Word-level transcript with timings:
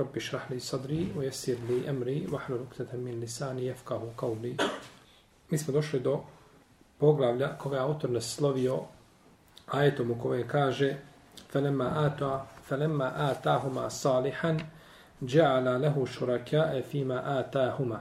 رب 0.00 0.16
اشرح 0.16 0.50
لي 0.50 0.60
صدري 0.60 1.12
ويسر 1.16 1.56
لي 1.68 1.90
أمري 1.90 2.26
واحلل 2.32 2.58
عقدة 2.58 2.98
من 2.98 3.20
لساني 3.20 3.66
يفقهوا 3.66 4.10
قولي 4.16 4.56
Mi 5.50 5.58
smo 5.58 5.72
došli 5.72 6.00
do 6.00 6.24
poglavlja 6.98 7.58
koga 7.58 7.76
je 7.76 7.82
autor 7.82 8.10
naslovio 8.10 8.80
ajetom 9.66 10.10
u 10.10 10.18
kojem 10.22 10.48
kaže 10.48 10.96
فَلَمَّا 11.52 12.06
آتَا 12.06 12.46
فَلَمَّا 12.68 13.30
آتَاهُمَا 13.30 13.88
صَالِحًا 13.88 14.56
جَعَلَ 15.22 15.82
لَهُ 15.82 16.06
شُرَكَاءَ 16.06 16.80
فِيمَا 16.80 17.40
آتَاهُمَا 17.40 18.00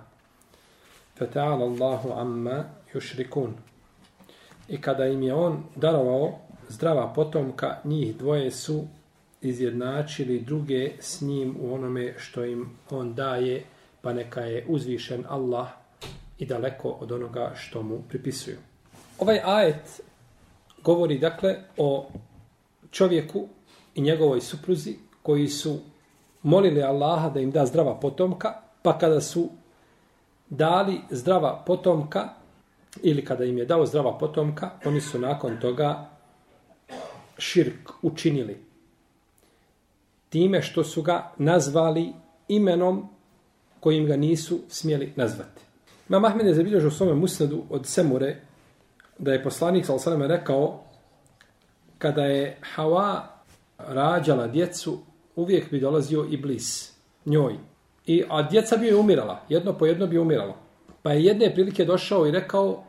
فَتَعَالَ 1.15 1.61
اللَّهُ 1.61 2.01
عَمَّا 2.19 2.69
يُشْرِكُونَ 2.95 3.55
I 4.69 4.81
kada 4.81 5.05
im 5.07 5.23
je 5.23 5.33
on 5.33 5.63
darovao 5.75 6.39
zdrava 6.69 7.13
potomka, 7.13 7.77
njih 7.83 8.17
dvoje 8.17 8.51
su 8.51 8.87
izjednačili 9.42 10.40
druge 10.40 10.92
s 11.00 11.20
njim 11.20 11.56
u 11.60 11.74
onome 11.74 12.14
što 12.18 12.44
im 12.44 12.70
on 12.90 13.14
daje, 13.14 13.64
pa 14.02 14.12
neka 14.12 14.40
je 14.40 14.64
uzvišen 14.68 15.24
Allah 15.28 15.68
i 16.38 16.46
daleko 16.46 16.88
od 16.88 17.12
onoga 17.12 17.52
što 17.56 17.82
mu 17.82 18.02
pripisuju. 18.08 18.56
Ovaj 19.18 19.40
ajet 19.44 20.00
govori 20.82 21.18
dakle 21.18 21.56
o 21.76 22.08
čovjeku 22.90 23.48
i 23.94 24.00
njegovoj 24.00 24.40
supruzi 24.40 24.96
koji 25.22 25.48
su 25.48 25.78
molili 26.42 26.82
Allaha 26.82 27.30
da 27.30 27.40
im 27.40 27.50
da 27.50 27.66
zdrava 27.66 28.00
potomka, 28.00 28.54
pa 28.82 28.98
kada 28.98 29.20
su 29.20 29.48
dali 30.48 31.00
zdrava 31.10 31.62
potomka 31.66 32.28
ili 33.02 33.24
kada 33.24 33.44
im 33.44 33.58
je 33.58 33.64
dao 33.64 33.86
zdrava 33.86 34.18
potomka, 34.18 34.70
oni 34.84 35.00
su 35.00 35.18
nakon 35.18 35.60
toga 35.60 36.10
širk 37.38 37.90
učinili 38.02 38.69
time 40.30 40.62
što 40.62 40.84
su 40.84 41.02
ga 41.02 41.32
nazvali 41.38 42.12
imenom 42.48 43.08
kojim 43.80 44.06
ga 44.06 44.16
nisu 44.16 44.60
smjeli 44.68 45.12
nazvati. 45.16 45.62
Imam 46.08 46.24
Ahmed 46.24 46.46
je 46.46 46.54
zabilježio 46.54 46.88
u 46.88 46.90
svome 46.90 47.14
musnadu 47.14 47.62
od 47.70 47.86
Semure 47.86 48.36
da 49.18 49.32
je 49.32 49.42
poslanik 49.42 49.86
s.a.v. 49.86 50.26
rekao 50.26 50.84
kada 51.98 52.24
je 52.24 52.58
Hawa 52.76 53.20
rađala 53.78 54.46
djecu, 54.46 54.98
uvijek 55.36 55.70
bi 55.70 55.80
dolazio 55.80 56.26
i 56.30 56.36
blis 56.36 56.92
njoj. 57.24 57.54
I, 58.06 58.24
a 58.28 58.42
djeca 58.42 58.76
bi 58.76 58.86
je 58.86 58.96
umirala, 58.96 59.40
jedno 59.48 59.72
po 59.72 59.86
jedno 59.86 60.06
bi 60.06 60.18
umiralo. 60.18 60.56
Pa 61.02 61.12
je 61.12 61.24
jedne 61.24 61.54
prilike 61.54 61.84
došao 61.84 62.26
i 62.26 62.30
rekao 62.30 62.84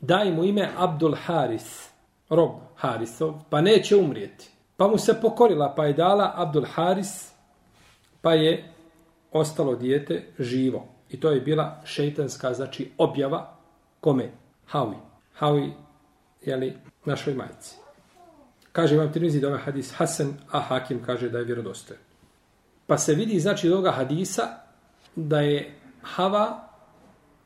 daj 0.00 0.32
mu 0.32 0.44
ime 0.44 0.68
Abdul 0.76 1.14
Haris, 1.14 1.88
rob 2.30 2.50
Harisov, 2.76 3.34
pa 3.50 3.60
neće 3.60 3.96
umrijeti. 3.96 4.50
Pa 4.78 4.88
mu 4.88 4.98
se 4.98 5.20
pokorila, 5.20 5.74
pa 5.74 5.86
je 5.86 5.92
dala 5.92 6.32
Abdul 6.36 6.64
Haris, 6.74 7.32
pa 8.22 8.34
je 8.34 8.72
ostalo 9.32 9.74
dijete 9.74 10.22
živo. 10.38 10.86
I 11.10 11.20
to 11.20 11.30
je 11.30 11.40
bila 11.40 11.82
šeitanska, 11.84 12.54
znači 12.54 12.90
objava 12.98 13.56
kome? 14.00 14.30
Hawi. 14.70 14.96
Hawi, 15.38 15.72
jeli, 16.42 16.76
našoj 17.04 17.34
majici. 17.34 17.76
Kaže 18.72 18.94
imam 18.94 19.12
Tirmizi 19.12 19.40
da 19.40 19.48
ovaj 19.48 19.60
hadis 19.60 19.92
Hasan, 19.96 20.34
a 20.50 20.60
Hakim 20.60 21.02
kaže 21.06 21.28
da 21.28 21.38
je 21.38 21.44
vjerodostojen. 21.44 22.00
Pa 22.86 22.98
se 22.98 23.14
vidi, 23.14 23.40
znači, 23.40 23.68
od 23.68 23.72
ovoga 23.72 23.90
hadisa 23.90 24.42
da 25.16 25.40
je 25.40 25.74
Hava 26.02 26.68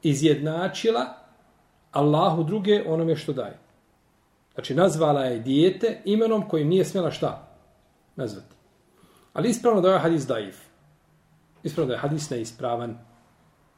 izjednačila 0.03 1.07
Allahu 1.93 2.45
druge 2.45 2.83
onome 2.87 3.17
što 3.17 3.33
daje. 3.33 3.62
Znači, 4.55 4.75
nazvala 4.75 5.25
je 5.25 5.39
dijete 5.39 6.01
imenom 6.05 6.49
kojim 6.49 6.69
nije 6.69 6.85
smjela 6.85 7.11
šta? 7.11 7.49
Nazvati. 8.17 8.55
Ali 9.33 9.49
ispravno 9.49 9.81
da 9.81 9.89
je 9.89 9.95
ovaj 9.95 10.03
hadis 10.03 10.27
daif. 10.27 10.57
Ispravno 11.63 11.89
da 11.89 11.95
je 11.95 12.01
hadis 12.01 12.31
neispravan. 12.31 12.99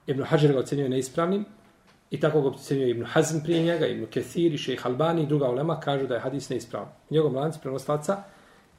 Ibn 0.07 0.23
Hajar 0.23 0.53
ga 0.53 0.59
ocenio 0.59 0.89
neispravnim 0.89 1.45
i 2.11 2.21
tako 2.21 2.41
ga 2.41 2.49
ocenio 2.49 2.89
Ibn 2.89 3.05
Hazm 3.05 3.39
prije 3.45 3.63
njega, 3.63 3.87
Ibn 3.87 4.07
Kethir 4.07 4.55
i 4.55 4.59
Šejh 4.59 4.87
Albani 4.87 5.23
i 5.23 5.27
druga 5.27 5.49
ulema 5.49 5.81
kažu 5.81 6.07
da 6.07 6.15
je 6.15 6.21
hadis 6.21 6.49
neispravan. 6.49 6.89
U 7.11 7.15
njegovom 7.15 7.37
lanci 7.37 7.59
prenoslaca 7.63 8.23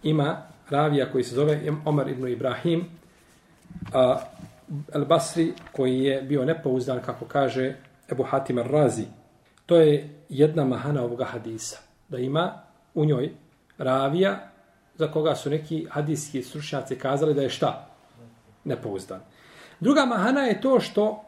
ima 0.03 0.41
ravija 0.69 1.11
koji 1.11 1.23
se 1.23 1.35
zove 1.35 1.71
Omar 1.85 2.09
ibn 2.09 2.27
Ibrahim 2.27 2.85
a, 3.93 4.19
El 4.93 5.05
Basri 5.05 5.53
koji 5.71 5.99
je 5.99 6.21
bio 6.21 6.45
nepouzdan 6.45 7.01
kako 7.01 7.25
kaže 7.25 7.75
Ebu 8.11 8.23
Hatim 8.23 8.59
Razi. 8.59 9.05
To 9.65 9.75
je 9.75 10.09
jedna 10.29 10.65
mahana 10.65 11.03
ovoga 11.03 11.25
hadisa 11.25 11.77
da 12.09 12.17
ima 12.17 12.61
u 12.93 13.05
njoj 13.05 13.31
ravija 13.77 14.51
za 14.95 15.07
koga 15.11 15.35
su 15.35 15.49
neki 15.49 15.87
hadijski 15.89 16.43
stručnjaci 16.43 16.95
kazali 16.95 17.33
da 17.33 17.41
je 17.41 17.49
šta? 17.49 17.87
Nepouzdan. 18.63 19.21
Druga 19.79 20.05
mahana 20.05 20.41
je 20.41 20.61
to 20.61 20.79
što 20.79 21.23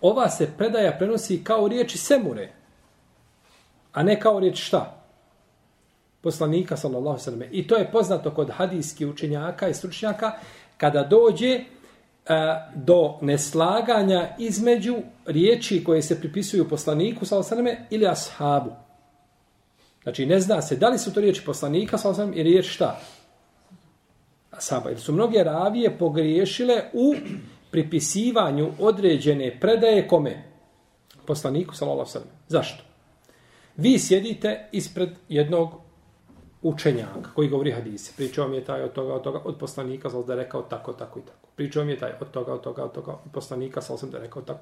ova 0.00 0.28
se 0.28 0.50
predaja 0.58 0.96
prenosi 0.98 1.44
kao 1.44 1.68
riječi 1.68 1.98
semure, 1.98 2.52
a 3.92 4.02
ne 4.02 4.20
kao 4.20 4.40
riječ 4.40 4.66
šta? 4.66 5.02
Poslanika, 6.20 6.76
sallallahu 6.76 7.18
sallam. 7.18 7.42
I 7.50 7.66
to 7.66 7.76
je 7.76 7.90
poznato 7.92 8.30
kod 8.30 8.50
hadijskih 8.50 9.08
učenjaka 9.08 9.68
i 9.68 9.74
stručnjaka 9.74 10.32
kada 10.76 11.02
dođe 11.02 11.60
do 12.74 13.18
neslaganja 13.22 14.28
između 14.38 14.96
riječi 15.26 15.84
koje 15.84 16.02
se 16.02 16.20
pripisuju 16.20 16.68
poslaniku, 16.68 17.26
sallallahu 17.26 17.76
ili 17.90 18.06
ashabu. 18.06 18.70
Znači, 20.02 20.26
ne 20.26 20.40
zna 20.40 20.62
se 20.62 20.76
da 20.76 20.88
li 20.88 20.98
su 20.98 21.14
to 21.14 21.20
riječi 21.20 21.44
poslanika, 21.44 21.98
sa 21.98 22.24
ili 22.24 22.42
riječ 22.42 22.66
šta? 22.66 23.00
Ashaba. 24.50 24.88
Jer 24.90 25.00
su 25.00 25.12
mnoge 25.12 25.44
ravije 25.44 25.98
pogriješile 25.98 26.82
u 26.92 27.14
pripisivanju 27.70 28.72
određene 28.78 29.60
predaje 29.60 30.08
kome? 30.08 30.42
Poslaniku, 31.26 31.74
sallallahu 31.74 32.10
sallam. 32.10 32.28
Zašto? 32.48 32.84
Vi 33.76 33.98
sjedite 33.98 34.68
ispred 34.72 35.10
jednog 35.28 35.85
učenjaka 36.68 37.30
koji 37.34 37.48
govori 37.48 37.72
hadise. 37.72 38.12
Pričao 38.16 38.48
mi 38.48 38.56
je 38.56 38.64
taj 38.64 38.82
od 38.82 38.92
toga, 38.92 39.14
od 39.14 39.22
toga, 39.22 39.40
od 39.44 39.58
poslanika, 39.58 40.10
sal 40.10 40.24
da 40.24 40.32
je 40.32 40.36
rekao 40.36 40.62
tako, 40.62 40.92
tako 40.92 41.18
i 41.18 41.22
tako. 41.22 41.48
Pričao 41.56 41.84
mi 41.84 41.92
je 41.92 41.98
taj 41.98 42.12
od 42.20 42.30
toga, 42.30 42.52
od 42.52 42.60
toga, 42.60 42.84
od 42.84 42.92
toga, 42.92 43.12
od 43.12 43.32
poslanika, 43.32 43.80
sallallahu 43.80 44.10
da 44.10 44.18
je 44.18 44.22
rekao 44.22 44.42
tako. 44.42 44.60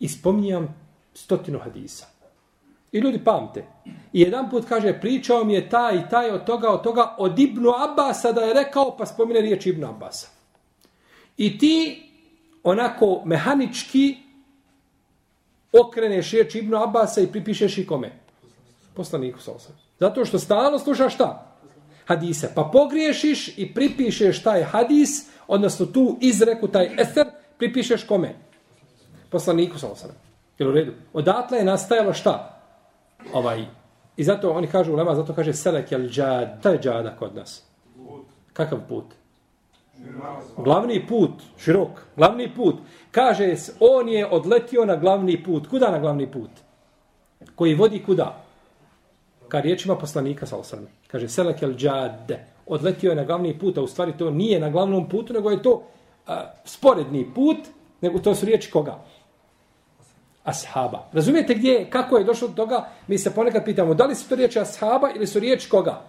I 0.00 0.08
spominjam 0.08 0.74
stotinu 1.14 1.58
hadisa. 1.58 2.06
I 2.92 2.98
ljudi 2.98 3.24
pamte. 3.24 3.64
I 4.12 4.20
jedan 4.20 4.50
put 4.50 4.64
kaže, 4.68 5.00
pričao 5.00 5.44
mi 5.44 5.54
je 5.54 5.68
taj 5.68 5.96
i 5.96 6.08
taj 6.10 6.30
od 6.30 6.44
toga, 6.44 6.68
od 6.68 6.82
toga, 6.82 7.14
od 7.18 7.38
Ibnu 7.38 7.70
Abasa 7.70 8.32
da 8.32 8.40
je 8.40 8.54
rekao, 8.54 8.96
pa 8.96 9.06
spomine 9.06 9.40
riječ 9.40 9.66
Ibnu 9.66 9.88
Abasa. 9.88 10.28
I 11.36 11.58
ti 11.58 12.02
onako 12.62 13.22
mehanički 13.24 14.16
okreneš 15.72 16.30
riječ 16.30 16.54
Ibnu 16.54 16.76
Abasa 16.82 17.20
i 17.20 17.26
pripišeš 17.26 17.78
i 17.78 17.86
kome? 17.86 18.12
Poslaniku 18.94 19.40
sa 19.40 19.52
osam. 19.52 19.85
Zato 19.98 20.24
što 20.24 20.38
stalno 20.38 20.78
slušaš 20.78 21.14
šta? 21.14 21.52
Hadise. 22.06 22.52
Pa 22.54 22.70
pogriješiš 22.72 23.58
i 23.58 23.74
pripišeš 23.74 24.42
taj 24.42 24.62
hadis, 24.62 25.26
odnosno 25.48 25.86
tu 25.86 26.18
izreku, 26.20 26.68
taj 26.68 26.90
eser, 26.98 27.26
pripišeš 27.58 28.04
kome? 28.04 28.34
Poslaniku 29.30 29.78
sa 29.78 29.88
osam. 29.88 30.10
Jel 30.58 30.68
u 30.68 30.72
redu? 30.72 30.92
Odatle 31.12 31.58
je 31.58 31.64
nastajalo 31.64 32.12
šta? 32.12 32.56
ovaj 33.32 33.64
i 34.16 34.24
zato 34.24 34.50
oni 34.50 34.66
kažu 34.66 34.92
ulema 34.92 35.14
zato 35.14 35.34
kaže 35.34 35.52
selek 35.52 35.92
jel 35.92 36.08
džad 36.08 36.62
taj 36.62 36.78
džada 36.78 37.16
kod 37.16 37.34
nas 37.34 37.62
kakav 38.52 38.78
put 38.88 39.04
glavni 40.56 41.06
put 41.06 41.30
širok 41.58 41.88
glavni 42.16 42.54
put 42.54 42.76
kaže 43.10 43.54
on 43.80 44.08
je 44.08 44.26
odletio 44.26 44.84
na 44.84 44.96
glavni 44.96 45.42
put 45.42 45.66
kuda 45.66 45.90
na 45.90 45.98
glavni 45.98 46.32
put 46.32 46.50
koji 47.54 47.74
vodi 47.74 48.02
kuda 48.06 48.44
ka 49.48 49.60
riječima 49.60 49.96
poslanika 49.96 50.46
sa 50.46 50.56
osrme 50.56 50.86
kaže 51.06 51.28
selek 51.28 51.62
el 51.62 51.74
džade. 51.74 52.44
odletio 52.66 53.10
je 53.10 53.16
na 53.16 53.24
glavni 53.24 53.58
put 53.58 53.78
a 53.78 53.82
u 53.82 53.86
stvari 53.86 54.12
to 54.18 54.30
nije 54.30 54.60
na 54.60 54.70
glavnom 54.70 55.08
putu 55.08 55.32
nego 55.32 55.50
je 55.50 55.62
to 55.62 55.82
a, 56.26 56.52
sporedni 56.64 57.34
put 57.34 57.56
nego 58.00 58.18
to 58.18 58.34
su 58.34 58.46
riječi 58.46 58.70
koga 58.70 59.04
ashaba. 60.44 61.08
Razumijete 61.12 61.54
gdje, 61.54 61.90
kako 61.90 62.18
je 62.18 62.24
došlo 62.24 62.48
do 62.48 62.54
toga? 62.54 62.88
Mi 63.06 63.18
se 63.18 63.34
ponekad 63.34 63.64
pitamo, 63.64 63.94
da 63.94 64.06
li 64.06 64.14
su 64.14 64.28
to 64.28 64.34
riječi 64.34 64.60
ashaba 64.60 65.10
ili 65.16 65.26
su 65.26 65.38
riječi 65.38 65.70
koga? 65.70 66.02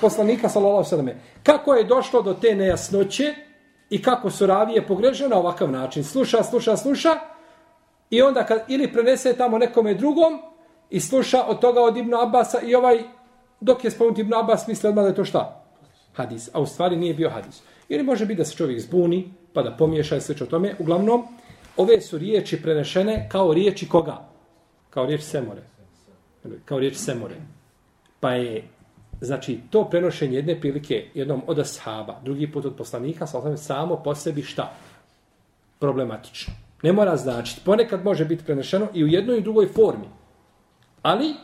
Poslanika, 0.00 0.48
sallallahu 0.48 0.88
sallam. 0.88 1.08
Kako 1.42 1.74
je 1.74 1.84
došlo 1.84 2.22
do 2.22 2.34
te 2.34 2.54
nejasnoće 2.54 3.34
i 3.90 4.02
kako 4.02 4.30
su 4.30 4.46
ravije 4.46 4.86
pogrežene 4.86 5.30
na 5.30 5.38
ovakav 5.38 5.70
način? 5.70 6.04
Sluša, 6.04 6.42
sluša, 6.42 6.76
sluša, 6.76 7.10
I 8.10 8.22
onda 8.22 8.46
kad 8.46 8.64
ili 8.68 8.92
prenese 8.92 9.32
tamo 9.32 9.58
nekome 9.58 9.94
drugom 9.94 10.42
i 10.90 11.00
sluša 11.00 11.44
od 11.46 11.60
toga 11.60 11.80
od 11.80 11.96
Ibn 11.96 12.14
Abasa 12.14 12.60
i 12.60 12.74
ovaj 12.74 13.02
dok 13.60 13.84
je 13.84 13.90
spomenut 13.90 14.18
Ibn 14.18 14.34
Abbas 14.34 14.68
misli 14.68 14.88
odmah 14.88 15.02
da 15.04 15.08
je 15.08 15.14
to 15.14 15.24
šta? 15.24 15.64
Hadis. 16.14 16.50
A 16.52 16.60
u 16.60 16.66
stvari 16.66 16.96
nije 16.96 17.14
bio 17.14 17.30
hadis. 17.30 17.62
Ili 17.88 18.02
može 18.02 18.26
biti 18.26 18.38
da 18.38 18.44
se 18.44 18.56
čovjek 18.56 18.80
zbuni 18.80 19.32
pa 19.52 19.62
da 19.62 19.76
pomiješa 19.76 20.16
i 20.16 20.20
sve 20.20 20.34
o 20.42 20.46
tome. 20.46 20.74
Uglavnom, 20.78 21.26
ove 21.76 22.00
su 22.00 22.18
riječi 22.18 22.62
prenešene 22.62 23.28
kao 23.32 23.54
riječi 23.54 23.88
koga? 23.88 24.28
Kao 24.90 25.06
riječ 25.06 25.22
Semore. 25.22 25.62
Kao 26.64 26.78
riječ 26.78 26.96
Semore. 26.96 27.34
Pa 28.20 28.30
je 28.30 28.64
Znači, 29.20 29.58
to 29.70 29.84
prenošenje 29.90 30.36
jedne 30.36 30.60
prilike 30.60 31.04
jednom 31.14 31.42
od 31.46 31.58
ashaba, 31.58 32.20
drugi 32.24 32.52
put 32.52 32.64
od 32.64 32.76
poslanika, 32.76 33.26
samo 33.56 33.96
po 33.96 34.14
sebi 34.14 34.42
šta? 34.42 34.72
Problematično. 35.78 36.54
Ne 36.82 36.92
mora 36.92 37.16
značiti. 37.16 37.60
Ponekad 37.64 38.04
može 38.04 38.24
biti 38.24 38.44
prenešeno 38.44 38.88
i 38.94 39.04
u 39.04 39.06
jednoj 39.06 39.38
i 39.38 39.42
drugoj 39.42 39.68
formi. 39.68 40.04
Ali, 41.06 41.34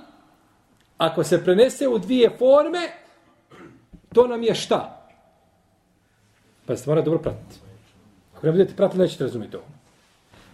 ako 0.99 1.25
se 1.25 1.45
prenese 1.45 1.89
u 1.89 1.99
dvije 1.99 2.31
forme, 2.39 2.89
to 4.15 4.27
nam 4.27 4.43
je 4.43 4.55
šta? 4.55 5.09
Pa 6.67 6.77
se 6.77 6.91
mora 6.91 7.03
dobro 7.03 7.19
pratiti. 7.19 7.61
Ako 8.37 8.47
ne 8.47 8.53
budete 8.53 8.77
pratili, 8.77 9.03
nećete 9.03 9.25
razumjeti 9.25 9.57
ovo. 9.57 9.65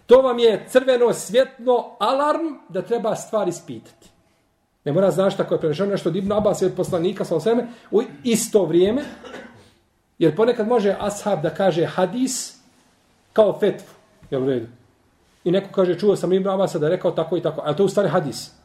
To 0.05 0.21
vam 0.21 0.39
je 0.39 0.65
crveno 0.69 1.13
svjetlo 1.13 1.95
alarm 1.99 2.47
da 2.69 2.81
treba 2.81 3.15
stvari 3.15 3.49
ispitati. 3.49 4.09
Ne 4.85 4.91
mora 4.91 5.11
znaš 5.11 5.37
tako 5.37 5.53
je 5.53 5.59
prenešeno 5.59 5.91
nešto 5.91 6.09
od 6.09 6.15
Ibn 6.15 6.31
Abbas 6.31 6.61
od 6.61 6.73
poslanika 6.77 7.25
sa 7.25 7.35
osveme 7.35 7.67
u 7.91 8.01
isto 8.23 8.65
vrijeme. 8.65 9.03
Jer 10.19 10.35
ponekad 10.35 10.67
može 10.67 10.95
ashab 10.99 11.41
da 11.41 11.49
kaže 11.49 11.85
hadis 11.85 12.57
kao 13.33 13.59
fetvu. 13.59 13.93
Jel 14.31 14.43
u 14.43 14.47
redu? 14.47 14.67
I 15.43 15.51
neko 15.51 15.69
kaže, 15.71 15.99
čuo 15.99 16.15
sam 16.15 16.33
Ibn 16.33 16.49
Abbas 16.49 16.75
da 16.75 16.85
je 16.85 16.95
rekao 16.95 17.11
tako 17.11 17.37
i 17.37 17.41
tako. 17.41 17.61
A 17.65 17.73
to 17.73 17.85
u 17.85 17.89
stvari 17.89 18.09
hadis. 18.09 18.58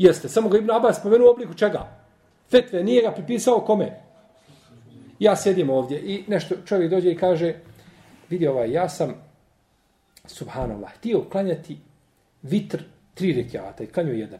Jeste. 0.00 0.28
Samo 0.28 0.48
ga 0.48 0.58
Ibn 0.58 0.70
Abbas 0.70 0.98
spomenuo 0.98 1.28
u 1.28 1.30
obliku 1.30 1.54
čega? 1.54 1.88
Fetve. 2.50 2.84
Nije 2.84 3.02
ga 3.02 3.10
pripisao 3.10 3.60
kome? 3.60 4.00
Ja 5.18 5.36
sjedim 5.36 5.70
ovdje 5.70 6.00
i 6.00 6.24
nešto 6.28 6.54
čovjek 6.64 6.90
dođe 6.90 7.10
i 7.10 7.16
kaže, 7.16 7.54
vidi 8.30 8.46
ovaj, 8.46 8.72
ja 8.72 8.88
sam, 8.88 9.14
subhanallah, 10.26 10.94
htio 10.94 11.24
klanjati 11.30 11.78
vitr 12.42 12.82
tri 13.14 13.32
rekiata 13.32 13.84
i 13.84 13.86
klanju 13.86 14.12
jedan. 14.12 14.38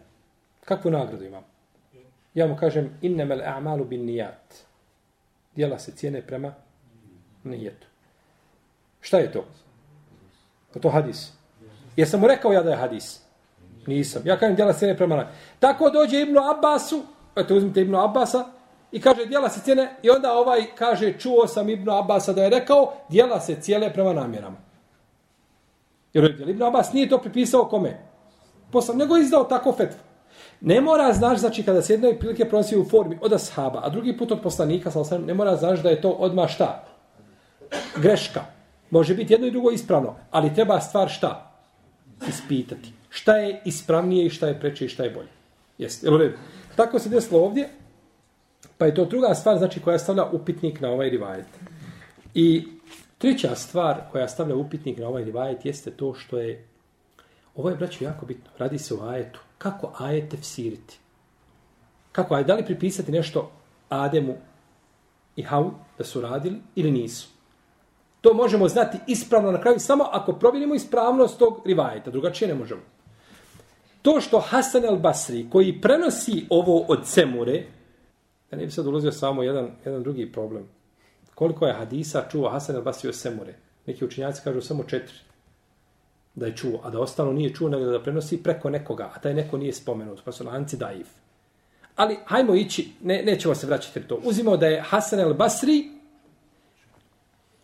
Kakvu 0.64 0.90
nagradu 0.90 1.24
imam? 1.24 1.44
Ja 2.34 2.46
mu 2.46 2.56
kažem, 2.56 2.98
innemel 3.02 3.40
a'malu 3.40 3.84
bin 3.84 4.04
nijat. 4.04 4.54
Dijela 5.56 5.78
se 5.78 5.92
cijene 5.92 6.22
prema 6.22 6.54
nijetu. 7.44 7.86
Šta 9.00 9.18
je 9.18 9.32
to? 9.32 9.44
Je 10.74 10.80
to 10.80 10.88
hadis? 10.88 11.32
Jesam 11.96 12.20
mu 12.20 12.26
rekao 12.26 12.52
ja 12.52 12.62
da 12.62 12.70
je 12.70 12.76
hadis? 12.76 13.29
Nisam. 13.86 14.22
Ja 14.24 14.38
kažem, 14.38 14.56
djela 14.56 14.72
se 14.72 14.78
cijene 14.78 14.96
prema 14.96 15.14
nijetu. 15.14 15.30
Tako 15.58 15.90
dođe 15.90 16.20
Ibnu 16.20 16.40
Abbasu, 16.50 17.02
eto 17.36 17.54
uzmite 17.54 17.80
Ibnu 17.80 18.00
Abbasa, 18.00 18.44
i 18.92 19.00
kaže, 19.00 19.26
djela 19.26 19.48
se 19.48 19.60
cijene, 19.60 19.96
i 20.02 20.10
onda 20.10 20.32
ovaj 20.32 20.66
kaže, 20.74 21.18
čuo 21.18 21.46
sam 21.46 21.68
Ibnu 21.68 21.92
Abbasa 21.92 22.32
da 22.32 22.42
je 22.42 22.50
rekao, 22.50 22.92
djela 23.08 23.40
se 23.40 23.60
cijele 23.60 23.92
prema 23.92 24.12
namjerama. 24.12 24.56
Jer 26.12 26.48
Ibnu 26.48 26.66
Abbas 26.66 26.92
nije 26.92 27.08
to 27.08 27.18
pripisao 27.18 27.64
kome? 27.64 27.98
Poslam, 28.72 28.98
nego 28.98 29.16
izdao 29.16 29.44
tako 29.44 29.72
fetvu. 29.72 29.98
Ne 30.60 30.80
mora 30.80 31.12
znaš, 31.12 31.38
znači, 31.38 31.62
kada 31.62 31.82
se 31.82 31.92
jednoj 31.92 32.18
prilike 32.18 32.48
pronosi 32.48 32.76
u 32.76 32.84
formi 32.84 33.18
od 33.20 33.32
ashaba, 33.32 33.80
a 33.84 33.88
drugi 33.88 34.16
put 34.16 34.32
od 34.32 34.40
poslanika, 34.42 34.90
sam, 34.90 35.24
ne 35.24 35.34
mora 35.34 35.56
znaš 35.56 35.82
da 35.82 35.90
je 35.90 36.00
to 36.00 36.10
odma 36.10 36.48
šta? 36.48 36.84
Greška. 37.96 38.40
Može 38.90 39.14
biti 39.14 39.32
jedno 39.32 39.46
i 39.46 39.50
drugo 39.50 39.70
ispravno, 39.70 40.14
ali 40.30 40.54
treba 40.54 40.80
stvar 40.80 41.08
šta? 41.08 41.52
Ispitati. 42.28 42.92
Šta 43.10 43.36
je 43.36 43.62
ispravnije 43.64 44.26
i 44.26 44.30
šta 44.30 44.46
je 44.46 44.60
preče 44.60 44.84
i 44.84 44.88
šta 44.88 45.04
je 45.04 45.10
bolje. 45.10 45.28
Jeste, 45.78 46.06
jel 46.06 46.14
u 46.14 46.18
redu? 46.18 46.36
Tako 46.76 46.98
se 46.98 47.08
desilo 47.08 47.40
ovdje, 47.40 47.68
pa 48.78 48.86
je 48.86 48.94
to 48.94 49.04
druga 49.04 49.34
stvar, 49.34 49.58
znači, 49.58 49.80
koja 49.80 49.98
stavlja 49.98 50.24
upitnik 50.32 50.80
na 50.80 50.90
ovaj 50.90 51.10
rivajet. 51.10 51.46
I 52.34 52.68
treća 53.18 53.54
stvar 53.54 54.00
koja 54.12 54.28
stavlja 54.28 54.56
upitnik 54.56 54.98
na 54.98 55.08
ovaj 55.08 55.24
rivajet 55.24 55.64
jeste 55.64 55.90
to 55.90 56.14
što 56.14 56.38
je, 56.38 56.66
ovo 57.56 57.70
je, 57.70 57.76
braću, 57.76 58.04
jako 58.04 58.26
bitno, 58.26 58.50
radi 58.58 58.78
se 58.78 58.94
o 58.94 59.08
ajetu 59.08 59.40
kako 59.58 59.92
ajete 59.98 60.36
vsiriti? 60.36 60.98
Kako 62.12 62.34
ajete? 62.34 62.48
Da 62.48 62.54
li 62.54 62.64
pripisati 62.64 63.12
nešto 63.12 63.50
Ademu 63.88 64.36
i 65.36 65.42
Havu 65.42 65.72
da 65.98 66.04
su 66.04 66.20
radili 66.20 66.56
ili 66.74 66.90
nisu? 66.90 67.28
To 68.20 68.34
možemo 68.34 68.68
znati 68.68 68.98
ispravno 69.06 69.52
na 69.52 69.60
kraju 69.60 69.80
samo 69.80 70.04
ako 70.12 70.32
provjerimo 70.32 70.74
ispravnost 70.74 71.38
tog 71.38 71.62
rivajeta. 71.66 72.10
Drugačije 72.10 72.48
ne 72.48 72.54
možemo. 72.54 72.80
To 74.02 74.20
što 74.20 74.40
Hasan 74.40 74.82
al-Basri, 74.82 75.50
koji 75.50 75.80
prenosi 75.80 76.46
ovo 76.50 76.84
od 76.88 77.06
Semure, 77.06 77.64
ja 78.52 78.58
ne 78.58 78.66
bi 78.66 78.70
sad 78.70 78.86
ulazio 78.86 79.12
samo 79.12 79.42
jedan, 79.42 79.70
jedan 79.84 80.02
drugi 80.02 80.32
problem. 80.32 80.68
Koliko 81.34 81.66
je 81.66 81.74
hadisa 81.74 82.24
čuo 82.30 82.50
Hasan 82.50 82.76
al-Basri 82.76 83.08
od 83.08 83.14
Semure? 83.14 83.54
Neki 83.86 84.04
učinjaci 84.04 84.40
kažu 84.44 84.60
samo 84.60 84.84
četiri 84.84 85.18
da 86.34 86.46
je 86.46 86.56
čuo, 86.56 86.80
a 86.84 86.90
da 86.90 87.00
ostalo 87.00 87.32
nije 87.32 87.54
čuo, 87.54 87.68
nego 87.68 87.84
da 87.84 88.02
prenosi 88.02 88.42
preko 88.42 88.70
nekoga, 88.70 89.10
a 89.14 89.20
taj 89.20 89.34
neko 89.34 89.58
nije 89.58 89.72
spomenut, 89.72 90.20
pa 90.24 90.32
su 90.32 90.44
lanci 90.44 90.76
daif. 90.76 91.06
Ali, 91.96 92.18
hajmo 92.24 92.54
ići, 92.54 92.92
ne, 93.02 93.22
nećemo 93.22 93.54
se 93.54 93.66
vraćati 93.66 94.00
to. 94.00 94.20
Uzimo 94.24 94.56
da 94.56 94.66
je 94.66 94.82
Hasan 94.82 95.20
el-Basri, 95.20 95.88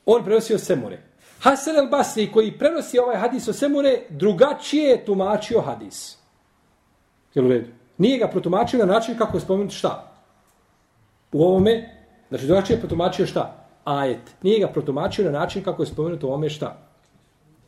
on 0.07 0.25
prenosio 0.25 0.59
Semure. 0.59 0.99
Hasan 1.41 1.77
el-Basri, 1.77 2.33
koji 2.33 2.59
prenosi 2.59 2.99
ovaj 2.99 3.17
hadis 3.17 3.49
o 3.49 3.53
Semure, 3.53 4.03
drugačije 4.09 4.91
je 4.91 5.05
tumačio 5.05 5.61
hadis. 5.61 6.26
Jel 7.37 7.47
u 7.47 7.49
redu? 7.49 7.69
Nije 7.99 8.19
ga 8.19 8.29
protumačio 8.29 8.79
na 8.79 8.93
način 8.93 9.19
kako 9.19 9.37
je 9.37 9.41
spomenut 9.41 9.73
šta? 9.73 10.13
U 11.33 11.43
ovome, 11.45 11.91
znači 12.29 12.47
drugačije 12.47 12.77
je 12.77 12.81
protumačio 12.81 13.27
šta? 13.27 13.67
Ajet. 13.85 14.35
Nije 14.43 14.61
ga 14.61 14.69
protumačio 14.69 15.25
na 15.25 15.39
način 15.39 15.63
kako 15.63 15.83
je 15.83 15.87
spomenut 15.87 16.25
u 16.25 16.27
ovome 16.27 16.51
šta? 16.51 16.77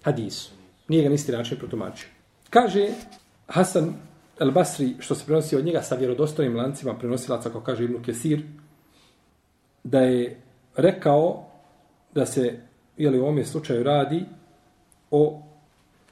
Hadisu. 0.02 0.50
Nije 0.88 1.02
ga 1.02 1.08
nisti 1.08 1.32
način 1.32 1.58
protumačio. 1.58 2.08
Kaže 2.50 2.88
Hasan 3.46 3.94
el 4.40 4.50
Basri, 4.50 4.94
što 4.98 5.14
se 5.14 5.26
prenosi 5.26 5.56
od 5.56 5.64
njega 5.64 5.82
sa 5.82 5.94
vjerodostojnim 5.94 6.56
lancima 6.56 6.94
prenosilaca, 6.94 7.50
kao 7.50 7.60
kaže 7.60 7.84
Ibn 7.84 8.02
Kesir, 8.02 8.42
da 9.84 10.00
je 10.00 10.40
rekao 10.76 11.44
da 12.14 12.26
se, 12.26 12.60
jeli 12.96 13.18
u 13.18 13.22
ovome 13.22 13.44
slučaju 13.44 13.82
radi 13.82 14.24
o 15.10 15.42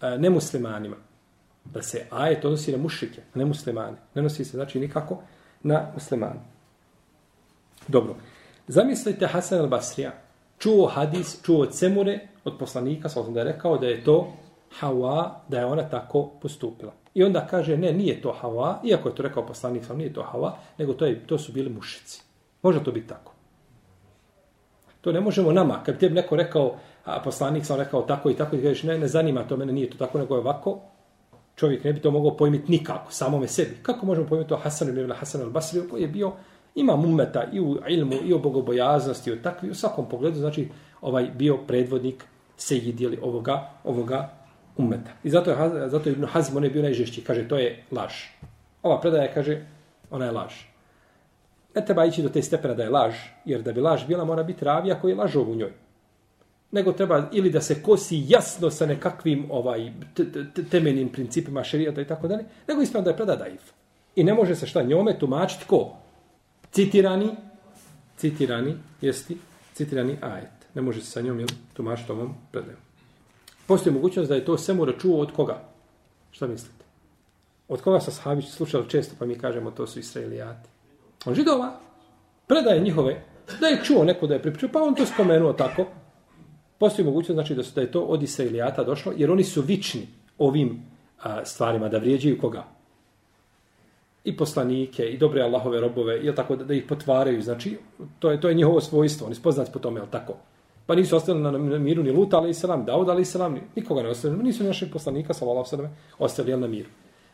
e, 0.03 0.19
nemuslimanima. 0.19 1.06
Da 1.73 1.83
se 1.83 2.07
ajet 2.11 2.45
odnosi 2.45 2.73
na 2.73 2.79
mušike, 2.79 3.21
a 3.35 3.39
ne 3.39 3.45
muslimane. 3.45 3.97
Ne 4.15 4.23
nosi 4.23 4.45
se, 4.45 4.57
znači, 4.57 4.81
nikako 4.81 5.19
na 5.63 5.91
muslimane. 5.95 6.41
Dobro. 7.89 8.15
Zamislite 8.69 9.27
Hasan 9.27 9.59
al-Basrija. 9.59 10.11
Čuo 10.59 10.87
hadis, 10.87 11.43
čuo 11.43 11.67
cemure 11.67 12.19
od 12.45 12.59
poslanika, 12.59 13.09
sa 13.09 13.23
da 13.23 13.41
je 13.41 13.45
rekao 13.45 13.79
da 13.79 13.87
je 13.87 14.05
to 14.05 14.33
Hawa 14.81 15.31
da 15.49 15.59
je 15.59 15.67
ona 15.67 15.89
tako 15.89 16.31
postupila. 16.43 16.93
I 17.15 17.25
onda 17.25 17.47
kaže, 17.51 17.77
ne, 17.77 17.93
nije 17.93 18.23
to 18.23 18.37
Hawa, 18.43 18.75
iako 18.85 19.09
je 19.09 19.15
to 19.15 19.23
rekao 19.23 19.47
poslanik, 19.47 19.85
sam 19.85 19.99
nije 19.99 20.13
to 20.13 20.27
Hawa, 20.33 20.53
nego 20.79 20.93
to, 20.93 21.07
je, 21.07 21.27
to 21.27 21.39
su 21.39 21.53
bili 21.53 21.71
mušici. 21.71 22.23
Može 22.63 22.85
to 22.85 22.93
biti 22.93 23.09
tako. 23.09 23.33
To 25.01 25.13
ne 25.13 25.21
možemo 25.21 25.53
nama. 25.53 25.83
Kad 25.83 25.99
tebi 25.99 26.15
neko 26.15 26.37
rekao, 26.37 26.77
a 27.05 27.21
poslanik 27.25 27.67
sam 27.67 27.79
rekao 27.79 28.03
tako 28.03 28.31
i 28.31 28.35
tako, 28.35 28.57
i 28.57 28.63
kažeš, 28.63 28.83
ne, 28.83 28.99
ne 28.99 29.09
zanima 29.09 29.45
to, 29.49 29.57
mene 29.57 29.73
nije 29.73 29.91
to 29.91 29.99
tako, 29.99 30.19
nego 30.19 30.35
je 30.35 30.41
ovako, 30.41 30.81
čovjek 31.57 31.85
ne 31.85 31.93
bi 31.93 32.01
to 32.01 32.11
mogao 32.11 32.37
pojmiti 32.37 32.73
nikako, 32.73 33.13
samome 33.13 33.49
sebi. 33.49 33.77
Kako 33.83 34.07
možemo 34.07 34.27
pojmiti 34.27 34.49
to 34.49 34.57
Hasan 34.57 34.89
ibn 34.89 35.13
Hasan 35.13 35.41
al-Basri, 35.41 35.89
koji 35.91 36.03
je 36.03 36.09
bio, 36.09 36.33
ima 36.75 36.97
mumeta 36.97 37.45
i 37.53 37.61
u 37.61 37.77
ilmu, 37.89 38.15
i 38.25 38.33
u 38.33 38.39
bogobojaznosti, 38.39 39.31
i 39.31 39.33
u, 39.33 39.43
takvi, 39.43 39.71
u 39.71 39.75
svakom 39.75 40.09
pogledu, 40.09 40.39
znači, 40.39 40.69
ovaj 41.01 41.31
bio 41.35 41.57
predvodnik 41.57 42.25
sejidili 42.57 43.19
ovoga, 43.23 43.71
ovoga 43.85 44.31
ummeta. 44.77 45.11
I 45.25 45.31
zato 45.31 45.51
je, 45.51 45.89
zato 45.89 46.09
je 46.09 46.13
Ibn 46.13 46.25
Hazim, 46.25 46.57
on 46.57 46.65
je 46.65 46.71
bio 46.71 46.83
najžešći. 46.83 47.25
Kaže, 47.25 47.49
to 47.49 47.59
je 47.59 47.85
laž. 47.91 48.13
Ova 48.83 49.01
predaja 49.01 49.35
kaže, 49.35 49.61
ona 50.11 50.25
je 50.25 50.31
laž. 50.31 50.53
Ne 51.75 51.85
treba 51.85 52.05
ići 52.05 52.23
do 52.23 52.29
te 52.29 52.43
stepena 52.43 52.75
da 52.75 52.83
je 52.83 52.91
laž, 52.91 53.15
jer 53.45 53.63
da 53.63 53.73
bi 53.73 53.81
laž 53.81 54.07
bila, 54.07 54.25
mora 54.25 54.43
biti 54.43 54.65
ravija 54.65 55.01
koji 55.01 55.13
je 55.13 55.17
lažov 55.17 55.51
u 55.51 55.55
njoj. 55.55 55.73
Nego 56.77 56.93
treba 56.93 57.29
ili 57.33 57.51
da 57.51 57.61
se 57.61 57.83
kosi 57.83 58.25
jasno 58.29 58.71
sa 58.71 58.87
nekakvim 58.87 59.47
ovaj 59.51 59.93
temeljnim 60.71 61.09
principima 61.09 61.65
šerijata 61.65 62.01
i 62.01 62.07
tako 62.07 62.29
dalje, 62.29 62.45
nego 62.69 62.83
ispravno 62.83 63.05
da 63.05 63.11
je 63.11 63.17
predaja 63.17 63.39
daif. 63.39 63.63
I 64.17 64.25
ne 64.25 64.35
može 64.35 64.57
se 64.57 64.67
šta 64.67 64.83
njome 64.83 65.19
tumačiti 65.19 65.65
ko? 65.67 65.97
Citirani, 66.73 67.31
citirani, 68.17 68.75
jesti, 69.01 69.39
citirani 69.75 70.17
ajet. 70.21 70.69
Ne 70.75 70.83
može 70.83 71.01
se 71.01 71.11
sa 71.11 71.21
njom 71.21 71.41
tumačiti 71.73 72.13
ovom 72.13 72.35
predajom. 72.53 72.81
Postoji 73.67 73.95
mogućnost 73.95 74.29
da 74.29 74.35
je 74.35 74.45
to 74.45 74.59
Semura 74.59 74.93
čuo 74.99 75.21
od 75.21 75.33
koga? 75.33 75.63
Šta 76.31 76.47
mislite? 76.47 76.85
Od 77.69 77.83
koga 77.83 78.01
sa 78.01 78.11
sahabići 78.11 78.53
slušali 78.53 78.89
često, 78.89 79.15
pa 79.19 79.27
mi 79.27 79.39
kažemo 79.39 79.71
to 79.71 79.87
su 79.87 79.99
Israelijati. 79.99 80.69
On 81.25 81.35
židova 81.35 81.81
predaje 82.47 82.81
njihove, 82.81 83.23
da 83.61 83.67
je 83.67 83.85
čuo 83.85 84.05
neko 84.05 84.27
da 84.27 84.35
je 84.35 84.43
pripričao, 84.43 84.69
pa 84.73 84.83
on 84.83 84.95
to 84.95 85.07
spomenuo 85.07 85.53
tako. 85.53 85.87
Postoji 86.79 87.07
mogućnost 87.07 87.35
znači 87.37 87.55
da, 87.55 87.63
su, 87.63 87.75
da 87.75 87.81
je 87.81 87.93
to 87.93 88.01
od 88.01 88.23
Israelijata 88.23 88.85
došlo, 88.85 89.13
jer 89.17 89.31
oni 89.31 89.45
su 89.45 89.63
vični. 89.63 90.07
ovim 90.39 90.83
a, 91.23 91.45
stvarima, 91.45 91.89
da 91.89 91.99
vrijeđaju 91.99 92.39
koga? 92.41 92.65
I 94.25 94.37
poslanike, 94.37 95.07
i 95.07 95.19
dobre 95.19 95.43
Allahove 95.43 95.81
robove, 95.81 96.19
jel 96.25 96.35
tako 96.35 96.57
da, 96.57 96.65
da 96.65 96.75
ih 96.75 96.85
potvaraju, 96.89 97.43
znači, 97.43 97.79
to 98.19 98.31
je, 98.31 98.41
to 98.41 98.49
je 98.49 98.55
njihovo 98.55 98.81
svojstvo, 98.81 99.27
oni 99.27 99.35
spoznati 99.35 99.73
po 99.73 99.79
tome, 99.79 100.01
je 100.01 100.11
tako? 100.11 100.35
Pa 100.87 100.95
nisu 100.95 101.17
ostali 101.17 101.41
na, 101.41 101.51
na 101.51 101.79
miru 101.79 102.03
ni 102.03 102.11
Luta, 102.11 102.37
ali 102.37 102.51
i 102.51 102.55
salam, 102.55 102.85
Daud, 102.85 103.09
ali 103.09 103.23
i 103.23 103.25
salam, 103.25 103.61
nikoga 103.77 104.03
ne 104.03 104.09
ostali, 104.09 104.43
nisu 104.43 104.65
naših 104.65 104.89
poslanika, 104.93 105.35
sallallahu 105.35 105.69
sallam, 105.69 105.97
ostali 106.19 106.57
na 106.57 106.67
miru. 106.67 106.89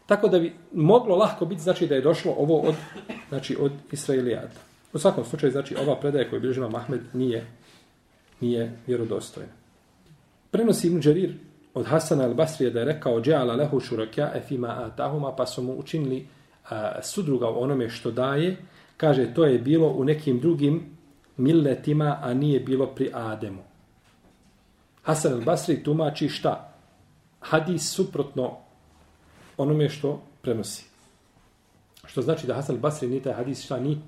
Tako 0.06 0.28
da 0.28 0.38
bi 0.38 0.52
moglo 0.72 1.16
lahko 1.16 1.44
biti, 1.44 1.62
znači, 1.62 1.87
da 1.87 1.94
je 1.94 2.00
došlo 2.00 2.34
ovo 2.38 2.61
od, 2.61 2.75
znači, 3.28 3.56
od 3.61 3.72
Israilijata. 3.92 4.61
U 4.92 4.99
svakom 4.99 5.25
slučaju, 5.25 5.52
znači, 5.52 5.76
ova 5.76 5.96
predaja 5.96 6.30
koju 6.30 6.40
bilježima 6.40 6.68
Mahmed 6.68 7.00
nije, 7.12 7.46
nije 8.42 8.72
vjerodostojna. 8.87 9.52
Prenosi 10.50 10.87
Ibn 10.87 11.00
Đarir 11.00 11.34
od 11.75 11.87
Hasana 11.87 12.28
al-Basrije 12.28 12.70
da 12.70 12.78
je 12.78 12.84
rekao 12.84 13.20
džala 13.20 13.54
lehu 13.54 13.80
šurakja 13.80 14.32
efima 14.34 14.68
atahuma, 14.68 15.32
pa 15.37 15.46
su 15.46 15.62
mu 15.62 15.78
učinili 15.78 16.26
a, 16.70 17.02
sudruga 17.02 17.49
u 17.49 17.62
onome 17.62 17.88
što 17.88 18.11
daje. 18.11 18.56
Kaže, 18.96 19.34
to 19.34 19.44
je 19.44 19.58
bilo 19.58 19.88
u 19.88 20.04
nekim 20.04 20.40
drugim 20.40 20.96
milletima, 21.37 22.18
a 22.22 22.34
nije 22.34 22.61
bilo 22.61 22.87
pri 22.87 23.11
Ademu. 23.12 23.62
Hasan 25.02 25.32
al-Basri 25.32 25.82
tumači 25.84 26.28
šta? 26.28 26.75
Hadis 27.40 27.94
suprotno 27.94 28.56
onome 29.56 29.88
što 29.88 30.22
prenosi. 30.42 30.84
Što 32.04 32.22
znači 32.22 32.46
da 32.46 32.54
Hasan 32.54 32.76
al-Basri 32.76 33.08
nije 33.08 33.22
taj 33.22 33.32
hadis 33.32 33.64
šta 33.64 33.80
ni, 33.80 33.99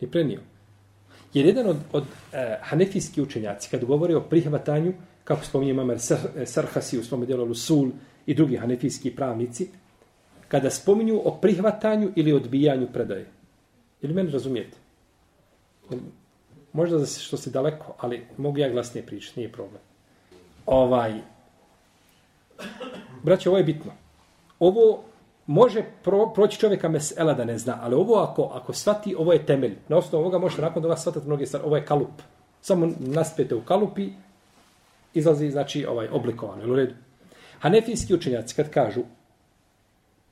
ni 0.00 0.10
prenio. 0.10 0.40
Jer 1.34 1.46
jedan 1.46 1.66
od, 1.66 1.76
od 1.92 2.04
e, 2.32 2.58
hanefijski 2.60 3.22
učenjaci, 3.22 3.70
kad 3.70 3.84
govori 3.84 4.14
o 4.14 4.20
prihvatanju, 4.20 4.92
kako 5.24 5.44
spominje 5.44 5.72
Mamer 5.72 5.96
e, 6.36 6.46
Sarhasi 6.46 6.98
u 6.98 7.04
svom 7.04 7.26
djelu 7.26 7.44
Lusul 7.44 7.90
i 8.26 8.34
drugi 8.34 8.56
hanefijski 8.56 9.10
pravnici, 9.10 9.68
kada 10.48 10.70
spominju 10.70 11.20
o 11.24 11.38
prihvatanju 11.40 12.12
ili 12.16 12.32
odbijanju 12.32 12.88
predaje. 12.92 13.26
Ili 14.02 14.14
meni 14.14 14.30
razumijete? 14.30 14.76
Možda 16.72 16.98
da 16.98 17.06
se 17.06 17.20
što 17.20 17.36
se 17.36 17.50
daleko, 17.50 17.94
ali 17.98 18.26
mogu 18.36 18.58
ja 18.58 18.68
glasnije 18.70 19.06
pričati, 19.06 19.40
nije 19.40 19.52
problem. 19.52 19.80
Ovaj, 20.66 21.14
braće, 23.22 23.48
ovo 23.48 23.58
je 23.58 23.64
bitno. 23.64 23.92
Ovo 24.58 25.04
može 25.46 25.84
pro, 26.02 26.32
proći 26.34 26.58
čovjeka 26.58 26.88
mesela 26.88 27.34
da 27.34 27.44
ne 27.44 27.58
zna, 27.58 27.78
ali 27.82 27.94
ovo 27.94 28.14
ako, 28.14 28.50
ako 28.54 28.72
svati, 28.72 29.14
ovo 29.18 29.32
je 29.32 29.46
temelj. 29.46 29.76
Na 29.88 29.96
osnovu 29.96 30.22
ovoga 30.22 30.38
možete 30.38 30.62
nakon 30.62 30.82
toga 30.82 30.96
shvatati 30.96 31.26
mnoge 31.26 31.46
stvari. 31.46 31.66
Ovo 31.66 31.76
je 31.76 31.86
kalup. 31.86 32.22
Samo 32.60 32.88
naspete 32.98 33.54
u 33.54 33.60
kalupi, 33.60 34.08
izlazi, 35.14 35.50
znači, 35.50 35.86
ovaj, 35.86 36.08
oblikovano. 36.12 36.72
U 36.72 36.76
redu. 36.76 36.94
Hanefijski 37.58 38.14
učenjaci 38.14 38.54
kad 38.54 38.70
kažu 38.70 39.02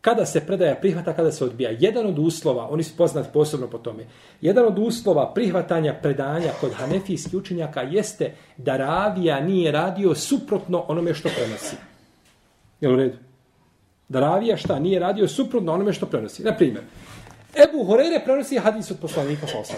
kada 0.01 0.27
se 0.27 0.41
predaja 0.47 0.75
prihvata, 0.75 1.13
kada 1.13 1.33
se 1.33 1.45
odbija. 1.45 1.71
Jedan 1.79 2.07
od 2.07 2.19
uslova, 2.19 2.69
oni 2.71 2.83
su 2.83 2.97
poznati 2.97 3.29
posebno 3.33 3.67
po 3.67 3.79
tome, 3.79 4.07
jedan 4.41 4.67
od 4.67 4.79
uslova 4.79 5.35
prihvatanja 5.35 5.95
predanja 6.03 6.53
kod 6.61 6.73
hanefijskih 6.75 7.35
učenjaka 7.35 7.81
jeste 7.81 8.35
da 8.57 8.77
ravija 8.77 9.41
nije 9.41 9.73
radio 9.73 10.15
suprotno 10.15 10.85
onome 10.89 11.15
što 11.15 11.29
prenosi. 11.29 11.77
Je 12.81 12.89
u 12.89 12.97
redu? 12.97 13.30
Da 14.11 14.21
ravija 14.21 14.57
šta? 14.57 14.79
Nije 14.79 14.99
radio 14.99 15.29
suprotno 15.29 15.73
onome 15.73 15.93
što 15.93 16.07
prenosi. 16.07 16.43
Na 16.43 16.57
primjer, 16.57 16.83
Ebu 17.55 17.85
Horere 17.85 18.21
prenosi 18.25 18.59
hadis 18.59 18.91
od 18.91 18.99
poslanika 19.01 19.47
sa 19.47 19.59
osam. 19.59 19.77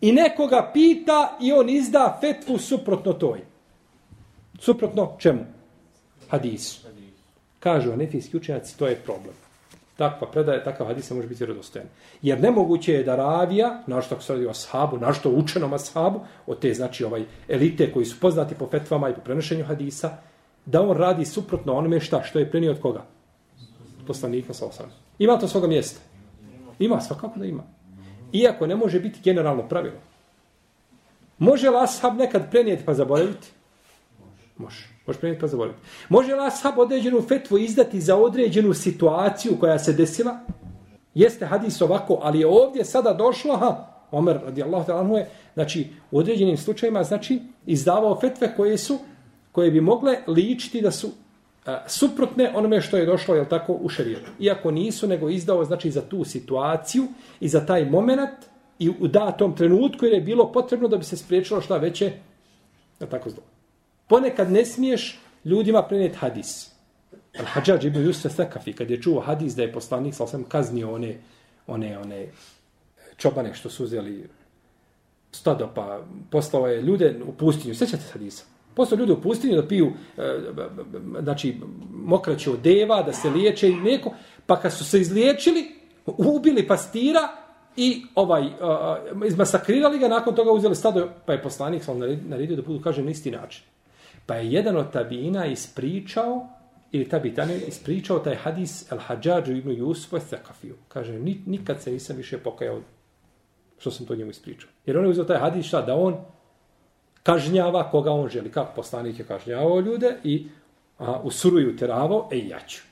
I 0.00 0.12
nekoga 0.12 0.70
pita 0.72 1.36
i 1.40 1.52
on 1.52 1.70
izda 1.70 2.18
fetvu 2.20 2.58
suprotno 2.58 3.12
toj. 3.12 3.40
Suprotno 4.58 5.16
čemu? 5.18 5.40
Hadisu. 6.28 6.80
Kažu 7.60 7.92
anefijski 7.92 8.36
učenjaci, 8.36 8.78
to 8.78 8.86
je 8.86 8.96
problem. 8.96 9.34
Takva 9.96 10.30
predaje, 10.30 10.64
takav 10.64 10.86
hadis 10.86 11.10
može 11.10 11.28
biti 11.28 11.44
vjerodostojan. 11.44 11.88
Jer 12.22 12.40
nemoguće 12.40 12.92
je 12.92 13.04
da 13.04 13.16
ravija, 13.16 13.82
našto 13.86 14.14
ako 14.14 14.24
se 14.24 14.32
radi 14.32 14.46
o 14.46 14.50
ashabu, 14.50 14.98
našto 14.98 15.30
učenom 15.30 15.72
ashabu, 15.72 16.20
od 16.46 16.58
te 16.58 16.74
znači 16.74 17.04
ovaj 17.04 17.24
elite 17.48 17.92
koji 17.92 18.06
su 18.06 18.20
poznati 18.20 18.54
po 18.54 18.68
fetvama 18.70 19.08
i 19.08 19.14
po 19.14 19.20
prenošenju 19.20 19.64
hadisa, 19.64 20.16
da 20.66 20.82
on 20.82 20.96
radi 20.96 21.24
suprotno 21.24 21.74
onome 21.74 22.00
šta, 22.00 22.22
što 22.22 22.38
je 22.38 22.50
prenio 22.50 22.70
od 22.70 22.80
koga? 22.80 23.11
Poslanika 24.06 24.54
sa 24.54 24.66
osam. 24.66 24.86
Ima 25.18 25.38
to 25.38 25.48
svoga 25.48 25.66
mjesta? 25.66 26.00
Ima, 26.78 27.00
svakako 27.00 27.38
da 27.38 27.46
ima. 27.46 27.62
Iako 28.32 28.66
ne 28.66 28.76
može 28.76 29.00
biti 29.00 29.20
generalno 29.24 29.68
pravilo. 29.68 29.96
Može 31.38 31.70
li 31.70 31.76
ashab 31.76 32.16
nekad 32.16 32.50
prenijeti 32.50 32.84
pa 32.84 32.94
zaboraviti? 32.94 33.48
Može. 34.56 34.88
Može 35.06 35.18
prenijeti 35.18 35.40
pa 35.40 35.46
zaboraviti. 35.46 35.80
Može 36.08 36.34
li 36.34 36.40
ashab 36.46 36.78
određenu 36.78 37.22
fetvu 37.28 37.58
izdati 37.58 38.00
za 38.00 38.16
određenu 38.16 38.74
situaciju 38.74 39.56
koja 39.60 39.78
se 39.78 39.92
desila? 39.92 40.38
Jeste 41.14 41.46
hadis 41.46 41.80
ovako, 41.80 42.18
ali 42.22 42.40
je 42.40 42.46
ovdje 42.46 42.84
sada 42.84 43.12
došlo, 43.12 43.56
ha, 43.56 43.92
Omer 44.12 44.40
radijallahu 44.44 44.84
ta'ala 44.84 45.16
je, 45.16 45.28
znači, 45.54 45.86
u 46.10 46.18
određenim 46.18 46.56
slučajima, 46.56 47.04
znači, 47.04 47.40
izdavao 47.66 48.20
fetve 48.20 48.56
koje 48.56 48.78
su, 48.78 48.98
koje 49.52 49.70
bi 49.70 49.80
mogle 49.80 50.18
ličiti 50.26 50.80
da 50.80 50.90
su 50.90 51.10
a, 51.66 51.88
suprotne 51.88 52.52
onome 52.54 52.80
što 52.80 52.96
je 52.96 53.06
došlo, 53.06 53.34
jel 53.34 53.44
tako, 53.44 53.72
u 53.72 53.88
šarijetu. 53.88 54.30
Iako 54.40 54.70
nisu, 54.70 55.06
nego 55.06 55.28
izdao, 55.28 55.64
znači, 55.64 55.90
za 55.90 56.00
tu 56.00 56.24
situaciju 56.24 57.06
i 57.40 57.48
za 57.48 57.66
taj 57.66 57.84
moment 57.84 58.38
i 58.78 58.88
u 58.88 59.08
datom 59.08 59.56
trenutku 59.56 60.04
jer 60.04 60.14
je 60.14 60.20
bilo 60.20 60.52
potrebno 60.52 60.88
da 60.88 60.96
bi 60.96 61.04
se 61.04 61.16
spriječilo 61.16 61.60
šta 61.60 61.76
veće, 61.76 62.12
jel 63.00 63.10
tako, 63.10 63.30
zlo. 63.30 63.42
Ponekad 64.06 64.50
ne 64.50 64.64
smiješ 64.64 65.20
ljudima 65.44 65.82
prenijeti 65.82 66.16
hadis. 66.16 66.72
Al-Hajjaj 67.32 67.86
ibn 67.86 67.98
Yusuf 67.98 68.28
Sakafi, 68.28 68.72
kad 68.72 68.90
je 68.90 69.02
čuo 69.02 69.20
hadis 69.20 69.54
da 69.54 69.62
je 69.62 69.72
poslanik, 69.72 70.14
sal 70.14 70.26
sam 70.26 70.44
kaznio 70.44 70.94
one, 70.94 71.18
one, 71.66 71.98
one 71.98 72.26
čobane 73.16 73.54
što 73.54 73.70
su 73.70 73.84
uzeli 73.84 74.28
stado, 75.32 75.70
pa 75.74 76.02
poslao 76.30 76.66
je 76.66 76.82
ljude 76.82 77.20
u 77.26 77.32
pustinju. 77.32 77.74
Sjećate 77.74 78.02
se 78.02 78.12
hadisa? 78.12 78.44
Poslao 78.74 78.98
ljudi 78.98 79.12
u 79.12 79.20
pustinju 79.20 79.56
da 79.56 79.68
piju 79.68 79.92
e, 80.18 80.38
znači, 81.22 81.56
mokraće 81.90 82.50
od 82.50 82.60
deva, 82.60 83.02
da 83.02 83.12
se 83.12 83.30
liječe 83.30 83.68
i 83.68 83.76
neko. 83.76 84.14
Pa 84.46 84.60
kad 84.60 84.72
su 84.72 84.84
se 84.84 85.00
izliječili, 85.00 85.64
ubili 86.06 86.66
pastira 86.66 87.28
i 87.76 88.02
ovaj 88.14 88.42
uh, 88.42 89.26
izmasakrirali 89.26 89.98
ga, 89.98 90.08
nakon 90.08 90.34
toga 90.34 90.52
uzeli 90.52 90.74
stado, 90.74 91.08
pa 91.26 91.32
je 91.32 91.42
poslanik 91.42 91.84
sam 91.84 91.98
naredio 92.28 92.56
da 92.56 92.62
budu, 92.62 92.80
kažem, 92.80 93.04
na 93.04 93.10
isti 93.10 93.30
način. 93.30 93.64
Pa 94.26 94.34
je 94.34 94.52
jedan 94.52 94.76
od 94.76 94.92
tabina 94.92 95.46
ispričao, 95.46 96.48
ili 96.92 97.08
tabitane 97.08 97.58
ispričao 97.68 98.18
taj 98.18 98.34
hadis 98.34 98.92
El 98.92 98.98
Hadžađu 98.98 99.52
ibn 99.52 99.70
Jusuf 99.70 100.22
Thakafiju. 100.28 100.74
Kaže, 100.88 101.18
nikad 101.46 101.82
se 101.82 101.92
nisam 101.92 102.16
više 102.16 102.38
pokajao 102.38 102.80
što 103.78 103.90
sam 103.90 104.06
to 104.06 104.14
njemu 104.14 104.30
ispričao. 104.30 104.70
Jer 104.86 104.98
on 104.98 105.04
je 105.04 105.10
uzeo 105.10 105.24
taj 105.24 105.38
hadis 105.38 105.66
šta? 105.66 105.82
Da 105.82 105.94
on 105.94 106.16
kažnjava 107.22 107.90
koga 107.90 108.10
on 108.10 108.28
želi. 108.28 108.50
Kako 108.50 108.72
poslanik 108.76 109.18
je 109.18 109.24
kažnjavao 109.24 109.80
ljude 109.80 110.16
i 110.24 110.46
a, 110.98 111.20
usuruju 111.22 111.76
teravo, 111.76 112.28
e 112.32 112.38
ja 112.38 112.60
ću. 112.66 112.82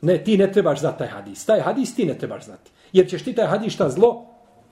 Ne, 0.00 0.24
ti 0.24 0.38
ne 0.38 0.52
trebaš 0.52 0.80
znati 0.80 0.98
taj 0.98 1.08
hadis. 1.08 1.46
Taj 1.46 1.60
hadis 1.60 1.94
ti 1.94 2.04
ne 2.04 2.18
trebaš 2.18 2.44
znati. 2.44 2.70
Jer 2.92 3.08
ćeš 3.08 3.24
ti 3.24 3.34
taj 3.34 3.46
hadis 3.46 3.72
šta 3.72 3.88
zlo? 3.88 4.26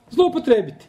Zlo 0.09 0.27
upotrebiti. 0.27 0.85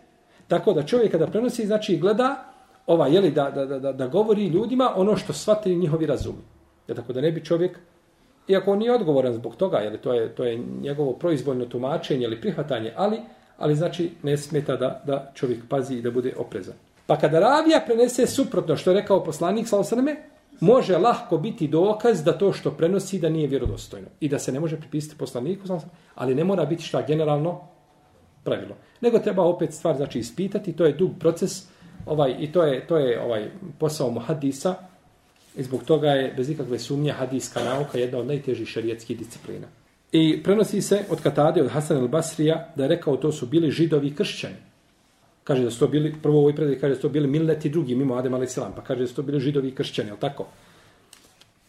Tako 0.49 0.73
da 0.73 0.87
čovjek 0.87 1.13
kada 1.13 1.27
prenosi, 1.27 1.67
znači 1.67 1.97
gleda 1.97 2.53
ova, 2.87 3.07
jeli, 3.07 3.31
da, 3.31 3.51
da, 3.51 3.67
da, 3.67 3.93
da 3.93 4.07
govori 4.07 4.47
ljudima 4.47 4.93
ono 4.97 5.17
što 5.17 5.33
shvatili 5.33 5.77
njihovi 5.77 6.07
razumi. 6.07 6.43
Ja 6.89 6.95
tako 6.95 7.13
da 7.13 7.21
ne 7.21 7.33
bi 7.33 7.45
čovjek, 7.45 7.79
iako 8.49 8.73
on 8.73 8.79
nije 8.79 8.93
odgovoran 8.93 9.35
zbog 9.35 9.57
toga, 9.57 9.79
jeli, 9.79 9.99
to, 9.99 10.15
je, 10.15 10.35
to 10.35 10.45
je 10.45 10.59
njegovo 10.81 11.13
proizvoljno 11.13 11.65
tumačenje 11.65 12.25
ili 12.25 12.41
prihvatanje, 12.41 12.93
ali, 12.97 13.21
ali 13.59 13.77
znači 13.77 14.11
ne 14.23 14.37
smeta 14.37 14.77
da, 14.77 15.03
da 15.07 15.33
čovjek 15.35 15.69
pazi 15.69 15.95
i 15.95 16.03
da 16.03 16.11
bude 16.11 16.35
oprezan. 16.37 16.75
Pa 17.07 17.19
kada 17.19 17.41
ravija 17.41 17.83
prenese 17.87 18.27
suprotno 18.27 18.77
što 18.77 18.91
je 18.91 19.01
rekao 19.01 19.25
poslanik 19.25 19.69
sa 19.69 19.79
osrme, 19.79 20.17
može 20.61 20.99
lahko 20.99 21.39
biti 21.39 21.69
dokaz 21.69 22.25
da 22.25 22.39
to 22.39 22.53
što 22.53 22.71
prenosi 22.71 23.19
da 23.19 23.29
nije 23.29 23.49
vjerodostojno 23.49 24.09
i 24.21 24.29
da 24.29 24.39
se 24.39 24.53
ne 24.53 24.61
može 24.61 24.77
pripisati 24.77 25.19
poslaniku, 25.19 25.81
ali 26.15 26.35
ne 26.35 26.45
mora 26.45 26.65
biti 26.65 26.83
šta 26.83 27.03
generalno 27.03 27.61
pravilo. 28.45 28.77
Nego 29.01 29.19
treba 29.19 29.43
opet 29.43 29.73
stvar 29.73 29.97
znači 29.97 30.19
ispitati, 30.19 30.73
to 30.73 30.87
je 30.87 30.93
dug 30.93 31.11
proces, 31.21 31.63
ovaj 32.07 32.37
i 32.39 32.53
to 32.53 32.63
je 32.63 32.87
to 32.87 32.97
je 32.97 33.21
ovaj 33.23 33.51
posao 33.79 34.11
muhadisa 34.11 34.75
i 35.57 35.63
zbog 35.63 35.85
toga 35.85 36.11
je 36.11 36.35
bez 36.37 36.51
ikakve 36.51 36.79
sumnje 36.79 37.13
hadiska 37.13 37.65
nauka 37.65 37.99
jedna 37.99 38.19
od 38.19 38.27
najtežih 38.27 38.69
šerijatskih 38.69 39.19
disciplina. 39.19 39.67
I 40.13 40.43
prenosi 40.43 40.83
se 40.83 41.05
od 41.11 41.21
Katade, 41.21 41.63
od 41.63 41.71
Hasan 41.71 41.97
al-Basrija, 41.97 42.65
da 42.77 42.83
je 42.83 42.89
rekao 42.89 43.17
to 43.17 43.33
su 43.33 43.47
bili 43.47 43.71
židovi 43.71 44.15
kršćani. 44.15 44.66
Kaže 45.47 45.63
da 45.63 45.71
su 45.71 45.79
to 45.79 45.87
bili, 45.87 46.15
prvo 46.23 46.39
ovoj 46.39 46.55
predaj 46.57 46.79
kaže 46.79 46.95
da 46.95 46.97
su 46.97 47.03
to 47.03 47.09
bili 47.09 47.29
milleti 47.29 47.71
drugi, 47.71 47.95
mimo 47.95 48.15
Adem 48.15 48.35
a.s. 48.35 48.59
Pa 48.77 48.83
kaže 48.83 49.01
da 49.01 49.07
su 49.07 49.15
to 49.15 49.23
bili 49.23 49.41
židovi 49.41 49.75
kršćani, 49.75 50.11
je 50.11 50.17
tako? 50.21 50.47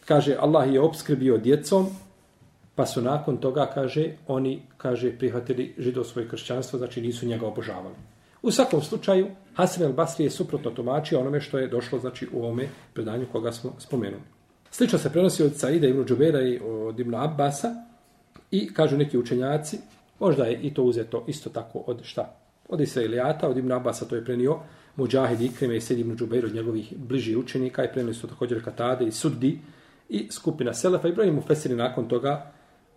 Kaže, 0.04 0.36
Allah 0.40 0.72
je 0.72 0.80
obskrbio 0.80 1.38
djecom, 1.38 1.86
pa 2.74 2.86
su 2.86 3.02
nakon 3.02 3.36
toga, 3.36 3.66
kaže, 3.74 4.16
oni, 4.26 4.62
kaže, 4.76 5.12
prihvatili 5.18 5.74
židovstvo 5.78 6.22
i 6.22 6.28
kršćanstvo, 6.28 6.78
znači 6.78 7.02
nisu 7.02 7.26
njega 7.26 7.46
obožavali. 7.46 7.94
U 8.42 8.50
svakom 8.50 8.82
slučaju, 8.82 9.28
Hasan 9.54 9.82
el 9.82 9.92
Basri 9.92 10.24
je 10.24 10.30
suprotno 10.30 10.70
tumačio 10.70 11.20
onome 11.20 11.40
što 11.40 11.58
je 11.58 11.68
došlo 11.68 11.98
znači, 11.98 12.28
u 12.32 12.42
ovome 12.42 12.68
predanju 12.94 13.26
koga 13.32 13.52
smo 13.52 13.72
spomenuli. 13.78 14.22
Slično 14.70 14.98
se 14.98 15.10
prenosi 15.12 15.42
od 15.42 15.56
Saida 15.56 15.86
ibn 15.86 16.04
Džubera 16.04 16.42
i 16.42 16.60
od 16.64 17.00
ibn 17.00 17.14
Abbasa 17.14 17.74
i 18.50 18.74
kažu 18.74 18.96
neki 18.96 19.18
učenjaci, 19.18 19.78
možda 20.20 20.44
je 20.44 20.60
i 20.62 20.74
to 20.74 20.82
uzeto 20.82 21.24
isto 21.26 21.50
tako 21.50 21.84
od 21.86 22.02
šta? 22.02 22.47
Od 22.68 22.80
Israilijata, 22.80 23.48
od 23.48 23.56
ibn 23.56 23.72
Abasa 23.72 24.04
to 24.04 24.16
je 24.16 24.24
prenio 24.24 24.58
Mujahid 24.96 25.40
Ikrime 25.40 25.76
i 25.76 25.80
Sedi 25.80 26.00
ibn 26.00 26.16
Džubeir 26.16 26.44
od 26.44 26.54
njegovih 26.54 26.92
bližih 26.96 27.38
učenika 27.38 27.84
i 27.84 27.92
prenio 27.92 28.14
su 28.14 28.28
također 28.28 28.64
Katade 28.64 29.04
i 29.04 29.12
Suddi 29.12 29.58
i 30.08 30.28
skupina 30.30 30.74
Selefa 30.74 31.08
i 31.08 31.12
brojni 31.12 31.32
mu 31.32 31.42
fesiri 31.42 31.76
nakon 31.76 32.08
toga 32.08 32.52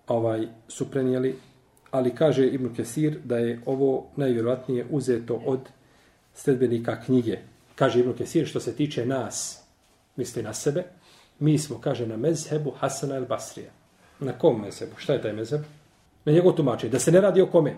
ovaj 0.07 0.47
su 0.67 0.91
prenijeli 0.91 1.35
ali 1.91 2.15
kaže 2.15 2.47
Ibn 2.47 2.73
Kesir 2.75 3.17
da 3.23 3.37
je 3.37 3.61
ovo 3.65 4.07
najvjerojatnije 4.15 4.85
uzeto 4.89 5.41
od 5.45 5.59
sledbenika 6.33 7.03
knjige. 7.03 7.37
Kaže 7.75 7.99
Ibn 7.99 8.13
Kesir 8.13 8.47
što 8.47 8.59
se 8.59 8.75
tiče 8.75 9.05
nas, 9.05 9.63
misli 10.15 10.43
na 10.43 10.53
sebe, 10.53 10.83
mi 11.39 11.57
smo, 11.57 11.79
kaže, 11.81 12.07
na 12.07 12.17
mezhebu 12.17 12.71
Hasana 12.71 13.15
el 13.15 13.25
Basrija. 13.25 13.69
Na 14.19 14.31
kom 14.31 14.61
mezhebu? 14.61 14.91
Šta 14.97 15.13
je 15.13 15.21
taj 15.21 15.33
mezheb? 15.33 15.61
Na 16.25 16.31
njegov 16.31 16.53
tumačenje. 16.53 16.91
Da 16.91 16.99
se 16.99 17.11
ne 17.11 17.21
radi 17.21 17.41
o 17.41 17.47
kome? 17.47 17.75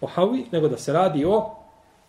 O 0.00 0.06
Havi, 0.06 0.44
nego 0.52 0.68
da 0.68 0.76
se 0.76 0.92
radi 0.92 1.24
o 1.24 1.54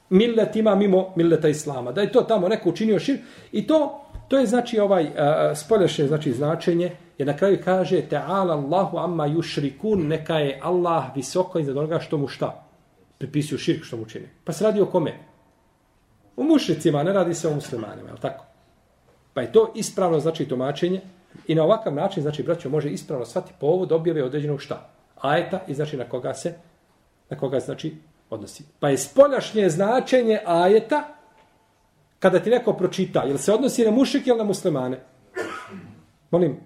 milletima 0.09 0.75
mimo 0.75 1.13
milleta 1.15 1.47
Islama. 1.47 1.91
Da 1.91 2.01
je 2.01 2.11
to 2.11 2.21
tamo 2.21 2.47
neko 2.47 2.69
učinio 2.69 2.99
šir. 2.99 3.17
I 3.51 3.67
to, 3.67 4.01
to 4.27 4.37
je 4.37 4.45
znači 4.45 4.79
ovaj 4.79 5.03
uh, 5.03 5.11
spoljašnje 5.55 6.07
znači 6.07 6.33
značenje 6.33 6.91
jer 7.17 7.27
na 7.27 7.37
kraju 7.37 7.59
kaže 7.65 8.01
ta'ala 8.09 8.51
Allahu 8.51 8.97
amma 8.97 9.27
yushrikun 9.27 10.07
neka 10.07 10.37
je 10.37 10.59
Allah 10.63 11.03
visoko 11.15 11.59
iznad 11.59 11.77
onoga 11.77 11.99
što 11.99 12.17
mu 12.17 12.27
šta 12.27 12.65
pripisuju 13.19 13.59
širk 13.59 13.83
što 13.83 13.97
mu 13.97 14.05
čini. 14.05 14.25
Pa 14.43 14.53
se 14.53 14.63
radi 14.63 14.81
o 14.81 14.85
kome? 14.85 15.13
U 16.37 16.43
mušricima, 16.43 17.03
ne 17.03 17.13
radi 17.13 17.33
se 17.33 17.47
o 17.47 17.53
muslimanima, 17.53 18.09
je 18.09 18.15
tako? 18.21 18.45
Pa 19.33 19.41
je 19.41 19.51
to 19.51 19.71
ispravno 19.75 20.19
znači 20.19 20.45
tumačenje 20.45 21.01
i 21.47 21.55
na 21.55 21.63
ovakav 21.63 21.93
način, 21.93 22.23
znači, 22.23 22.43
braćo, 22.43 22.69
može 22.69 22.89
ispravno 22.89 23.25
svati 23.25 23.53
povod 23.59 23.91
objave 23.91 24.23
određenog 24.23 24.61
šta? 24.61 24.89
Ajeta 25.21 25.59
i 25.67 25.73
znači 25.73 25.97
na 25.97 26.03
koga 26.03 26.33
se, 26.33 26.53
na 27.29 27.37
koga 27.37 27.59
znači 27.59 27.95
odnosi. 28.29 28.63
Pa 28.79 28.89
je 28.89 28.97
spoljašnje 28.97 29.69
značenje 29.69 30.39
ajeta 30.45 31.15
kada 32.19 32.39
ti 32.39 32.49
neko 32.49 32.73
pročita, 32.73 33.23
jel 33.23 33.37
se 33.37 33.53
odnosi 33.53 33.85
na 33.85 33.91
mušrike 33.91 34.29
ili 34.29 34.37
na 34.37 34.43
muslimane? 34.43 34.99
Molim, 36.31 36.59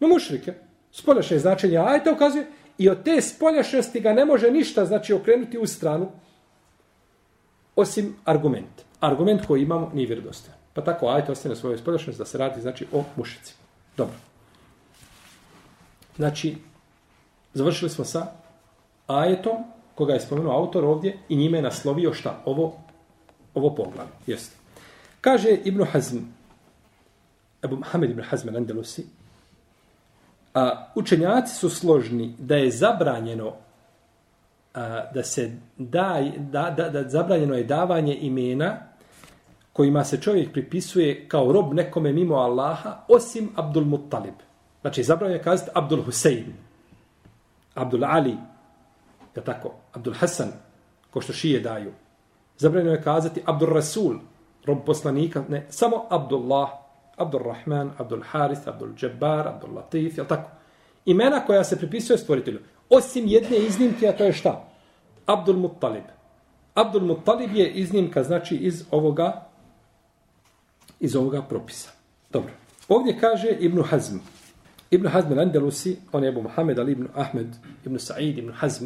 na 0.00 0.08
mušrike. 0.08 0.54
Spoljašnje 0.92 1.38
značenje 1.38 1.78
ajeta 1.78 2.12
ukazuje 2.12 2.46
i 2.78 2.88
od 2.88 3.02
te 3.02 3.20
spoljašnjosti 3.20 4.00
ga 4.00 4.12
ne 4.12 4.24
može 4.24 4.50
ništa 4.50 4.84
znači 4.84 5.12
okrenuti 5.12 5.58
u 5.58 5.66
stranu 5.66 6.08
osim 7.76 8.16
argument. 8.24 8.84
Argument 9.00 9.46
koji 9.46 9.62
imamo 9.62 9.90
nije 9.94 10.06
vjerodostojan. 10.06 10.58
Pa 10.72 10.84
tako 10.84 11.08
ajte 11.08 11.32
ostaje 11.32 11.50
na 11.50 11.56
svojoj 11.56 11.78
spoljašnjosti 11.78 12.18
da 12.18 12.24
se 12.24 12.38
radi 12.38 12.60
znači 12.60 12.86
o 12.92 13.04
mušici. 13.16 13.54
Dobro. 13.96 14.14
Znači, 16.16 16.56
završili 17.54 17.90
smo 17.90 18.04
sa 18.04 18.26
ajetom 19.06 19.75
koga 19.96 20.12
je 20.12 20.20
spomenuo 20.20 20.56
autor 20.56 20.84
ovdje 20.84 21.16
i 21.28 21.36
njime 21.36 21.58
je 21.58 21.62
naslovio 21.62 22.12
šta? 22.14 22.40
Ovo, 22.44 22.76
ovo 23.54 23.74
poglavlje. 23.74 24.12
Jeste. 24.26 24.56
Kaže 25.20 25.56
Ibn 25.64 25.84
Hazm, 25.84 26.18
Ebu 27.64 27.76
Mohamed 27.76 28.10
Ibn 28.10 28.22
Hazm 28.22 28.48
al-Andalusi, 28.48 29.02
a 30.54 30.92
učenjaci 30.94 31.54
su 31.54 31.70
složni 31.70 32.34
da 32.38 32.56
je 32.56 32.70
zabranjeno 32.70 33.52
a, 34.74 35.04
da 35.14 35.22
se 35.22 35.52
da, 35.76 36.22
da, 36.38 36.70
da, 36.70 36.88
da 36.88 37.08
zabranjeno 37.08 37.54
je 37.54 37.64
davanje 37.64 38.18
imena 38.20 38.78
kojima 39.72 40.04
se 40.04 40.20
čovjek 40.20 40.52
pripisuje 40.52 41.28
kao 41.28 41.52
rob 41.52 41.74
nekome 41.74 42.12
mimo 42.12 42.34
Allaha, 42.34 43.04
osim 43.08 43.48
Abdul 43.56 43.84
Muttalib. 43.84 44.34
Znači, 44.80 45.02
zabranjeno 45.02 45.38
je 45.38 45.42
kazati 45.42 45.70
Abdul 45.74 46.02
Husein, 46.02 46.54
Abdul 47.74 48.04
Ali, 48.04 48.36
je 49.36 49.44
tako, 49.44 49.74
Abdul 49.96 50.14
Hasan, 50.14 50.52
ko 51.10 51.20
što 51.20 51.32
šije 51.32 51.60
daju. 51.60 51.92
Zabranjeno 52.58 52.92
je 52.92 53.02
kazati 53.02 53.42
Abdul 53.44 53.72
Rasul, 53.74 54.18
rob 54.64 54.78
poslanika, 54.86 55.44
ne, 55.48 55.66
samo 55.70 56.06
Abdullah, 56.10 56.68
Abdul 57.16 57.42
Rahman, 57.42 57.90
Abdul 57.98 58.22
Harith, 58.30 58.68
Abdul 58.68 58.92
Jabbar, 59.02 59.48
Abdul 59.48 59.74
Latif, 59.74 60.18
jel 60.18 60.26
tako? 60.26 60.50
Imena 61.04 61.40
koja 61.46 61.64
se 61.64 61.78
pripisuje 61.78 62.18
stvoritelju. 62.18 62.60
Osim 62.90 63.26
jedne 63.26 63.58
iznimke, 63.58 64.08
a 64.08 64.16
to 64.16 64.24
je 64.24 64.32
šta? 64.32 64.68
Abdul 65.26 65.56
Muttalib. 65.56 66.04
Abdul 66.74 67.02
Muttalib 67.02 67.54
je 67.54 67.70
iznimka, 67.70 68.22
znači, 68.22 68.56
iz 68.56 68.84
ovoga 68.90 69.46
iz 71.00 71.16
ovoga 71.16 71.42
propisa. 71.42 71.90
Dobro. 72.32 72.52
Ovdje 72.88 73.18
kaže 73.20 73.56
Ibn 73.60 73.82
Hazm. 73.82 74.16
Ibn 74.90 75.06
Hazm 75.06 75.32
al-Andalusi, 75.32 75.96
on 76.12 76.24
je 76.24 76.28
Abu 76.28 76.42
Muhammed 76.42 76.78
ali 76.78 76.92
ibn 76.92 77.08
Ahmed, 77.14 77.46
ibn 77.84 77.98
Sa'id, 77.98 78.38
ibn 78.38 78.52
Hazm 78.52 78.84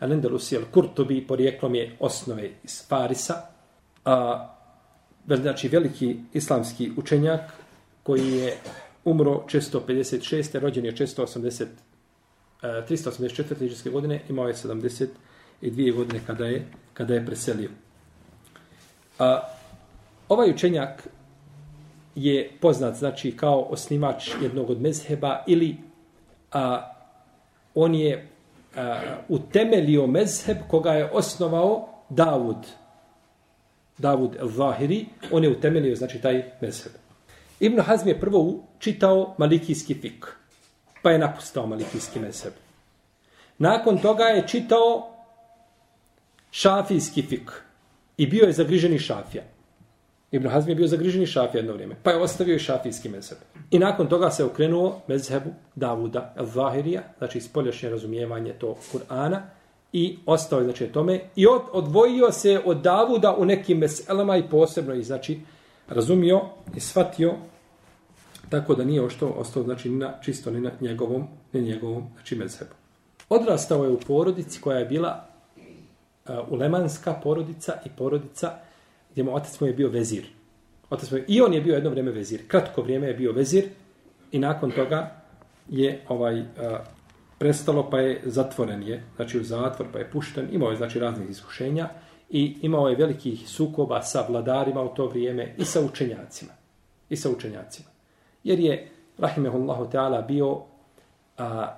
al-Andalusi 0.00 0.56
al-Kurtubi, 0.56 1.26
porijeklom 1.26 1.74
je 1.74 1.96
osnove 2.00 2.50
iz 2.64 2.82
Farisa. 2.88 3.34
A, 4.04 4.48
znači 5.26 5.68
veliki 5.68 6.16
islamski 6.32 6.92
učenjak 6.96 7.40
koji 8.02 8.32
je 8.32 8.56
umro 9.04 9.44
656. 9.46 10.58
rođen 10.58 10.84
je 10.84 10.92
680 10.92 11.66
384. 12.62 13.64
iđeske 13.64 13.90
godine, 13.90 14.20
imao 14.28 14.48
je 14.48 14.54
72 14.54 15.94
godine 15.94 16.20
kada 16.26 16.46
je, 16.46 16.66
kada 16.94 17.14
je 17.14 17.26
preselio. 17.26 17.70
A, 19.18 19.40
ovaj 20.28 20.50
učenjak 20.50 21.08
je 22.14 22.50
poznat 22.60 22.96
znači 22.96 23.36
kao 23.36 23.60
osnivač 23.60 24.30
jednog 24.42 24.70
od 24.70 24.80
mezheba 24.80 25.44
ili 25.46 25.76
a, 26.52 26.92
on 27.74 27.94
je 27.94 28.28
uh, 28.78 29.18
utemelio 29.28 30.06
mezheb 30.06 30.56
koga 30.68 30.92
je 30.92 31.10
osnovao 31.10 31.88
Davud. 32.08 32.66
Davud 33.98 34.36
el-Zahiri, 34.40 35.06
on 35.32 35.44
je 35.44 35.50
utemelio 35.50 35.96
znači 35.96 36.20
taj 36.20 36.44
mezheb. 36.60 36.92
Ibn 37.60 37.80
Hazm 37.80 38.08
je 38.08 38.20
prvo 38.20 38.64
čitao 38.78 39.34
malikijski 39.38 39.94
fik, 39.94 40.26
pa 41.02 41.10
je 41.10 41.18
napustao 41.18 41.66
malikijski 41.66 42.18
mezheb. 42.18 42.52
Nakon 43.58 43.98
toga 43.98 44.24
je 44.24 44.48
čitao 44.48 45.14
šafijski 46.50 47.22
fik 47.22 47.50
i 48.16 48.26
bio 48.26 48.44
je 48.44 48.52
zagriženi 48.52 48.98
šafija. 48.98 49.42
Ibn 50.30 50.48
Hazm 50.48 50.68
je 50.68 50.74
bio 50.74 50.86
zagriženi 50.86 51.26
šafija 51.26 51.58
jedno 51.58 51.72
vrijeme, 51.72 51.96
pa 52.02 52.10
je 52.10 52.22
ostavio 52.22 52.54
i 52.54 52.58
šafijski 52.58 53.08
mezheb. 53.08 53.38
I 53.70 53.78
nakon 53.78 54.06
toga 54.08 54.30
se 54.30 54.44
okrenuo 54.44 55.00
mezhebu 55.06 55.50
Davuda 55.74 56.34
al-Zahirija, 56.36 57.00
znači 57.18 57.40
spoljašnje 57.40 57.90
razumijevanje 57.90 58.52
to 58.52 58.76
Kur'ana, 58.92 59.40
i 59.92 60.18
ostao 60.26 60.58
je 60.58 60.64
znači 60.64 60.86
tome, 60.86 61.20
i 61.36 61.46
od, 61.46 61.62
odvojio 61.72 62.32
se 62.32 62.60
od 62.64 62.80
Davuda 62.80 63.36
u 63.38 63.44
nekim 63.44 63.78
meselama 63.78 64.36
i 64.36 64.48
posebno 64.50 64.94
i 64.94 65.02
znači 65.02 65.40
razumio 65.88 66.40
i 66.76 66.80
shvatio 66.80 67.34
tako 68.48 68.74
da 68.74 68.84
nije 68.84 69.02
ošto 69.02 69.28
ostao 69.28 69.62
znači 69.62 69.90
na, 69.90 70.14
čisto 70.22 70.50
ni 70.50 70.60
na 70.60 70.70
njegovom, 70.80 71.28
ni 71.52 71.62
njegovom 71.62 72.06
znači 72.14 72.36
mezhebu. 72.36 72.70
Odrastao 73.28 73.84
je 73.84 73.90
u 73.90 74.00
porodici 74.00 74.60
koja 74.60 74.78
je 74.78 74.84
bila 74.84 75.24
uh, 76.26 76.34
ulemanska 76.48 77.20
porodica 77.22 77.72
i 77.86 77.88
porodica 77.96 78.52
njemu 79.18 79.34
otac 79.34 79.60
mu 79.60 79.66
je 79.66 79.72
bio 79.72 79.88
vezir. 79.88 80.26
Otac 80.90 81.10
mu 81.10 81.16
je, 81.18 81.24
I 81.28 81.40
on 81.40 81.54
je 81.54 81.60
bio 81.60 81.74
jedno 81.74 81.90
vrijeme 81.90 82.10
vezir. 82.10 82.48
Kratko 82.48 82.82
vrijeme 82.82 83.06
je 83.06 83.14
bio 83.14 83.32
vezir 83.32 83.64
i 84.32 84.38
nakon 84.38 84.70
toga 84.70 85.22
je 85.68 86.00
ovaj 86.08 86.40
a, 86.40 86.78
prestalo 87.38 87.90
pa 87.90 88.00
je 88.00 88.20
zatvoren 88.24 88.82
je, 88.82 89.02
znači 89.16 89.38
u 89.38 89.44
zatvor 89.44 89.88
pa 89.92 89.98
je 89.98 90.10
pušten, 90.10 90.48
imao 90.52 90.70
je 90.70 90.76
znači 90.76 90.98
raznih 90.98 91.30
iskušenja 91.30 91.88
i 92.30 92.56
imao 92.62 92.88
je 92.88 92.96
velikih 92.96 93.48
sukoba 93.48 94.02
sa 94.02 94.24
vladarima 94.28 94.82
u 94.82 94.94
to 94.94 95.06
vrijeme 95.06 95.54
i 95.58 95.64
sa 95.64 95.80
učenjacima. 95.80 96.52
I 97.10 97.16
sa 97.16 97.30
učenjacima. 97.30 97.88
Jer 98.44 98.60
je, 98.60 98.88
rahimehullahu 99.18 99.84
ta'ala, 99.84 100.26
bio, 100.26 100.62
a, 101.38 101.74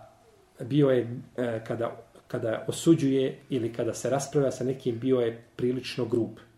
bio 0.60 0.90
je 0.90 1.20
a, 1.36 1.58
kada, 1.66 1.96
kada 2.28 2.64
osuđuje 2.68 3.38
ili 3.50 3.72
kada 3.72 3.94
se 3.94 4.10
raspravlja 4.10 4.50
sa 4.50 4.64
nekim, 4.64 4.98
bio 4.98 5.20
je 5.20 5.42
prilično 5.56 6.04
grub. 6.04 6.49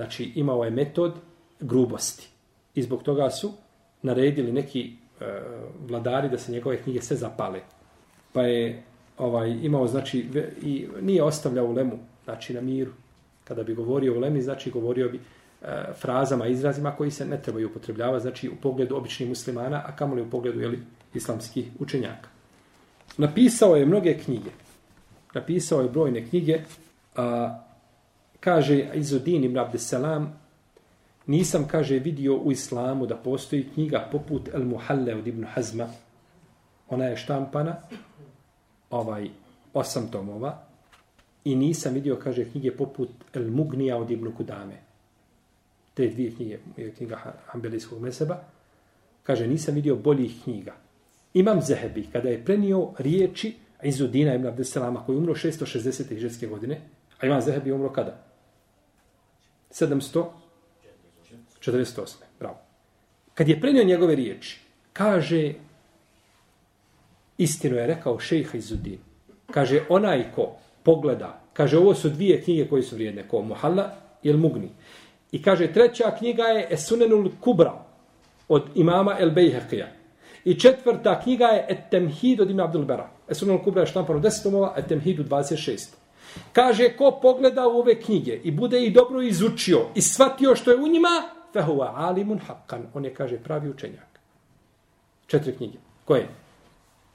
Znači, 0.00 0.32
imao 0.34 0.64
je 0.64 0.70
metod 0.70 1.14
grubosti. 1.60 2.28
I 2.74 2.82
zbog 2.82 3.02
toga 3.02 3.30
su 3.30 3.52
naredili 4.02 4.52
neki 4.52 4.92
e, 5.20 5.24
vladari 5.88 6.28
da 6.28 6.38
se 6.38 6.52
njegove 6.52 6.82
knjige 6.82 7.02
sve 7.02 7.16
zapale. 7.16 7.60
Pa 8.32 8.42
je 8.42 8.82
ovaj 9.18 9.50
imao, 9.50 9.86
znači, 9.86 10.26
ve, 10.32 10.52
i 10.62 10.88
nije 11.00 11.22
ostavljao 11.22 11.66
u 11.66 11.72
lemu, 11.72 11.98
znači, 12.24 12.54
na 12.54 12.60
miru. 12.60 12.92
Kada 13.44 13.62
bi 13.62 13.74
govorio 13.74 14.16
u 14.16 14.20
lemi, 14.20 14.42
znači, 14.42 14.70
govorio 14.70 15.08
bi 15.08 15.20
e, 15.62 15.92
frazama, 16.00 16.46
izrazima 16.46 16.96
koji 16.96 17.10
se 17.10 17.26
ne 17.26 17.42
trebaju 17.42 17.68
upotrebljavati, 17.68 18.22
znači, 18.22 18.48
u 18.48 18.56
pogledu 18.62 18.96
običnih 18.96 19.28
muslimana, 19.28 19.82
a 19.86 19.96
kamoli 19.96 20.22
u 20.22 20.30
pogledu, 20.30 20.60
jeli, 20.60 20.78
islamskih 21.14 21.68
učenjaka. 21.78 22.28
Napisao 23.16 23.76
je 23.76 23.86
mnoge 23.86 24.18
knjige. 24.18 24.50
Napisao 25.34 25.80
je 25.80 25.88
brojne 25.88 26.26
knjige, 26.28 26.60
a 27.16 27.58
kaže 28.40 28.88
Izudin 28.94 29.44
ibn 29.44 29.58
Abdesalam, 29.58 30.40
nisam, 31.26 31.68
kaže, 31.68 31.98
vidio 31.98 32.36
u 32.36 32.52
islamu 32.52 33.06
da 33.06 33.16
postoji 33.16 33.68
knjiga 33.74 34.08
poput 34.12 34.48
El 34.54 34.64
Muhalle 34.64 35.14
od 35.14 35.26
Ibn 35.26 35.44
Hazma. 35.44 35.86
Ona 36.88 37.04
je 37.04 37.16
štampana, 37.16 37.76
ovaj, 38.90 39.28
osam 39.74 40.10
tomova. 40.10 40.62
I 41.44 41.54
nisam 41.54 41.94
vidio, 41.94 42.16
kaže, 42.16 42.44
knjige 42.44 42.76
poput 42.76 43.10
El 43.34 43.50
Mugnija 43.50 43.96
od 43.96 44.10
Ibn 44.10 44.32
Kudame. 44.36 44.76
Te 45.94 46.08
dvije 46.08 46.30
knjige, 46.30 46.58
je 46.76 46.90
knjiga 46.90 47.34
Ambelijskog 47.52 48.02
meseba. 48.02 48.42
Kaže, 49.22 49.46
nisam 49.46 49.74
vidio 49.74 49.96
boljih 49.96 50.42
knjiga. 50.44 50.74
Imam 51.34 51.60
Zehebi, 51.62 52.06
kada 52.12 52.28
je 52.28 52.44
prenio 52.44 52.88
riječi 52.98 53.54
Izudina 53.82 54.34
ibn 54.34 54.46
Abdeselama, 54.46 55.04
koji 55.06 55.16
je 55.16 55.18
umro 55.18 55.34
660. 55.34 56.18
ženske 56.18 56.46
godine, 56.46 56.80
a 57.20 57.26
Imam 57.26 57.40
Zehebi 57.40 57.70
je 57.70 57.74
umro 57.74 57.92
kada? 57.92 58.29
748. 59.70 62.16
Bravo. 62.38 62.58
Kad 63.34 63.48
je 63.48 63.60
prenio 63.60 63.84
njegove 63.84 64.14
riječi, 64.14 64.60
kaže, 64.92 65.52
istinu 67.38 67.76
je 67.76 67.86
rekao 67.86 68.18
šejha 68.18 68.58
Izudin. 68.58 68.98
Kaže, 69.50 69.80
onaj 69.88 70.32
ko 70.34 70.56
pogleda, 70.82 71.40
kaže, 71.52 71.78
ovo 71.78 71.94
su 71.94 72.08
dvije 72.08 72.42
knjige 72.42 72.68
koje 72.68 72.82
su 72.82 72.94
vrijedne, 72.94 73.28
ko 73.28 73.42
Muhalla 73.42 73.92
i 74.22 74.30
El 74.30 74.36
Mugni. 74.36 74.68
I 75.32 75.42
kaže, 75.42 75.72
treća 75.72 76.14
knjiga 76.18 76.42
je 76.42 76.66
Esunenul 76.70 77.30
Kubra 77.40 77.84
od 78.48 78.62
imama 78.74 79.16
El 79.18 79.30
Bejheqija. 79.30 79.86
I 80.44 80.60
četvrta 80.60 81.20
knjiga 81.22 81.44
je 81.44 81.66
Et 81.68 81.78
Temhid 81.90 82.40
od 82.40 82.50
ima 82.50 82.64
Abdul 82.64 82.84
Bera. 82.84 83.10
Esunenul 83.28 83.64
Kubra 83.64 83.80
je 83.80 83.86
štampan 83.86 84.16
u 84.16 84.20
10 84.20 84.42
tomova, 84.42 84.74
Et 84.76 84.86
Temhid 84.86 85.20
u 85.20 85.24
26. 85.24 85.99
Kaže, 86.52 86.96
ko 86.96 87.18
pogleda 87.22 87.68
u 87.68 87.78
ove 87.78 88.00
knjige 88.00 88.40
i 88.44 88.50
bude 88.50 88.86
ih 88.86 88.94
dobro 88.94 89.22
izučio 89.22 89.86
i 89.94 90.02
shvatio 90.02 90.56
što 90.56 90.70
je 90.70 90.76
u 90.76 90.88
njima, 90.88 91.08
fehuva 91.52 91.92
alimun 91.96 92.40
haqqan. 92.48 92.82
On 92.94 93.04
je, 93.04 93.14
kaže, 93.14 93.38
pravi 93.38 93.70
učenjak. 93.70 94.20
Četiri 95.26 95.56
knjige. 95.56 95.78
Koje? 96.04 96.28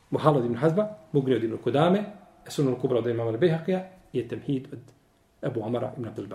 Muhalad 0.10 0.46
ibn 0.46 0.56
Hazba, 0.56 0.88
Mugni 1.12 1.36
od 1.36 1.44
Ibn 1.44 1.58
Kudame, 1.58 2.04
Esunenul 2.48 2.80
Kubra 2.80 2.98
od 2.98 3.08
imama 3.08 3.30
El 3.32 3.60
i 4.14 4.20
Et 4.20 4.30
Temhid 4.30 4.68
od 4.74 4.80
Ebu 5.42 5.64
Amara 5.64 5.94
ibn 5.98 6.08
Abdul 6.08 6.28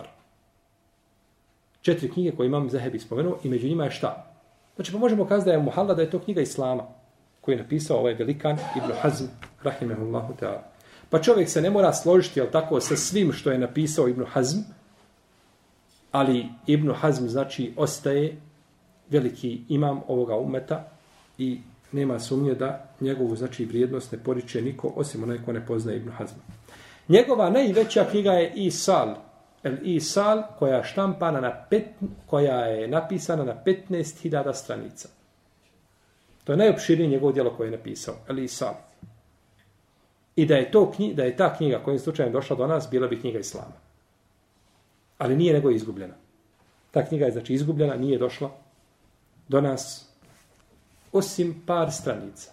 četiri 1.82 2.10
knjige 2.10 2.36
koje 2.36 2.46
imam 2.46 2.70
Zahebi 2.70 2.98
spomenuo 2.98 3.38
i 3.44 3.48
među 3.48 3.68
njima 3.68 3.84
je 3.84 3.90
šta? 3.90 4.26
Znači, 4.74 4.92
pa 4.92 4.98
možemo 4.98 5.24
kazati 5.24 5.46
da 5.46 5.52
je 5.52 5.62
Muhalla, 5.62 5.94
da 5.94 6.02
je 6.02 6.10
to 6.10 6.18
knjiga 6.18 6.40
Islama 6.40 6.82
koju 7.40 7.54
je 7.54 7.62
napisao 7.62 7.98
ovaj 7.98 8.14
velikan 8.14 8.58
Ibn 8.76 8.92
Hazm, 9.00 9.24
rahimahullahu 9.62 10.34
ta'ala. 10.40 10.60
Pa 11.10 11.22
čovjek 11.22 11.48
se 11.48 11.62
ne 11.62 11.70
mora 11.70 11.92
složiti, 11.92 12.40
jel 12.40 12.46
tako, 12.52 12.80
sa 12.80 12.96
svim 12.96 13.32
što 13.32 13.50
je 13.50 13.58
napisao 13.58 14.08
Ibn 14.08 14.24
Hazm, 14.24 14.58
ali 16.12 16.46
Ibn 16.66 16.92
Hazm, 16.92 17.26
znači, 17.26 17.72
ostaje 17.76 18.36
veliki 19.10 19.60
imam 19.68 20.00
ovoga 20.08 20.36
umeta 20.36 20.88
i 21.38 21.60
nema 21.92 22.18
sumnje 22.18 22.54
da 22.54 22.84
njegovu, 23.00 23.36
znači, 23.36 23.64
vrijednost 23.64 24.12
ne 24.12 24.18
poriče 24.18 24.62
niko, 24.62 24.92
osim 24.96 25.22
onaj 25.22 25.38
ko 25.44 25.52
ne 25.52 25.66
poznaje 25.66 25.96
Ibn 25.96 26.10
Hazma. 26.10 26.42
Njegova 27.08 27.50
najveća 27.50 28.04
knjiga 28.10 28.32
je 28.32 28.52
Isal, 28.54 29.14
El 29.62 29.76
Isal 29.82 30.42
koja 30.58 30.76
je 30.76 30.84
štampana 30.84 31.40
na 31.40 31.66
pet, 31.70 31.86
koja 32.26 32.56
je 32.56 32.88
napisana 32.88 33.44
na 33.44 33.54
15.000 33.66 34.54
stranica. 34.54 35.08
To 36.44 36.52
je 36.52 36.56
najopširnije 36.56 37.10
njegovo 37.10 37.32
djelo 37.32 37.56
koje 37.56 37.66
je 37.66 37.76
napisao. 37.76 38.14
El 38.28 38.38
Isal. 38.38 38.74
I 40.40 40.46
da 40.46 40.56
je, 40.56 40.70
to 40.70 40.90
knjiga, 40.92 41.14
da 41.16 41.24
je 41.24 41.36
ta 41.36 41.56
knjiga 41.56 41.82
kojim 41.84 41.98
slučajem 41.98 42.32
došla 42.32 42.56
do 42.56 42.66
nas, 42.66 42.88
bila 42.90 43.08
bi 43.08 43.20
knjiga 43.20 43.38
Islama. 43.38 43.76
Ali 45.18 45.36
nije 45.36 45.52
nego 45.52 45.70
izgubljena. 45.70 46.14
Ta 46.90 47.04
knjiga 47.04 47.24
je 47.24 47.32
znači 47.32 47.54
izgubljena, 47.54 47.96
nije 47.96 48.18
došla 48.18 48.50
do 49.48 49.60
nas 49.60 50.08
osim 51.12 51.62
par 51.66 51.92
stranica. 51.92 52.52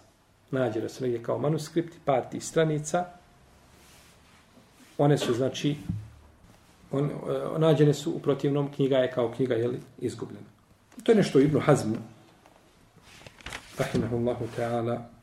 Nađe 0.50 0.88
su 0.88 1.02
negdje 1.02 1.22
kao 1.22 1.38
manuskripti, 1.38 1.96
par 2.04 2.28
tih 2.30 2.44
stranica. 2.44 3.04
One 4.98 5.18
su 5.18 5.34
znači 5.34 5.76
on, 6.92 7.04
e, 7.04 7.58
nađene 7.58 7.94
su 7.94 8.12
u 8.12 8.18
protivnom 8.18 8.72
knjiga 8.72 8.96
je 8.96 9.10
kao 9.10 9.32
knjiga 9.32 9.54
je 9.54 9.80
izgubljena. 9.98 10.46
To 11.02 11.12
je 11.12 11.16
nešto 11.16 11.40
Ibn 11.40 11.60
Hazm 11.60 11.94
rahimahullahu 13.78 14.44
ta'ala 14.56 15.17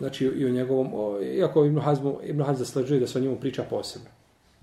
znači 0.00 0.24
i 0.24 0.46
o 0.46 0.50
njegovom 0.50 0.90
o, 0.94 1.20
iako 1.20 1.64
Ibn 1.64 1.80
Hazm 1.80 2.08
Ibn 2.22 2.42
Hazm 2.42 2.58
zaslađuje 2.58 3.00
da 3.00 3.06
se 3.06 3.18
o 3.18 3.22
njemu 3.22 3.36
priča 3.36 3.62
posebno. 3.70 4.08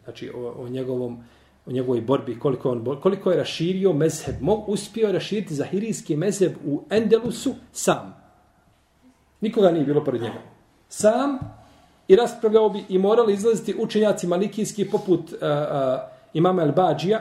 Znači 0.04 0.32
o, 0.36 0.54
o 0.58 0.70
njegovom 0.70 1.24
o 1.68 1.72
njegovoj 1.72 2.02
borbi, 2.02 2.40
koliko, 2.40 2.72
on, 2.72 3.00
koliko 3.02 3.32
je 3.32 3.38
raširio 3.38 3.94
mezheb, 3.94 4.36
Mog 4.42 4.70
uspio 4.70 5.08
je 5.08 5.14
raširiti 5.14 5.56
zahirijski 5.56 6.16
mezheb 6.16 6.54
u 6.66 6.84
Endelusu 6.90 7.54
sam. 7.72 8.16
Nikoga 9.42 9.72
nije 9.72 9.86
bilo 9.86 10.04
pored 10.04 10.22
njega. 10.22 10.42
Sam 10.90 11.40
i 12.08 12.16
raspravljao 12.16 12.70
bi 12.70 12.84
i 12.90 12.98
morali 12.98 13.34
izlaziti 13.34 13.76
učenjaci 13.80 14.28
malikijski 14.28 14.90
poput 14.90 15.20
uh, 15.20 15.28
uh, 15.32 15.38
imama 16.34 16.62
Al-Bađija, 16.62 17.20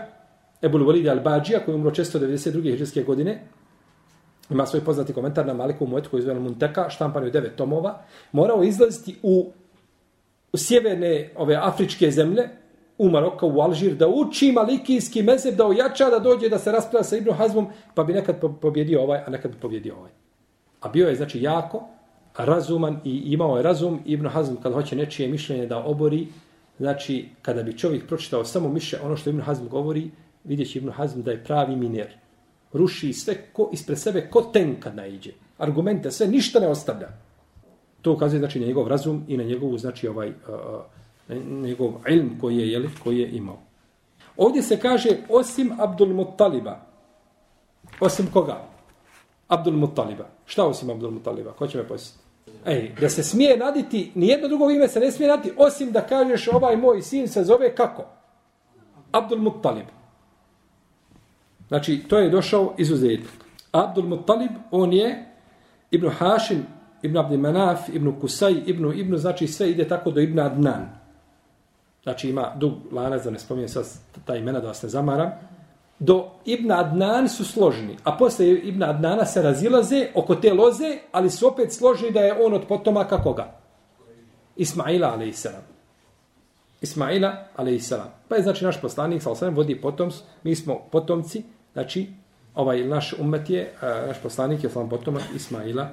Ebul 0.62 0.80
Walid 0.80 1.10
Al-Bađija, 1.10 1.64
koji 1.64 1.72
je 1.72 1.76
umro 1.76 1.90
često 1.90 2.18
92. 2.18 2.62
hiđarske 2.70 3.02
godine, 3.02 3.46
ima 4.50 4.66
svoj 4.66 4.84
poznati 4.84 5.12
komentar 5.12 5.46
na 5.46 5.54
Maliku 5.54 5.86
Muetu, 5.86 6.10
koji 6.10 6.20
je 6.20 6.24
zove 6.24 6.40
Munteka, 6.40 6.90
štampan 6.90 7.24
je 7.24 7.30
devet 7.30 7.56
tomova, 7.56 8.02
morao 8.32 8.62
izlaziti 8.62 9.16
u, 9.22 9.52
u 10.52 10.56
sjeverne 10.56 11.30
ove 11.36 11.54
afričke 11.54 12.10
zemlje, 12.10 12.48
u 12.98 13.10
Maroka, 13.10 13.46
u 13.46 13.60
Alžir, 13.60 13.94
da 13.94 14.08
uči 14.08 14.52
malikijski 14.52 15.22
mezeb, 15.22 15.54
da 15.54 15.66
ojača, 15.66 16.10
da 16.10 16.18
dođe, 16.18 16.48
da 16.48 16.58
se 16.58 16.72
raspravlja 16.72 17.04
sa 17.04 17.16
Ibn 17.16 17.32
Hazmom, 17.32 17.66
pa 17.94 18.04
bi 18.04 18.12
nekad 18.12 18.40
pobjedio 18.60 19.02
ovaj, 19.02 19.18
a 19.26 19.30
nekad 19.30 19.50
bi 19.50 19.56
pobjedio 19.60 19.96
ovaj. 19.96 20.10
A 20.80 20.88
bio 20.88 21.08
je, 21.08 21.14
znači, 21.16 21.42
jako 21.42 21.88
razuman 22.36 23.00
i 23.04 23.22
imao 23.32 23.56
je 23.56 23.62
razum 23.62 24.00
Ibn 24.04 24.28
Hazm 24.28 24.54
kad 24.62 24.72
hoće 24.72 24.96
nečije 24.96 25.28
mišljenje 25.28 25.66
da 25.66 25.84
obori, 25.84 26.26
Znači, 26.78 27.28
kada 27.42 27.62
bi 27.62 27.78
čovjek 27.78 28.06
pročitao 28.06 28.44
samo 28.44 28.68
miše 28.68 28.98
ono 29.02 29.16
što 29.16 29.30
Ibn 29.30 29.40
Hazm 29.40 29.66
govori, 29.66 30.10
vidjet 30.44 30.70
će 30.70 30.78
Ibn 30.78 30.90
Hazm 30.90 31.20
da 31.20 31.30
je 31.30 31.44
pravi 31.44 31.76
miner. 31.76 32.14
Ruši 32.76 33.12
sve 33.12 33.34
ko, 33.52 33.70
ispred 33.72 33.98
sebe 33.98 34.28
ko 34.30 34.42
tenka 34.42 34.92
naiđe. 34.92 35.32
Argumente, 35.58 36.10
sve, 36.10 36.26
ništa 36.26 36.60
ne 36.60 36.68
ostavlja. 36.68 37.08
To 38.02 38.12
ukazuje 38.12 38.38
znači 38.38 38.60
na 38.60 38.66
njegov 38.66 38.88
razum 38.88 39.24
i 39.28 39.36
na 39.36 39.44
njegovu, 39.44 39.78
znači 39.78 40.08
ovaj, 40.08 40.28
uh, 40.28 40.34
njegov 41.62 41.92
ilm 42.08 42.38
koji 42.40 42.56
je, 42.56 42.72
jeli, 42.72 42.90
koji 43.04 43.18
je 43.18 43.30
imao. 43.30 43.58
Ovdje 44.36 44.62
se 44.62 44.78
kaže 44.78 45.10
osim 45.28 45.72
Abdul 45.78 46.14
Muttaliba. 46.14 46.80
Osim 48.00 48.26
koga? 48.32 48.60
Abdul 49.48 49.74
Muttaliba. 49.74 50.28
Šta 50.44 50.66
osim 50.66 50.90
Abdul 50.90 51.10
Muttaliba? 51.10 51.52
Ko 51.52 51.66
će 51.66 51.78
me 51.78 51.88
posjetiti? 51.88 52.24
Ej, 52.66 52.94
da 53.00 53.08
se 53.08 53.22
smije 53.22 53.56
naditi, 53.56 54.12
nijedno 54.14 54.48
drugo 54.48 54.70
ime 54.70 54.88
se 54.88 55.00
ne 55.00 55.12
smije 55.12 55.28
naditi, 55.28 55.54
osim 55.58 55.92
da 55.92 56.06
kažeš 56.06 56.48
ovaj 56.48 56.76
moj 56.76 57.02
sin 57.02 57.28
se 57.28 57.44
zove 57.44 57.74
kako? 57.74 58.04
Abdul 59.12 59.38
Muttalib. 59.38 59.86
Znači, 61.68 62.02
to 62.08 62.18
je 62.18 62.30
došao 62.30 62.74
izuzetak. 62.78 63.30
Abdul 63.72 64.04
Muttalib, 64.04 64.50
on 64.70 64.92
je 64.92 65.26
Ibn 65.90 66.08
Hašim, 66.08 66.66
Ibn 67.02 67.16
Abdi 67.16 67.36
Manaf, 67.36 67.88
Ibn 67.88 68.20
Kusaj, 68.20 68.62
Ibn, 68.66 68.92
Ibn, 68.98 69.16
znači 69.16 69.46
sve 69.46 69.70
ide 69.70 69.88
tako 69.88 70.10
do 70.10 70.20
Ibn 70.20 70.38
Adnan. 70.38 70.88
Znači 72.02 72.28
ima 72.30 72.52
dug 72.56 72.72
lanac, 72.92 73.24
da 73.24 73.30
ne 73.30 73.38
spominjem 73.38 73.68
sad 73.68 73.84
ta 74.24 74.36
imena 74.36 74.60
da 74.60 74.68
vas 74.68 74.82
ne 74.82 74.88
zamaram 74.88 75.30
do 75.98 76.28
Ibn 76.44 76.72
Adnan 76.72 77.28
su 77.28 77.44
složeni, 77.44 77.96
a 78.04 78.16
posle 78.16 78.48
Ibn 78.48 78.82
Adnana 78.82 79.24
se 79.24 79.42
razilaze 79.42 80.06
oko 80.14 80.34
te 80.34 80.54
loze, 80.54 80.98
ali 81.12 81.30
su 81.30 81.48
opet 81.48 81.72
složeni 81.72 82.12
da 82.12 82.20
je 82.20 82.44
on 82.44 82.54
od 82.54 82.66
potomaka 82.68 83.22
koga? 83.22 83.54
Ismaila, 84.56 85.08
a.s. 85.08 85.46
Ismaila, 86.80 87.28
a.s. 87.56 87.92
Pa 88.28 88.36
je 88.36 88.42
znači 88.42 88.64
naš 88.64 88.80
poslanik, 88.80 89.22
sa 89.22 89.30
osam, 89.30 89.54
vodi 89.54 89.80
potoms, 89.80 90.14
mi 90.42 90.54
smo 90.54 90.78
potomci, 90.92 91.42
znači 91.76 92.06
ovaj 92.54 92.84
naš 92.84 93.12
umet 93.18 93.50
je, 93.50 93.72
naš 93.82 94.16
poslanik 94.22 94.64
je 94.64 94.70
sam 94.70 94.88
potomak 94.88 95.22
Ismaila, 95.34 95.88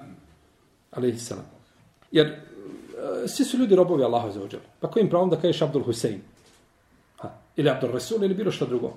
a.s. 0.92 1.32
Jer 2.12 2.28
e, 2.28 3.28
svi 3.28 3.46
su 3.46 3.58
ljudi 3.58 3.76
robovi 3.76 4.04
Allaha 4.04 4.32
za 4.32 4.44
ođel. 4.44 4.60
Pa 4.80 4.88
kojim 4.88 5.10
pravom 5.10 5.30
da 5.30 5.36
kažeš 5.36 5.62
Abdul 5.62 5.84
Husein? 5.84 6.22
Ha. 7.18 7.30
Ili 7.56 7.70
Abdul 7.70 7.92
Rasul 7.92 8.24
ili 8.24 8.34
bilo 8.34 8.52
što 8.52 8.66
drugo. 8.66 8.94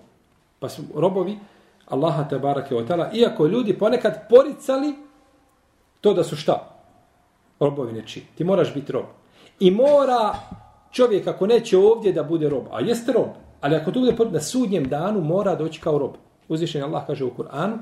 Pa 0.59 0.68
su 0.68 0.83
robovi 0.94 1.38
Allaha 1.87 2.29
te 2.29 2.38
barake 2.38 2.77
o 2.77 2.83
tala, 2.83 3.11
iako 3.12 3.46
ljudi 3.46 3.79
ponekad 3.79 4.29
poricali 4.31 4.94
to 6.01 6.14
da 6.14 6.25
su 6.25 6.37
šta? 6.37 6.70
Robovi 7.61 7.92
neči. 7.92 8.22
Ti 8.35 8.44
moraš 8.44 8.75
biti 8.75 8.92
rob. 8.92 9.05
I 9.61 9.70
mora 9.70 10.35
čovjek 10.92 11.27
ako 11.27 11.46
neće 11.46 11.79
ovdje 11.79 12.12
da 12.12 12.22
bude 12.22 12.49
rob, 12.49 12.64
a 12.70 12.81
jeste 12.81 13.12
rob, 13.12 13.35
ali 13.61 13.77
ako 13.77 13.92
to 13.92 14.01
bude 14.01 14.31
na 14.31 14.40
sudnjem 14.40 14.88
danu 14.88 15.20
mora 15.20 15.55
doći 15.55 15.81
kao 15.81 15.99
rob. 15.99 16.14
Uzvišen 16.49 16.83
Allah 16.83 17.07
kaže 17.07 17.25
u 17.25 17.31
Kur'anu 17.31 17.79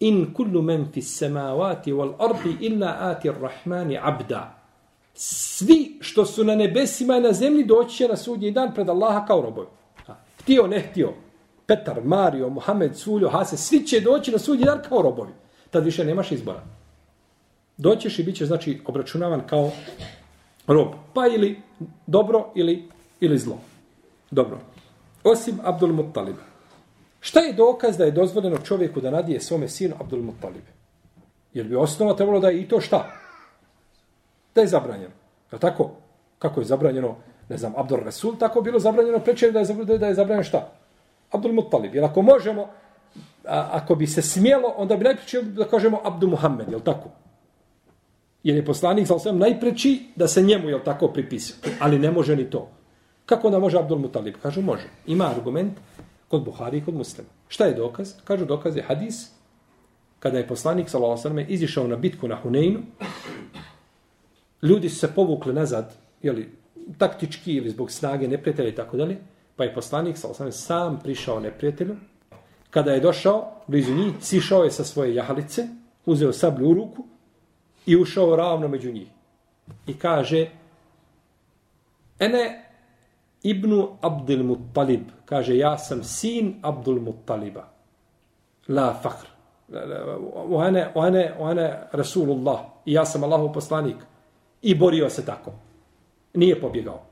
In 0.00 0.34
kullu 0.34 0.62
men 0.62 0.86
fi 0.92 1.02
samavati 1.02 1.92
wal 1.92 2.14
ardi 2.18 2.56
illa 2.60 2.96
ati 3.00 3.30
rahmani 3.30 3.98
abda. 4.02 4.58
Svi 5.14 5.98
što 6.00 6.24
su 6.24 6.44
na 6.44 6.54
nebesima 6.54 7.16
i 7.16 7.20
na 7.20 7.32
zemlji 7.32 7.64
doći 7.64 7.96
će 7.96 8.08
na 8.08 8.16
sudnji 8.16 8.50
dan 8.50 8.74
pred 8.74 8.88
Allaha 8.88 9.26
kao 9.26 9.42
robovi. 9.42 9.66
Htio, 10.40 10.66
ne 10.66 10.80
htio. 10.80 11.12
Petar, 11.66 12.04
Mario, 12.04 12.48
Mohamed, 12.48 12.96
Suljo, 12.96 13.28
Hase, 13.28 13.56
svi 13.56 13.86
će 13.86 14.00
doći 14.00 14.32
na 14.32 14.38
sudnji 14.38 14.64
dan 14.64 14.82
kao 14.88 15.02
robovi. 15.02 15.32
Tad 15.70 15.84
više 15.84 16.04
nemaš 16.04 16.32
izbora. 16.32 16.62
Doćeš 17.76 18.18
i 18.18 18.22
bit 18.22 18.36
ćeš, 18.36 18.46
znači, 18.46 18.80
obračunavan 18.84 19.46
kao 19.46 19.70
rob. 20.66 20.88
Pa 21.14 21.26
ili 21.26 21.62
dobro 22.06 22.52
ili, 22.54 22.88
ili 23.20 23.38
zlo. 23.38 23.58
Dobro. 24.30 24.58
Osim 25.24 25.58
Abdul 25.64 25.92
Muttaliba. 25.92 26.55
Šta 27.26 27.40
je 27.40 27.52
dokaz 27.52 27.96
da 27.96 28.04
je 28.04 28.10
dozvoljeno 28.10 28.58
čovjeku 28.58 29.00
da 29.00 29.10
nadije 29.10 29.40
svome 29.40 29.68
sinu 29.68 29.94
Abdul 30.00 30.22
Muttalib? 30.22 30.62
Jer 31.54 31.66
bi 31.66 31.76
osnova 31.76 32.14
trebalo 32.14 32.40
da 32.40 32.48
je 32.48 32.60
i 32.60 32.68
to 32.68 32.80
šta? 32.80 33.10
Da 34.54 34.60
je 34.60 34.66
zabranjeno. 34.66 35.14
Je 35.52 35.58
tako? 35.58 35.90
Kako 36.38 36.60
je 36.60 36.66
zabranjeno, 36.66 37.16
ne 37.48 37.56
znam, 37.56 37.72
Abdul 37.76 38.04
Rasul, 38.04 38.36
tako 38.38 38.60
bilo 38.60 38.78
zabranjeno 38.78 39.18
prečer 39.18 39.52
da 39.52 39.58
je, 39.58 39.64
zabranjeno, 39.64 39.98
da 39.98 40.06
je 40.06 40.14
zabranjeno 40.14 40.44
šta? 40.44 40.70
Abdul 41.30 41.52
Muttalib. 41.52 41.94
Jer 41.94 42.04
ako 42.04 42.22
možemo, 42.22 42.68
a, 43.44 43.68
ako 43.72 43.94
bi 43.94 44.06
se 44.06 44.22
smjelo, 44.22 44.74
onda 44.76 44.96
bi 44.96 45.04
najpreći 45.04 45.42
da 45.42 45.64
kažemo 45.64 46.00
Abdul 46.04 46.30
Muhammed, 46.30 46.72
je 46.72 46.84
tako? 46.84 47.10
Jer 48.42 48.56
je 48.56 48.64
poslanik, 48.64 49.06
sa 49.06 49.14
osvijem, 49.14 49.38
najpreći 49.38 50.12
da 50.16 50.28
se 50.28 50.42
njemu, 50.42 50.68
je 50.68 50.84
tako, 50.84 51.08
pripisao. 51.08 51.56
Ali 51.80 51.98
ne 51.98 52.10
može 52.10 52.36
ni 52.36 52.50
to. 52.50 52.68
Kako 53.26 53.46
onda 53.46 53.58
može 53.58 53.78
Abdul 53.78 53.98
Muttalib? 53.98 54.34
Kažu, 54.42 54.62
može. 54.62 54.86
Ima 55.06 55.26
argument 55.26 55.72
kod 56.28 56.44
Buhari 56.44 56.78
i 56.78 56.84
kod 56.84 56.94
muslima. 56.94 57.28
Šta 57.48 57.64
je 57.64 57.74
dokaz? 57.74 58.14
Kažu, 58.24 58.44
dokaz 58.44 58.76
je 58.76 58.82
hadis 58.82 59.36
kada 60.18 60.38
je 60.38 60.48
poslanik, 60.48 60.88
sa 60.90 60.98
izišao 61.48 61.86
na 61.86 61.96
bitku 61.96 62.28
na 62.28 62.36
Huneinu, 62.36 62.80
ljudi 64.62 64.88
su 64.88 64.98
se 64.98 65.14
povukli 65.14 65.54
nazad, 65.54 65.94
jeli, 66.22 66.50
taktički 66.98 67.52
ili 67.52 67.70
zbog 67.70 67.90
snage 67.90 68.28
neprijatelja 68.28 68.68
i 68.68 68.74
tako 68.74 68.96
dalje, 68.96 69.18
pa 69.56 69.64
je 69.64 69.74
poslanik 69.74 70.16
sa 70.18 70.52
sam 70.52 71.00
prišao 71.02 71.40
neprijatelju. 71.40 71.96
Kada 72.70 72.92
je 72.92 73.00
došao 73.00 73.52
blizu 73.66 73.94
njih, 73.94 74.14
sišao 74.20 74.64
je 74.64 74.70
sa 74.70 74.84
svoje 74.84 75.14
jahalice, 75.14 75.68
uzeo 76.06 76.32
sablju 76.32 76.70
u 76.70 76.74
ruku 76.74 77.04
i 77.86 77.96
ušao 77.96 78.36
ravno 78.36 78.68
među 78.68 78.92
njih. 78.92 79.08
I 79.86 79.94
kaže, 79.98 80.48
ene 82.18 82.65
ibnu 83.42 83.88
Abdul 84.00 84.44
Muttalib, 84.44 85.00
kaže, 85.24 85.56
ja 85.56 85.78
sam 85.78 86.04
sin 86.04 86.60
Abdul 86.62 87.00
Muttaliba. 87.00 87.68
La 88.68 88.94
fakr. 89.02 89.26
Ohane, 90.34 90.88
ohane, 90.94 91.34
ohane 91.38 91.88
Rasulullah. 91.92 92.60
I 92.84 92.92
ja 92.92 93.04
sam 93.04 93.24
Allahov 93.24 93.52
poslanik. 93.52 93.96
I 94.62 94.74
borio 94.74 95.10
se 95.10 95.24
tako. 95.26 95.52
Nije 96.34 96.60
pobjegao. 96.60 97.02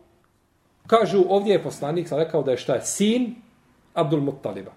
Kažu, 0.86 1.24
ovdje 1.28 1.52
je 1.52 1.62
poslanik 1.62 2.08
sam 2.08 2.18
rekao 2.18 2.42
da 2.42 2.50
je 2.50 2.56
šta 2.56 2.74
je 2.74 2.82
sin 2.82 3.34
Abdul 3.94 4.20
Muttaliba. 4.20 4.72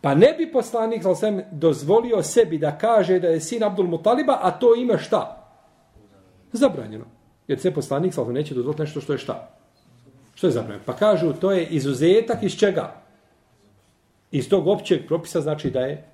Pa 0.00 0.14
ne 0.14 0.34
bi 0.38 0.52
poslanik 0.52 1.02
sam 1.02 1.40
dozvolio 1.52 2.22
sebi 2.22 2.58
da 2.58 2.78
kaže 2.78 3.18
da 3.18 3.28
je 3.28 3.40
sin 3.40 3.64
Abdul 3.64 3.86
Muttaliba, 3.86 4.38
a 4.42 4.50
to 4.50 4.74
ima 4.74 4.98
šta? 4.98 5.46
Zabranjeno. 6.52 7.04
Jer 7.48 7.60
se 7.60 7.74
poslanik 7.74 8.14
sam 8.14 8.32
neće 8.32 8.54
dozvoliti 8.54 8.82
nešto 8.82 9.00
što 9.00 9.12
je 9.12 9.18
šta? 9.18 9.59
Što 10.40 10.46
je 10.46 10.50
zabranjeno? 10.50 10.84
Pa 10.86 10.96
kažu, 10.96 11.32
to 11.32 11.52
je 11.52 11.66
izuzetak 11.66 12.42
iz 12.42 12.56
čega? 12.56 13.02
Iz 14.30 14.48
tog 14.48 14.68
općeg 14.68 15.06
propisa 15.06 15.40
znači 15.40 15.70
da 15.70 15.80
je, 15.80 16.04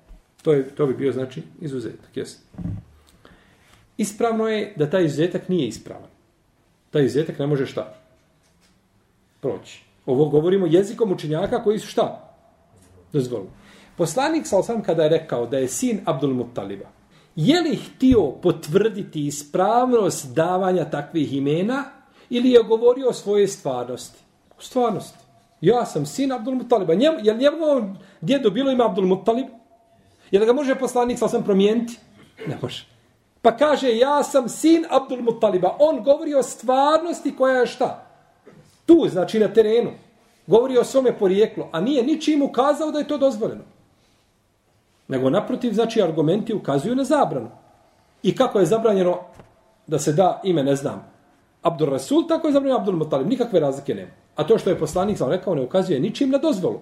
to, 0.41 0.53
je, 0.53 0.75
to 0.75 0.87
bi 0.87 0.93
bio 0.93 1.11
znači 1.11 1.43
izuzetak. 1.61 2.17
Jes. 2.17 2.37
Ispravno 3.97 4.47
je 4.47 4.73
da 4.75 4.89
taj 4.89 5.05
izuzetak 5.05 5.49
nije 5.49 5.67
ispravan. 5.67 6.09
Taj 6.91 7.05
izuzetak 7.05 7.39
ne 7.39 7.47
može 7.47 7.65
šta? 7.65 7.93
proći. 9.41 9.83
Ovo 10.05 10.25
govorimo 10.25 10.67
jezikom 10.67 11.11
učenjaka 11.11 11.63
koji 11.63 11.79
su 11.79 11.87
šta? 11.87 12.33
Dozvolili. 13.13 13.49
Poslanik 13.97 14.47
sa 14.47 14.57
osam 14.57 14.83
kada 14.83 15.03
je 15.03 15.09
rekao 15.09 15.45
da 15.45 15.57
je 15.57 15.67
sin 15.67 15.99
Abdul 16.05 16.33
Muttaliba, 16.33 16.85
je 17.35 17.61
li 17.61 17.75
htio 17.75 18.31
potvrditi 18.31 19.25
ispravnost 19.25 20.33
davanja 20.35 20.89
takvih 20.89 21.33
imena 21.33 21.96
ili 22.29 22.51
je 22.51 22.63
govorio 22.63 23.09
o 23.09 23.13
svojoj 23.13 23.47
stvarnosti? 23.47 24.19
O 24.57 24.61
stvarnosti. 24.61 25.17
Ja 25.61 25.85
sam 25.85 26.05
sin 26.05 26.31
Abdul 26.31 26.55
Muttaliba. 26.55 26.93
Njem, 26.93 27.13
je 27.23 27.33
li 27.33 27.39
njegovo 27.39 27.81
djedo 28.21 28.49
bilo 28.49 28.71
ima 28.71 28.85
Abdul 28.85 29.05
Muttalib? 29.05 29.47
Je 30.31 30.39
li 30.39 30.45
ga 30.45 30.53
može 30.53 30.75
poslanik 30.75 31.17
sam 31.19 31.43
promijeniti? 31.43 31.97
Ne 32.47 32.57
može. 32.61 32.85
Pa 33.41 33.57
kaže, 33.57 33.97
ja 33.97 34.23
sam 34.23 34.49
sin 34.49 34.85
Abdul 34.89 35.21
Muttaliba. 35.21 35.75
On 35.79 36.03
govori 36.03 36.33
o 36.35 36.43
stvarnosti 36.43 37.35
koja 37.35 37.59
je 37.59 37.67
šta? 37.67 38.07
tu, 38.87 39.07
znači 39.09 39.39
na 39.39 39.47
terenu, 39.47 39.91
govori 40.47 40.77
o 40.77 40.83
svome 40.83 41.17
porijeklu, 41.17 41.63
a 41.71 41.81
nije 41.81 42.03
ničim 42.03 42.41
ukazao 42.41 42.91
da 42.91 42.99
je 42.99 43.07
to 43.07 43.17
dozvoljeno. 43.17 43.63
Nego 45.07 45.29
naprotiv, 45.29 45.73
znači 45.73 46.01
argumenti 46.01 46.53
ukazuju 46.53 46.95
na 46.95 47.03
zabranu. 47.03 47.49
I 48.23 48.35
kako 48.35 48.59
je 48.59 48.65
zabranjeno 48.65 49.19
da 49.87 49.99
se 49.99 50.13
da 50.13 50.41
ime, 50.43 50.63
ne 50.63 50.75
znam, 50.75 51.11
Abdul 51.67 51.89
Rasul, 51.89 52.27
tako 52.27 52.47
je 52.47 52.53
zabranio 52.53 52.77
Abdul 52.77 52.95
Mutalib. 52.95 53.27
Nikakve 53.27 53.59
razlike 53.59 53.95
nema. 53.95 54.11
A 54.35 54.43
to 54.43 54.57
što 54.57 54.69
je 54.69 54.79
poslanik 54.79 55.17
sam 55.17 55.29
rekao, 55.29 55.55
ne 55.55 55.61
ukazuje 55.61 55.99
ničim 55.99 56.29
na 56.29 56.37
dozvolu. 56.37 56.79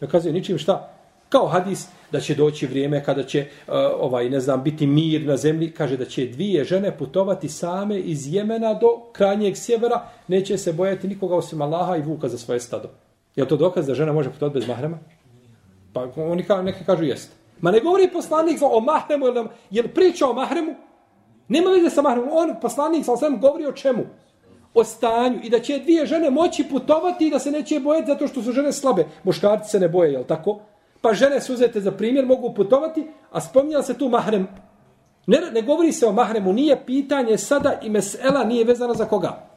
Ne 0.00 0.08
ukazuje 0.08 0.32
ničim 0.32 0.58
šta? 0.58 0.94
Kao 1.28 1.46
hadis 1.46 1.88
da 2.12 2.20
će 2.20 2.34
doći 2.34 2.66
vrijeme 2.66 3.04
kada 3.04 3.22
će 3.22 3.40
uh, 3.40 3.74
ovaj 4.00 4.30
ne 4.30 4.40
znam 4.40 4.62
biti 4.62 4.86
mir 4.86 5.26
na 5.26 5.36
zemlji, 5.36 5.70
kaže 5.70 5.96
da 5.96 6.04
će 6.04 6.26
dvije 6.26 6.64
žene 6.64 6.96
putovati 6.98 7.48
same 7.48 7.98
iz 7.98 8.34
Jemena 8.34 8.74
do 8.74 8.88
krajnjeg 9.12 9.56
sjevera, 9.56 10.08
neće 10.28 10.58
se 10.58 10.72
bojati 10.72 11.08
nikoga 11.08 11.36
osim 11.36 11.62
Allaha 11.62 11.96
i 11.96 12.02
vuka 12.02 12.28
za 12.28 12.38
svoje 12.38 12.60
stado. 12.60 12.88
Je 13.36 13.48
to 13.48 13.56
dokaz 13.56 13.86
da 13.86 13.94
žena 13.94 14.12
može 14.12 14.30
putovati 14.30 14.58
bez 14.58 14.68
mahrema? 14.68 14.98
Pa 15.92 16.06
oni 16.16 16.42
ka, 16.42 16.62
neki 16.62 16.84
kažu 16.84 17.04
jeste. 17.04 17.34
Ma 17.60 17.70
ne 17.70 17.80
govori 17.80 18.10
poslanik 18.12 18.58
o 18.62 18.80
mahremu, 18.80 19.26
jer, 19.26 19.46
jer 19.70 19.94
priča 19.94 20.26
o 20.26 20.32
mahremu? 20.32 20.74
Nema 21.48 21.70
veze 21.70 21.90
sa 21.90 22.02
mahremom. 22.02 22.30
On, 22.32 22.54
poslanik, 22.60 23.04
sa 23.04 23.12
osvijem, 23.12 23.40
govori 23.40 23.66
o 23.66 23.72
čemu? 23.72 24.02
O 24.74 24.84
stanju. 24.84 25.40
I 25.42 25.50
da 25.50 25.60
će 25.60 25.78
dvije 25.78 26.06
žene 26.06 26.30
moći 26.30 26.64
putovati 26.64 27.26
i 27.26 27.30
da 27.30 27.38
se 27.38 27.50
neće 27.50 27.80
bojati 27.80 28.06
zato 28.06 28.26
što 28.28 28.42
su 28.42 28.52
žene 28.52 28.72
slabe. 28.72 29.06
Muškarci 29.24 29.70
se 29.70 29.80
ne 29.80 29.88
boje, 29.88 30.12
jel 30.12 30.24
tako? 30.24 30.60
Pa 31.00 31.14
žene 31.14 31.40
su 31.40 31.54
uzete 31.54 31.80
za 31.80 31.92
primjer, 31.92 32.26
mogu 32.26 32.54
putovati, 32.54 33.06
a 33.30 33.40
spominjala 33.40 33.82
se 33.82 33.98
tu 33.98 34.08
mahrem. 34.08 34.48
Ne, 35.26 35.40
ne 35.52 35.62
govori 35.62 35.92
se 35.92 36.06
o 36.06 36.12
mahremu, 36.12 36.52
nije 36.52 36.86
pitanje 36.86 37.38
sada 37.38 37.78
i 37.82 37.90
mesela 37.90 38.44
nije 38.44 38.64
vezana 38.64 38.94
za 38.94 39.04
koga? 39.04 39.47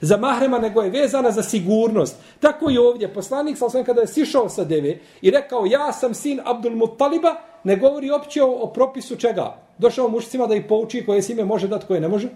Za 0.00 0.16
mahrema, 0.16 0.58
nego 0.58 0.82
je 0.82 0.90
vezana 0.90 1.30
za 1.30 1.42
sigurnost. 1.42 2.16
Tako 2.40 2.70
i 2.70 2.78
ovdje, 2.78 3.14
poslanik 3.14 3.58
sam 3.58 3.84
kada 3.84 4.00
je 4.00 4.06
sišao 4.06 4.48
sa 4.48 4.64
deve 4.64 4.98
i 5.20 5.30
rekao 5.30 5.66
ja 5.66 5.92
sam 5.92 6.14
sin 6.14 6.40
Abdul 6.44 6.76
Muttaliba, 6.76 7.34
ne 7.64 7.76
govori 7.76 8.10
opće 8.10 8.42
o, 8.42 8.50
o 8.50 8.66
propisu 8.66 9.16
čega? 9.16 9.56
Došao 9.78 10.08
mušcima 10.08 10.46
da 10.46 10.54
ih 10.54 10.64
pouči 10.68 11.06
koje 11.06 11.22
sime 11.22 11.42
ime 11.42 11.48
može 11.48 11.68
dati, 11.68 11.86
koje 11.86 12.00
ne 12.00 12.08
može? 12.08 12.28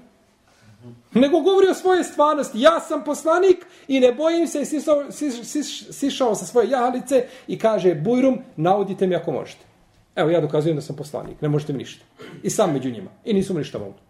Nego 1.15 1.41
govori 1.41 1.69
o 1.69 1.75
svoje 1.75 2.05
stvarnosti. 2.05 2.61
Ja 2.61 2.81
sam 2.81 3.05
poslanik 3.05 3.67
i 3.89 4.01
ne 4.01 4.13
bojim 4.13 4.47
se 4.47 4.63
i 4.63 4.65
sišao, 4.65 5.13
siš, 5.13 5.89
sišao 5.91 6.35
sa 6.35 6.45
svoje 6.45 6.71
jahalice 6.71 7.25
i 7.47 7.59
kaže 7.59 7.95
Bujrum, 7.95 8.39
naudite 8.57 9.07
mi 9.07 9.15
ako 9.15 9.33
možete. 9.33 9.65
Evo 10.17 10.31
ja 10.31 10.41
dokazujem 10.41 10.77
da 10.77 10.83
sam 10.83 10.97
poslanik. 10.97 11.41
Ne 11.41 11.49
možete 11.49 11.73
mi 11.73 11.79
ništa. 11.79 12.05
I 12.43 12.51
sam 12.51 12.73
među 12.73 12.91
njima. 12.91 13.11
I 13.25 13.35
nisu 13.35 13.55
mi 13.55 13.59
ništa 13.59 13.79
mogli. 13.79 14.10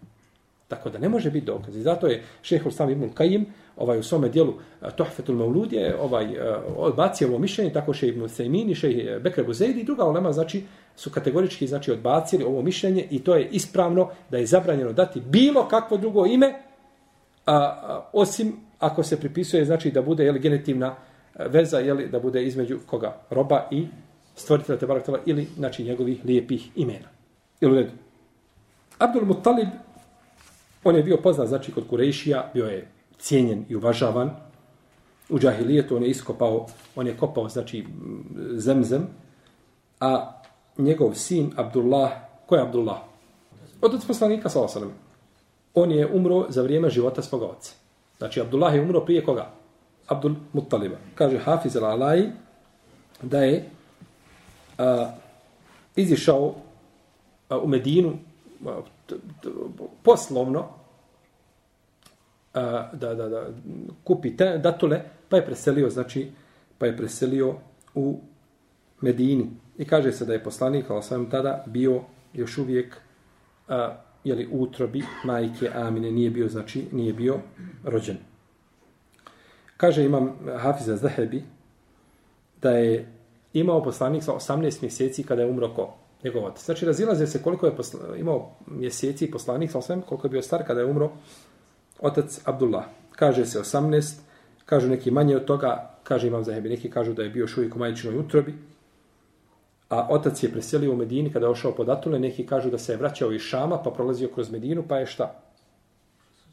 Tako 0.70 0.90
da 0.90 0.98
ne 0.98 1.08
može 1.08 1.30
biti 1.30 1.46
dokaz. 1.46 1.76
I 1.76 1.82
zato 1.82 2.06
je 2.06 2.22
šehol 2.42 2.72
sam 2.72 2.90
Ibn 2.90 3.08
Kajim 3.14 3.46
ovaj, 3.76 3.98
u 3.98 4.02
svome 4.02 4.28
dijelu 4.28 4.54
eh, 4.82 4.90
Tohfetul 4.96 5.34
Maulud 5.34 5.72
je 5.72 5.96
ovaj, 6.00 6.24
eh, 6.24 6.56
odbacio 6.76 7.28
ovo 7.28 7.38
mišljenje, 7.38 7.72
tako 7.72 7.94
še 7.94 8.08
Ibn 8.08 8.28
Sejmin 8.28 8.70
i 8.70 8.74
še 8.74 8.90
eh, 8.90 9.18
Bekre 9.18 9.42
Buzeid 9.44 9.78
i 9.78 9.84
druga 9.84 10.04
olema, 10.04 10.32
znači, 10.32 10.62
su 10.96 11.10
kategorički 11.10 11.66
znači, 11.66 11.92
odbacili 11.92 12.44
ovo 12.44 12.62
mišljenje 12.62 13.06
i 13.10 13.18
to 13.24 13.34
je 13.34 13.48
ispravno 13.50 14.10
da 14.30 14.38
je 14.38 14.46
zabranjeno 14.46 14.92
dati 14.92 15.20
bilo 15.20 15.66
kakvo 15.68 15.96
drugo 15.96 16.26
ime, 16.26 16.52
a, 17.46 17.56
a, 17.56 18.08
osim 18.12 18.52
ako 18.78 19.02
se 19.02 19.20
pripisuje 19.20 19.64
znači 19.64 19.90
da 19.90 20.02
bude 20.02 20.24
jeli, 20.24 20.38
genetivna 20.38 20.94
veza 21.34 21.78
jeli, 21.78 22.08
da 22.08 22.20
bude 22.20 22.44
između 22.44 22.78
koga 22.86 23.16
roba 23.30 23.66
i 23.70 23.86
stvoritelja 24.36 24.78
te 24.78 24.86
baraktela 24.86 25.18
ili 25.26 25.48
znači 25.56 25.84
njegovih 25.84 26.24
lijepih 26.24 26.70
imena. 26.76 27.08
Ili 27.60 27.76
redu. 27.76 27.92
Abdul 28.98 29.24
Muttalib 29.24 29.68
on 30.84 30.96
je 30.96 31.02
bio 31.02 31.16
poznat 31.16 31.48
znači 31.48 31.72
kod 31.72 31.88
Kurejšija, 31.88 32.50
bio 32.54 32.66
je 32.66 32.88
cijenjen 33.18 33.64
i 33.68 33.76
uvažavan. 33.76 34.30
U 35.28 35.38
džahilijetu 35.38 35.96
on 35.96 36.02
je 36.02 36.10
iskopao, 36.10 36.66
on 36.96 37.06
je 37.06 37.16
kopao 37.16 37.48
znači 37.48 37.86
zemzem, 38.54 39.06
a 40.00 40.32
njegov 40.78 41.14
sin 41.14 41.52
Abdullah, 41.56 42.12
ko 42.46 42.56
je 42.56 42.62
Abdullah? 42.62 42.98
Otac 43.82 44.04
poslanika 44.04 44.48
sallallahu 44.48 44.78
alejhi 44.78 44.94
on 45.74 45.90
je 45.90 46.06
umro 46.06 46.46
za 46.48 46.62
vrijeme 46.62 46.90
života 46.90 47.22
svoga 47.22 47.46
oca. 47.46 47.72
Znači, 48.18 48.40
Abdullah 48.40 48.74
je 48.74 48.82
umro 48.82 49.00
prije 49.00 49.24
koga? 49.24 49.50
Abdul 50.06 50.34
Muttaliba. 50.52 50.96
Kaže 51.14 51.38
Hafiz 51.38 51.76
al-Alai 51.76 52.30
da 53.22 53.38
je 53.38 53.70
a, 54.78 55.10
izišao 55.96 56.54
a, 57.48 57.58
u 57.58 57.68
Medinu 57.68 58.12
a, 58.66 58.80
poslovno 60.02 60.68
a, 62.54 62.90
da, 62.92 63.14
da, 63.14 63.28
da 63.28 63.46
kupi 64.04 64.36
te 64.36 64.58
datule, 64.58 65.02
pa 65.28 65.36
je 65.36 65.46
preselio, 65.46 65.90
znači, 65.90 66.30
pa 66.78 66.86
je 66.86 66.96
preselio 66.96 67.54
u 67.94 68.20
Medini. 69.00 69.50
I 69.78 69.84
kaže 69.84 70.12
se 70.12 70.24
da 70.24 70.32
je 70.32 70.44
poslanik, 70.44 70.90
ali 70.90 71.02
sam 71.02 71.30
tada 71.30 71.64
bio 71.66 72.02
još 72.32 72.58
uvijek 72.58 72.96
a, 73.68 73.96
jeli, 74.24 74.48
utrobi 74.52 75.02
majke 75.24 75.70
Amine, 75.74 76.10
nije 76.10 76.30
bio, 76.30 76.48
znači, 76.48 76.86
nije 76.92 77.12
bio 77.12 77.38
rođen. 77.84 78.16
Kaže 79.76 80.04
imam 80.04 80.36
Hafiza 80.58 80.96
Zahebi 80.96 81.42
da 82.62 82.70
je 82.70 83.12
imao 83.52 83.82
poslanik 83.82 84.22
sa 84.22 84.32
18 84.32 84.82
mjeseci 84.82 85.22
kada 85.22 85.42
je 85.42 85.50
umro 85.50 85.74
ko 85.74 85.96
njegov 86.24 86.44
otac. 86.44 86.64
Znači 86.64 86.86
razilaze 86.86 87.26
se 87.26 87.42
koliko 87.42 87.66
je 87.66 87.76
posla, 87.76 88.16
imao 88.16 88.56
mjeseci 88.66 89.30
poslanik 89.30 89.70
sam 89.70 89.80
8, 89.80 90.00
koliko 90.02 90.26
je 90.26 90.30
bio 90.30 90.42
star 90.42 90.66
kada 90.66 90.80
je 90.80 90.86
umro 90.86 91.10
otac 92.00 92.40
Abdullah. 92.44 92.84
Kaže 93.12 93.46
se 93.46 93.60
18, 93.60 94.18
kažu 94.66 94.88
neki 94.88 95.10
manje 95.10 95.36
od 95.36 95.44
toga, 95.44 95.90
kaže 96.02 96.26
imam 96.26 96.44
Zahebi, 96.44 96.68
neki 96.68 96.90
kažu 96.90 97.12
da 97.12 97.22
je 97.22 97.30
bio 97.30 97.46
šuvijek 97.46 97.76
u 97.76 97.78
majčinoj 97.78 98.18
utrobi, 98.18 98.54
a 99.90 100.06
otac 100.10 100.42
je 100.42 100.52
preselio 100.52 100.92
u 100.92 100.96
Medini 100.96 101.32
kada 101.32 101.46
je 101.46 101.50
ošao 101.50 101.74
pod 101.74 101.88
Atule, 101.88 102.18
neki 102.18 102.46
kažu 102.46 102.70
da 102.70 102.78
se 102.78 102.92
je 102.92 102.96
vraćao 102.96 103.32
iz 103.32 103.40
Šama, 103.42 103.82
pa 103.82 103.90
prolazio 103.90 104.28
kroz 104.34 104.50
Medinu, 104.50 104.84
pa 104.88 104.98
je 104.98 105.06
šta? 105.06 105.42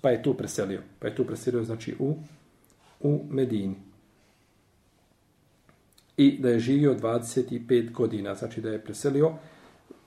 Pa 0.01 0.09
je 0.09 0.23
tu 0.23 0.33
preselio. 0.33 0.81
Pa 0.99 1.07
je 1.07 1.15
tu 1.15 1.25
preselio, 1.25 1.63
znači, 1.63 1.95
u, 1.99 2.15
u 2.99 3.25
Medini. 3.29 3.75
I 6.17 6.37
da 6.41 6.49
je 6.49 6.59
živio 6.59 6.95
25 6.95 7.91
godina, 7.91 8.35
znači 8.35 8.61
da 8.61 8.69
je 8.69 8.81
preselio, 8.83 9.33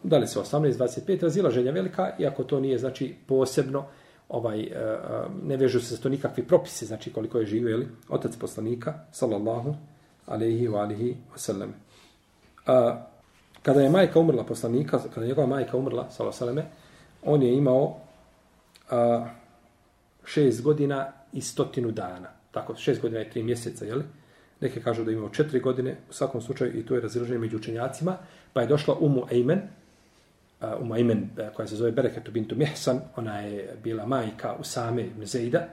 da 0.03 0.19
li 0.19 0.27
se 0.27 0.41
18, 0.41 0.73
25, 0.73 1.23
razila 1.23 1.51
ženja 1.51 1.71
velika, 1.71 2.13
iako 2.19 2.45
to 2.45 2.61
nije, 2.61 2.79
znači, 2.79 3.15
posebno, 3.27 3.85
ovaj, 4.29 4.61
e, 4.61 4.65
e, 4.65 4.99
ne 5.43 5.57
vežu 5.57 5.81
se 5.81 6.01
to 6.01 6.09
nikakvi 6.09 6.47
propisi, 6.47 6.87
znači 6.87 7.13
koliko 7.13 7.39
je 7.39 7.47
živio, 7.47 7.69
jeli, 7.69 7.89
otac 8.09 8.37
poslanika, 8.37 8.95
sallallahu 9.13 9.75
alaihi 10.27 10.69
wa 10.69 10.81
alihi 10.81 11.17
wasallam. 11.35 11.69
A, 12.67 13.07
Kada 13.63 13.81
je 13.81 13.91
majka 13.91 14.21
umrla 14.21 14.45
poslanika, 14.45 14.99
kada 14.99 15.21
je 15.21 15.29
njegova 15.29 15.47
majka 15.47 15.77
umrla, 15.77 16.11
sallallahu 16.11 16.45
alaihi 16.45 16.69
on 17.23 17.43
je 17.43 17.55
imao 17.55 17.97
a, 18.91 19.27
šest 20.25 20.63
godina 20.63 21.13
i 21.33 21.41
stotinu 21.41 21.91
dana. 21.91 22.29
Tako, 22.51 22.77
šest 22.77 23.01
godina 23.03 23.23
i 23.23 23.31
tri 23.31 23.43
mjeseca, 23.43 23.85
jeli? 23.85 24.05
Neke 24.61 24.83
kažu 24.83 25.05
da 25.05 25.11
je 25.11 25.17
imao 25.17 25.29
četiri 25.29 25.61
godine, 25.61 25.97
u 26.11 26.13
svakom 26.13 26.41
slučaju, 26.41 26.79
i 26.79 26.87
to 26.87 26.95
je 26.95 27.01
razilaženje 27.01 27.39
među 27.39 27.57
učenjacima, 27.57 28.17
pa 28.53 28.61
je 28.61 28.67
došla 28.67 28.97
Umu 29.01 29.27
Ejmen, 29.31 29.61
uh, 30.61 30.81
Umu 30.81 30.95
uh, 30.95 31.55
koja 31.55 31.67
se 31.67 31.77
zove 31.77 31.93
Bereketu 31.93 32.33
bintu 32.33 32.57
Mihsan, 32.57 33.01
ona 33.17 33.41
je 33.41 33.77
bila 33.83 34.07
majka 34.07 34.55
Usame 34.61 35.03
ibn 35.03 35.27
Zejda, 35.27 35.69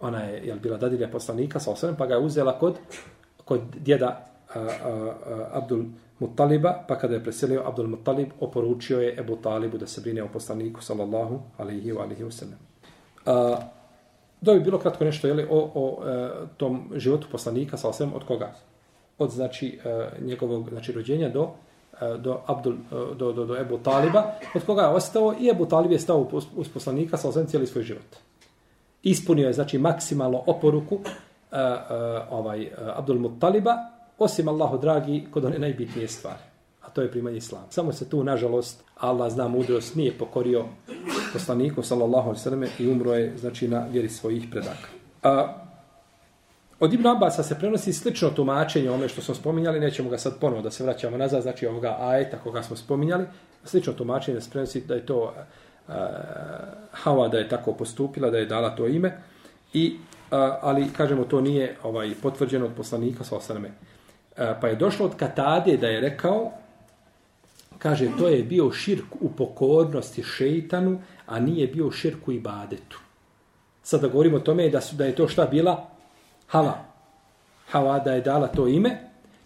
ona 0.00 0.22
je 0.22 0.46
jel, 0.46 0.58
bila 0.58 0.76
dadilja 0.76 1.08
poslanika, 1.08 1.60
sa 1.60 1.70
osvrem, 1.70 1.96
pa 1.96 2.06
ga 2.06 2.14
je 2.14 2.20
uzela 2.20 2.58
kod, 2.58 2.78
kod 3.44 3.60
djeda 3.76 4.26
uh, 4.54 4.62
uh, 4.62 4.66
uh, 4.66 5.12
Abdul 5.52 5.84
Muttaliba, 6.18 6.84
pa 6.88 6.98
kada 6.98 7.14
je 7.14 7.24
preselio 7.24 7.62
Abdul 7.66 7.88
Muttalib, 7.88 8.28
oporučio 8.40 9.00
je 9.00 9.14
Ebu 9.18 9.36
Talibu 9.36 9.78
da 9.78 9.86
se 9.86 10.00
brine 10.00 10.22
o 10.22 10.28
poslaniku, 10.28 10.82
sallallahu 10.82 11.40
alaihi 11.58 11.92
wa 11.92 12.02
alaihi 12.02 12.24
wa 12.24 12.30
sallam. 12.30 12.58
Uh, 13.26 13.62
da 14.42 14.54
bi 14.54 14.60
bilo 14.60 14.78
kratko 14.78 15.04
nešto 15.04 15.26
jeli, 15.26 15.46
o, 15.50 15.70
o 15.74 16.02
e, 16.06 16.30
tom 16.56 16.90
životu 16.96 17.26
poslanika, 17.32 17.76
sallallahu 17.76 18.16
od 18.16 18.24
koga? 18.26 18.54
Od 19.18 19.30
znači, 19.30 19.78
e, 19.84 20.08
njegovog 20.20 20.68
znači, 20.68 20.92
rođenja 20.92 21.28
do 21.28 21.50
E, 22.02 22.18
do, 22.18 22.40
Abdul, 22.46 22.74
e, 22.74 23.14
do, 23.14 23.32
do, 23.32 23.44
do 23.46 23.56
Ebu 23.56 23.78
Taliba, 23.78 24.24
od 24.54 24.64
koga 24.66 24.82
je 24.82 24.88
ostao 24.88 25.34
i 25.40 25.48
Ebu 25.48 25.66
Talib 25.66 25.92
je 25.92 25.98
stao 25.98 26.28
uz 26.56 26.68
poslanika 26.74 27.16
sa 27.16 27.28
osvijem 27.28 27.46
cijeli 27.46 27.66
svoj 27.66 27.84
život. 27.84 28.16
Ispunio 29.02 29.46
je, 29.46 29.52
znači, 29.52 29.78
maksimalno 29.78 30.42
oporuku 30.46 30.94
uh, 30.94 31.02
uh, 31.02 31.58
ovaj, 32.30 32.62
uh, 32.62 32.68
Abdul 32.96 33.18
Muttaliba, 33.18 33.76
osim 34.18 34.48
Allahu 34.48 34.78
dragi 34.78 35.26
kod 35.30 35.44
one 35.44 35.58
najbitnije 35.58 36.08
stvari. 36.08 36.42
A 36.82 36.90
to 36.90 37.02
je 37.02 37.10
primanje 37.10 37.36
islama. 37.36 37.64
Samo 37.70 37.92
se 37.92 38.08
tu, 38.08 38.24
nažalost, 38.24 38.84
Allah 38.96 39.32
zna 39.32 39.48
mudrost, 39.48 39.94
nije 39.94 40.18
pokorio 40.18 40.64
poslaniku, 41.32 41.82
sallallahu 41.82 42.28
alaihi 42.28 42.42
sallam, 42.42 42.64
i 42.78 42.88
umro 42.88 43.14
je, 43.14 43.36
znači, 43.38 43.68
na 43.68 43.86
vjeri 43.90 44.08
svojih 44.08 44.46
predaka. 44.50 44.88
A, 45.22 45.54
od 46.82 46.92
Ibn 46.92 47.06
Abasa 47.06 47.42
se 47.42 47.58
prenosi 47.58 47.92
slično 47.92 48.30
tumačenje 48.30 48.90
ome 48.90 49.08
što 49.08 49.22
smo 49.22 49.34
spominjali, 49.34 49.80
nećemo 49.80 50.10
ga 50.10 50.18
sad 50.18 50.38
ponovo 50.38 50.62
da 50.62 50.70
se 50.70 50.84
vraćamo 50.84 51.16
nazad, 51.16 51.42
znači 51.42 51.66
ovoga 51.66 51.96
ajeta 52.00 52.38
koga 52.38 52.62
smo 52.62 52.76
spominjali, 52.76 53.26
slično 53.64 53.92
tumačenje 53.92 54.40
se 54.40 54.50
prenosi 54.50 54.80
da 54.80 54.94
je 54.94 55.06
to 55.06 55.34
e, 55.36 55.40
uh, 55.88 55.94
Hava 56.92 57.28
da 57.28 57.38
je 57.38 57.48
tako 57.48 57.72
postupila, 57.72 58.30
da 58.30 58.38
je 58.38 58.46
dala 58.46 58.76
to 58.76 58.86
ime, 58.86 59.12
i, 59.72 59.96
uh, 59.96 60.38
ali 60.60 60.88
kažemo 60.96 61.24
to 61.24 61.40
nije 61.40 61.76
ovaj 61.82 62.14
potvrđeno 62.22 62.66
od 62.66 62.72
poslanika, 62.76 63.24
sa 63.24 63.36
alaihi 63.36 63.68
Uh, 63.68 64.38
e, 64.38 64.54
pa 64.60 64.68
je 64.68 64.76
došlo 64.76 65.06
od 65.06 65.16
Katade 65.16 65.76
da 65.76 65.86
je 65.86 66.00
rekao, 66.00 66.52
kaže, 67.78 68.08
to 68.18 68.28
je 68.28 68.42
bio 68.42 68.72
širk 68.72 69.04
u 69.20 69.30
pokornosti 69.30 70.22
šeitanu, 70.22 71.00
a 71.26 71.40
nije 71.40 71.66
bio 71.66 71.90
širk 71.90 72.28
u 72.28 72.32
ibadetu. 72.32 73.00
Sada 73.82 74.08
govorimo 74.08 74.36
o 74.36 74.40
tome 74.40 74.68
da, 74.68 74.80
su, 74.80 74.96
da 74.96 75.04
je 75.04 75.14
to 75.14 75.28
šta 75.28 75.44
bila? 75.44 75.91
Hava. 76.52 76.74
Hava 77.70 77.98
da 77.98 78.12
je 78.12 78.20
dala 78.20 78.46
to 78.46 78.68
ime. 78.68 78.90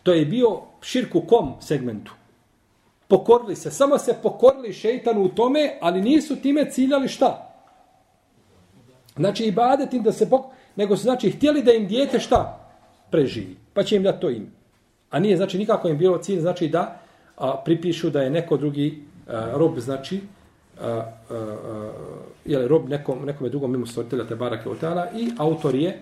To 0.03 0.12
je 0.12 0.25
bio 0.25 0.61
širku 0.81 1.21
kom 1.21 1.53
segmentu? 1.61 2.12
Pokorili 3.09 3.57
se. 3.57 3.71
Samo 3.71 3.99
se 3.99 4.14
pokorili 4.23 4.73
šeitanu 4.73 5.23
u 5.23 5.29
tome, 5.29 5.79
ali 5.81 6.03
nisu 6.03 6.37
time 6.37 6.71
ciljali 6.71 7.09
šta? 7.09 7.53
Znači, 9.16 9.45
ibadet 9.45 9.95
im 9.95 10.03
da 10.03 10.12
se 10.12 10.31
pok... 10.31 10.47
Nego 10.77 10.97
su, 10.97 11.03
znači, 11.03 11.31
htjeli 11.31 11.62
da 11.62 11.73
im 11.73 11.87
dijete 11.87 12.21
šta? 12.21 12.59
Preživi. 13.11 13.57
Pa 13.75 13.83
će 13.83 13.97
im 13.97 14.03
da 14.03 14.12
to 14.12 14.31
ime. 14.31 14.51
A 15.11 15.19
nije 15.19 15.37
znači 15.37 15.59
nikako 15.59 15.88
im 15.88 15.99
bilo 15.99 16.19
cilj 16.19 16.40
znači 16.40 16.69
da 16.69 17.01
a, 17.37 17.62
pripišu 17.64 18.11
da 18.11 18.23
je 18.23 18.31
neko 18.31 18.57
drugi 18.57 19.03
a, 19.29 19.51
rob 19.55 19.79
znači 19.79 20.21
a, 20.81 20.88
a, 20.88 21.12
a, 21.31 21.92
je 22.45 22.69
rob 22.69 22.88
nekom 22.88 23.25
nekome 23.25 23.51
drugom 23.51 23.73
mimo 23.73 23.87
stvoritelja 23.87 24.25
te 24.25 24.37
barake 24.37 24.69
i 25.14 25.31
autor 25.38 25.75
je 25.75 26.01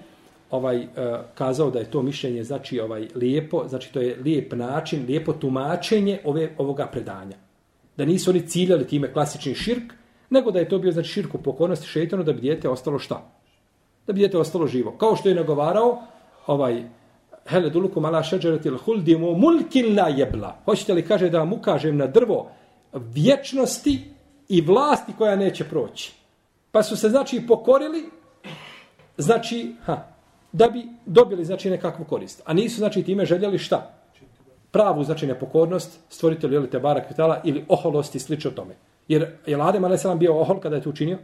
ovaj 0.55 0.77
e, 0.77 0.87
kazao 1.35 1.71
da 1.71 1.79
je 1.79 1.91
to 1.91 2.03
mišljenje 2.03 2.45
znači 2.45 2.81
ovaj 2.81 3.09
lijepo 3.15 3.65
znači 3.69 3.93
to 3.93 4.01
je 4.01 4.17
lijep 4.25 4.53
način 4.53 5.05
lijepo 5.07 5.33
tumačenje 5.33 6.21
ove 6.25 6.55
ovoga 6.59 6.87
predanja 6.87 7.37
da 7.97 8.05
nisu 8.05 8.31
oni 8.31 8.49
ciljali 8.49 8.87
time 8.87 9.13
klasični 9.13 9.55
širk 9.55 9.93
nego 10.31 10.51
da 10.51 10.59
je 10.59 10.69
to 10.69 10.79
bio 10.79 10.93
znači 10.93 11.09
širk 11.09 11.35
u 11.35 11.43
pokornosti 11.43 11.87
šejtanu 11.87 12.23
da 12.23 12.33
bi 12.33 12.41
dijete 12.41 12.69
ostalo 12.69 12.99
šta 12.99 13.31
da 14.07 14.13
bi 14.13 14.19
dijete 14.19 14.39
ostalo 14.39 14.67
živo 14.67 14.97
kao 14.99 15.17
što 15.17 15.29
je 15.29 15.35
nagovarao 15.35 16.03
ovaj 16.47 16.85
hele 17.47 17.71
duluku 17.71 18.01
mala 18.01 18.23
šeđereti 18.23 18.69
il 18.69 18.79
huldimu 18.79 19.35
mulkin 19.37 19.97
la 19.99 20.09
jebla. 20.09 20.57
Hoćete 20.65 20.95
li 20.95 21.07
kaže 21.07 21.31
da 21.31 21.39
vam 21.39 21.53
ukažem 21.53 21.97
na 21.97 22.07
drvo 22.07 22.51
vječnosti 22.93 24.01
i 24.49 24.61
vlasti 24.61 25.13
koja 25.19 25.37
neće 25.37 25.65
proći. 25.65 26.13
Pa 26.73 26.83
su 26.83 26.97
se 26.97 27.09
znači 27.09 27.47
pokorili 27.49 28.05
znači 29.17 29.75
ha, 29.85 30.14
da 30.55 30.69
bi 30.69 30.87
dobili 31.07 31.45
znači 31.45 31.71
nekakvu 31.71 32.05
korist. 32.05 32.43
A 32.45 32.53
nisu 32.53 32.77
znači 32.77 33.03
time 33.03 33.27
željeli 33.27 33.59
šta? 33.59 33.91
Pravu 34.71 35.05
znači 35.05 35.27
nepokornost 35.27 35.99
stvoritelju 36.09 36.55
ili 36.55 36.71
te 36.71 36.81
Kvitala 37.07 37.41
ili 37.45 37.65
oholosti 37.69 38.19
slično 38.19 38.51
tome. 38.51 38.75
Jer 39.09 39.27
je 39.47 39.61
Adem 39.61 39.85
a.s. 39.85 40.07
bio 40.19 40.41
ohol 40.41 40.61
kada 40.61 40.77
je 40.77 40.83
to 40.83 40.91
učinio? 40.91 41.19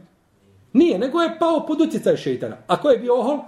Nije, 0.73 0.99
nego 0.99 1.21
je 1.21 1.38
pao 1.38 1.66
pod 1.66 1.81
utjecaj 1.81 2.16
šeitana. 2.16 2.57
A 2.66 2.77
ko 2.77 2.90
je 2.90 2.99
bio 2.99 3.14
ohol? 3.14 3.38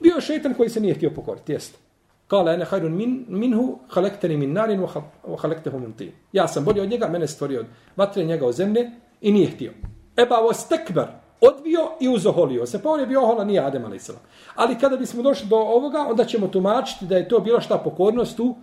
Bio 0.00 0.14
je 0.14 0.20
šeitan 0.20 0.54
koji 0.54 0.68
se 0.68 0.80
nije 0.80 0.94
htio 0.94 1.10
pokoriti, 1.10 1.52
jeste. 1.52 1.78
Kala 2.26 2.52
ene 2.52 2.64
hajrun 2.64 2.96
min, 2.96 3.24
minhu, 3.28 3.78
halekteni 3.88 4.36
min 4.36 4.52
narin, 4.52 4.80
wa 4.80 5.36
halektehu 5.38 5.78
min 5.78 5.92
tin. 5.92 6.12
Ja 6.32 6.48
sam 6.48 6.64
bolji 6.64 6.80
od 6.80 6.88
njega, 6.88 7.08
mene 7.08 7.26
stvorio 7.26 7.60
od 7.60 7.66
vatre 7.96 8.24
njega 8.24 8.46
od 8.46 8.54
zemlje 8.54 8.90
i 9.20 9.32
nije 9.32 9.50
htio. 9.50 9.72
Eba 10.16 10.36
was 10.36 10.64
stekber, 10.64 11.06
odbio 11.42 11.80
i 12.00 12.08
uzoholio 12.08 12.66
se. 12.66 12.82
Pa 12.82 12.90
on 12.90 13.00
je 13.00 13.06
bio 13.06 13.22
ohola, 13.22 13.44
nije 13.44 13.60
Adem 13.60 13.84
a.s. 13.84 14.10
Ali 14.54 14.78
kada 14.78 14.96
bismo 14.96 15.22
došli 15.22 15.48
do 15.48 15.56
ovoga, 15.56 16.06
onda 16.10 16.24
ćemo 16.24 16.48
tumačiti 16.48 17.06
da 17.06 17.16
je 17.16 17.28
to 17.28 17.40
bila 17.40 17.60
šta 17.60 17.78
pokornost 17.78 18.40
u, 18.40 18.56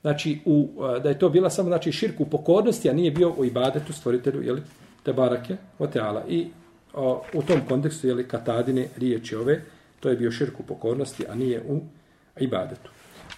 znači, 0.00 0.40
u, 0.44 0.68
e, 0.96 1.00
da 1.00 1.08
je 1.08 1.18
to 1.18 1.28
bila 1.28 1.50
samo 1.50 1.68
znači, 1.68 1.92
širku 1.92 2.22
u 2.22 2.26
pokornosti, 2.26 2.90
a 2.90 2.92
nije 2.92 3.10
bio 3.10 3.32
u 3.38 3.44
ibadetu 3.44 3.92
stvoritelju, 3.92 4.42
jeli, 4.42 4.62
te 5.02 5.12
barake, 5.12 5.56
o 5.78 5.86
teala. 5.86 6.22
I 6.28 6.46
o, 6.94 7.22
u 7.34 7.42
tom 7.42 7.60
kontekstu, 7.68 8.06
jeli, 8.06 8.28
katadine 8.28 8.88
riječi 8.96 9.36
ove, 9.36 9.62
to 10.00 10.08
je 10.08 10.16
bio 10.16 10.30
širku 10.30 10.62
pokornosti, 10.62 11.26
a 11.28 11.34
nije 11.34 11.62
u 11.68 11.80
ibadetu. 12.40 12.90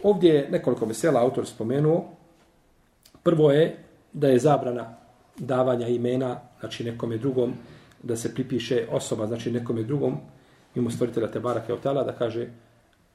Ovdje 0.02 0.34
je 0.34 0.48
nekoliko 0.50 0.86
mesela 0.86 1.20
autor 1.20 1.46
spomenuo. 1.46 2.04
Prvo 3.22 3.52
je 3.52 3.76
da 4.12 4.28
je 4.28 4.38
zabrana 4.38 4.96
davanja 5.38 5.88
imena, 5.88 6.40
znači 6.60 6.84
nekome 6.84 7.16
drugom, 7.16 7.54
da 8.06 8.16
se 8.16 8.34
pripiše 8.34 8.86
osoba, 8.90 9.26
znači 9.26 9.50
nekome 9.50 9.82
drugom, 9.82 10.16
mimo 10.74 10.90
stvoritelja 10.90 11.30
Tebara 11.30 11.60
Keotala, 11.66 12.04
da 12.04 12.12
kaže 12.12 12.48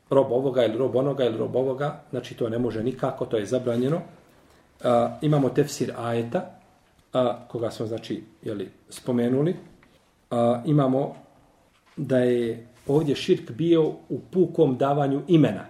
rob 0.10 0.32
ovoga 0.32 0.66
ili 0.66 0.78
rob 0.78 0.96
onoga 0.96 1.26
ili 1.26 1.38
rob 1.38 1.56
ovoga, 1.56 2.02
znači 2.10 2.36
to 2.36 2.50
ne 2.50 2.60
može 2.60 2.84
nikako, 2.84 3.26
to 3.26 3.38
je 3.38 3.46
zabranjeno. 3.46 4.02
A, 4.84 5.18
imamo 5.22 5.50
tefsir 5.50 5.94
ajeta, 5.98 6.46
a, 7.14 7.48
koga 7.48 7.72
smo 7.72 7.86
znači 7.86 8.24
jeli, 8.44 8.70
spomenuli. 8.90 9.56
A, 10.32 10.62
imamo 10.66 11.16
da 11.98 12.18
je 12.18 12.68
ovdje 12.88 13.16
širk 13.16 13.52
bio 13.52 13.84
u 14.10 14.20
pukom 14.32 14.78
davanju 14.78 15.22
imena 15.28 15.66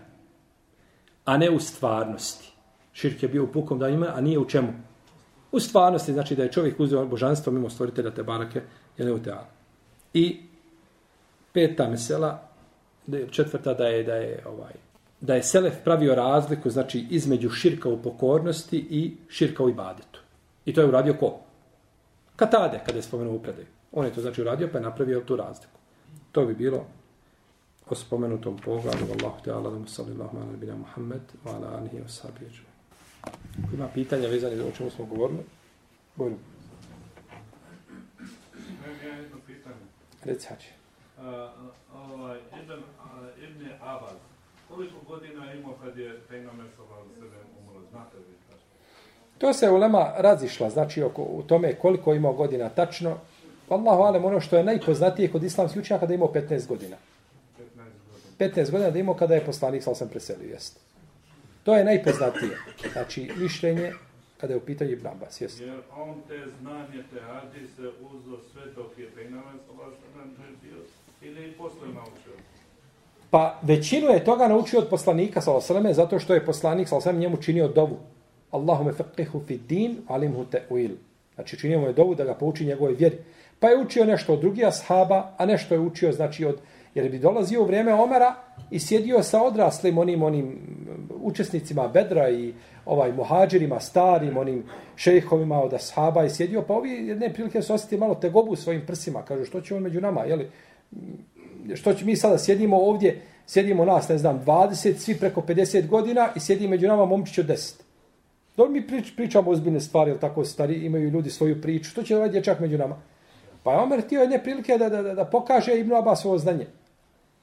a 1.26 1.38
ne 1.38 1.49
u 1.49 1.59
stvarnosti. 1.59 2.51
Širk 2.93 3.24
je 3.24 3.30
bio 3.30 3.43
u 3.43 3.47
pukom 3.47 3.80
davanju 3.80 3.97
imena, 3.97 4.13
a 4.15 4.22
nije 4.22 4.39
u 4.39 4.45
čemu. 4.45 4.74
U 5.51 5.59
stvarnosti, 5.59 6.13
znači 6.13 6.36
da 6.36 6.43
je 6.43 6.51
čovjek 6.51 6.80
uzeo 6.80 7.05
božanstvo 7.05 7.53
mimo 7.53 7.69
stvoritelja 7.69 8.11
te 8.11 8.24
barake, 8.98 9.30
je. 9.30 9.38
I 10.14 10.39
peta 11.54 11.89
mesela, 11.89 12.50
četvrta 13.32 13.74
da 13.74 13.88
je, 13.88 14.04
da 14.04 14.16
je 14.16 14.44
ovaj, 14.46 14.74
da 15.22 15.36
je 15.36 15.44
Selef 15.44 15.84
pravio 15.84 16.16
razliku, 16.16 16.70
znači 16.70 17.08
između 17.10 17.50
širka 17.50 17.89
u 17.89 18.02
pokornosti 18.02 18.78
i 18.78 19.18
širka 19.30 19.64
u 19.64 19.70
ibadetu. 19.70 20.20
I 20.66 20.74
to 20.74 20.82
je 20.82 20.88
uradio 20.88 21.14
ko? 21.14 21.39
Katade, 22.36 22.80
kada 22.86 22.98
je 22.98 23.04
spomenuo 23.04 23.36
u 23.36 23.39
predaju. 23.39 23.68
On 23.92 24.06
je 24.06 24.14
to 24.14 24.22
znači 24.22 24.42
uradio, 24.42 24.70
pa 24.72 24.78
je 24.78 24.84
napravio 24.84 25.22
tu 25.22 25.36
razliku. 25.36 25.80
To 26.32 26.46
bi 26.46 26.54
bilo 26.54 26.86
o 27.89 27.96
spomenutom 27.96 28.58
pogledu. 28.58 29.06
Allahu 29.20 29.44
te 29.44 29.52
ala 29.52 29.70
da 29.70 29.88
sallallahu 29.88 30.38
ala 30.38 30.46
nabina 30.46 30.76
Muhammed 30.76 31.22
wa 31.46 31.56
ala 31.56 31.78
alihi 31.78 31.98
wa 31.98 32.08
sahbihi. 32.08 32.60
Ima 33.74 33.88
pitanja 33.94 34.28
vezane 34.28 34.56
za 34.56 34.66
o 34.66 34.72
čemu 34.72 34.89
smo 34.89 35.06
govorili? 35.06 35.39
Bojno. 36.16 36.38
Ja 39.06 39.16
jedno 39.16 39.38
pitanje. 39.48 39.86
Reci 40.24 40.47
hači. 40.47 40.69
Uh, 41.17 41.24
ovaj, 42.13 42.38
Ibn, 42.63 42.72
uh, 42.72 42.80
Ibn 43.43 43.69
Abbas, 43.82 44.17
koliko 44.69 44.95
godina 45.07 45.53
imao 45.53 45.74
kad 45.84 45.97
je 45.97 46.19
Pejnamer 46.30 46.65
sallallahu 46.76 47.01
alejhi 47.01 47.22
ve 47.22 47.30
sellem 47.30 47.47
umro? 47.59 47.82
Znate 47.91 48.17
li? 48.17 48.41
To 49.38 49.53
se 49.53 49.69
ulema 49.69 50.13
razišla, 50.17 50.69
znači 50.69 51.03
oko, 51.03 51.22
u 51.22 51.43
tome 51.47 51.76
koliko 51.76 52.13
imao 52.13 52.34
godina 52.34 52.69
tačno. 52.69 53.17
Allahu 53.69 54.03
alem, 54.03 54.26
ono 54.26 54.39
što 54.39 54.57
je 54.57 54.63
najpoznatije 54.63 55.32
kod 55.32 55.43
islamskih 55.43 55.82
učenjaka 55.82 56.05
da 56.05 56.13
je 56.13 56.15
imao 56.15 56.34
15 56.34 56.67
godina. 56.67 56.97
15 58.39 58.72
godina 58.72 58.89
da 58.89 58.99
imao 58.99 59.15
kada 59.15 59.36
je 59.36 59.45
poslanik 59.45 59.84
sam 59.84 60.09
preselio, 60.09 60.49
jest. 60.49 60.80
To 61.63 61.76
je 61.76 61.84
najpoznatije. 61.84 62.57
Znači, 62.93 63.32
mišljenje 63.38 63.93
kada 64.42 64.54
je 64.54 64.58
u 64.58 64.66
pitanju 64.66 64.92
Ibn 64.92 65.08
Abbas, 65.08 65.42
jest. 65.42 65.62
Jer 65.62 65.80
on 65.98 66.16
te 66.28 66.39
znanje, 66.62 67.04
te 67.14 67.22
hadise 67.22 67.88
uzo 68.12 68.38
sve 68.52 68.62
dok 68.76 68.98
je 68.98 69.08
bio 69.16 70.78
ili 71.22 71.52
posle 71.52 71.88
naučio? 71.88 72.34
Pa 73.30 73.60
većinu 73.62 74.08
je 74.08 74.24
toga 74.24 74.48
naučio 74.48 74.80
od 74.80 74.88
poslanika, 74.89 75.42
sallallahu 75.42 75.94
zato 75.94 76.20
što 76.20 76.34
je 76.34 76.46
poslanik, 76.46 76.88
sallallahu 76.88 77.20
njemu 77.20 77.38
činio 77.38 77.68
dovu. 77.68 77.98
Allahume 78.52 78.92
faqihu 78.92 79.46
fi 79.48 79.58
din, 79.58 79.98
alimhu 80.08 80.46
ta'wil. 80.52 80.92
Znači 81.36 81.60
činio 81.60 81.80
mu 81.80 81.88
je 81.88 81.94
dovu 81.94 82.16
da 82.16 82.24
ga 82.24 82.34
pouči 82.34 82.66
njegove 82.66 82.94
vjeri. 82.94 83.18
Pa 83.60 83.70
je 83.70 83.82
učio 83.82 84.06
nešto 84.06 84.34
od 84.34 84.39
drugih 84.39 84.68
ashaba, 84.68 85.36
a 85.38 85.46
nešto 85.46 85.74
je 85.74 85.80
učio 85.80 86.12
znači 86.12 86.46
od 86.46 86.60
jer 86.96 87.10
bi 87.10 87.20
dolazio 87.20 87.62
u 87.62 87.66
vrijeme 87.66 87.94
Omara 87.94 88.36
i 88.72 88.80
sjedio 88.80 89.24
sa 89.24 89.44
odraslim 89.44 89.98
onim 89.98 90.24
onim 90.24 90.60
učesnicima 91.22 91.88
Bedra 91.88 92.30
i 92.30 92.54
ovaj 92.86 93.12
muhađirima, 93.12 93.80
starim 93.80 94.38
onim 94.38 94.64
šejhovima 94.96 95.62
od 95.62 95.74
ashaba 95.74 96.26
i 96.26 96.30
sjedio 96.30 96.62
pa 96.62 96.74
ovi 96.74 96.92
jedne 96.92 97.34
prilike 97.34 97.62
su 97.62 97.74
osjetili 97.74 98.00
malo 98.00 98.16
tegobu 98.16 98.56
svojim 98.56 98.86
prsima 98.86 99.22
kažu 99.22 99.46
što 99.46 99.62
će 99.62 99.76
on 99.76 99.84
među 99.84 100.02
nama 100.02 100.22
je 100.22 100.36
li 100.36 100.50
što 101.76 101.94
će 101.94 102.06
mi 102.06 102.16
sada 102.16 102.38
sjedimo 102.38 102.78
ovdje 102.78 103.22
sjedimo 103.46 103.86
nas 103.86 104.10
ne 104.10 104.18
znam 104.18 104.44
20 104.46 104.98
svi 104.98 105.18
preko 105.18 105.42
50 105.42 105.88
godina 105.88 106.30
i 106.36 106.40
sjedi 106.40 106.68
među 106.68 106.88
nama 106.88 107.06
momčić 107.06 107.38
od 107.38 107.48
10 107.48 107.82
Dobro 108.58 108.72
mi 108.72 108.88
prič, 108.88 109.16
pričamo 109.16 109.52
ozbiljne 109.52 109.80
stvari, 109.80 110.12
ali 110.12 110.20
tako 110.20 110.46
stari, 110.46 110.74
imaju 110.86 111.10
ljudi 111.10 111.30
svoju 111.30 111.62
priču. 111.62 111.90
Što 111.90 112.04
će 112.04 112.16
ovaj 112.16 112.30
dječak 112.30 112.60
među 112.60 112.78
nama? 112.78 112.96
Pa 113.64 113.74
je 113.74 113.80
Omer 113.80 114.02
htio 114.02 114.22
jedne 114.22 114.44
prilike 114.44 114.78
da, 114.78 114.90
da, 114.90 115.02
da, 115.02 115.14
da 115.14 115.26
pokaže 115.26 115.80
Ibnu 115.80 115.96
Abbas 115.96 116.26
ovo 116.26 116.38
znanje. 116.38 116.68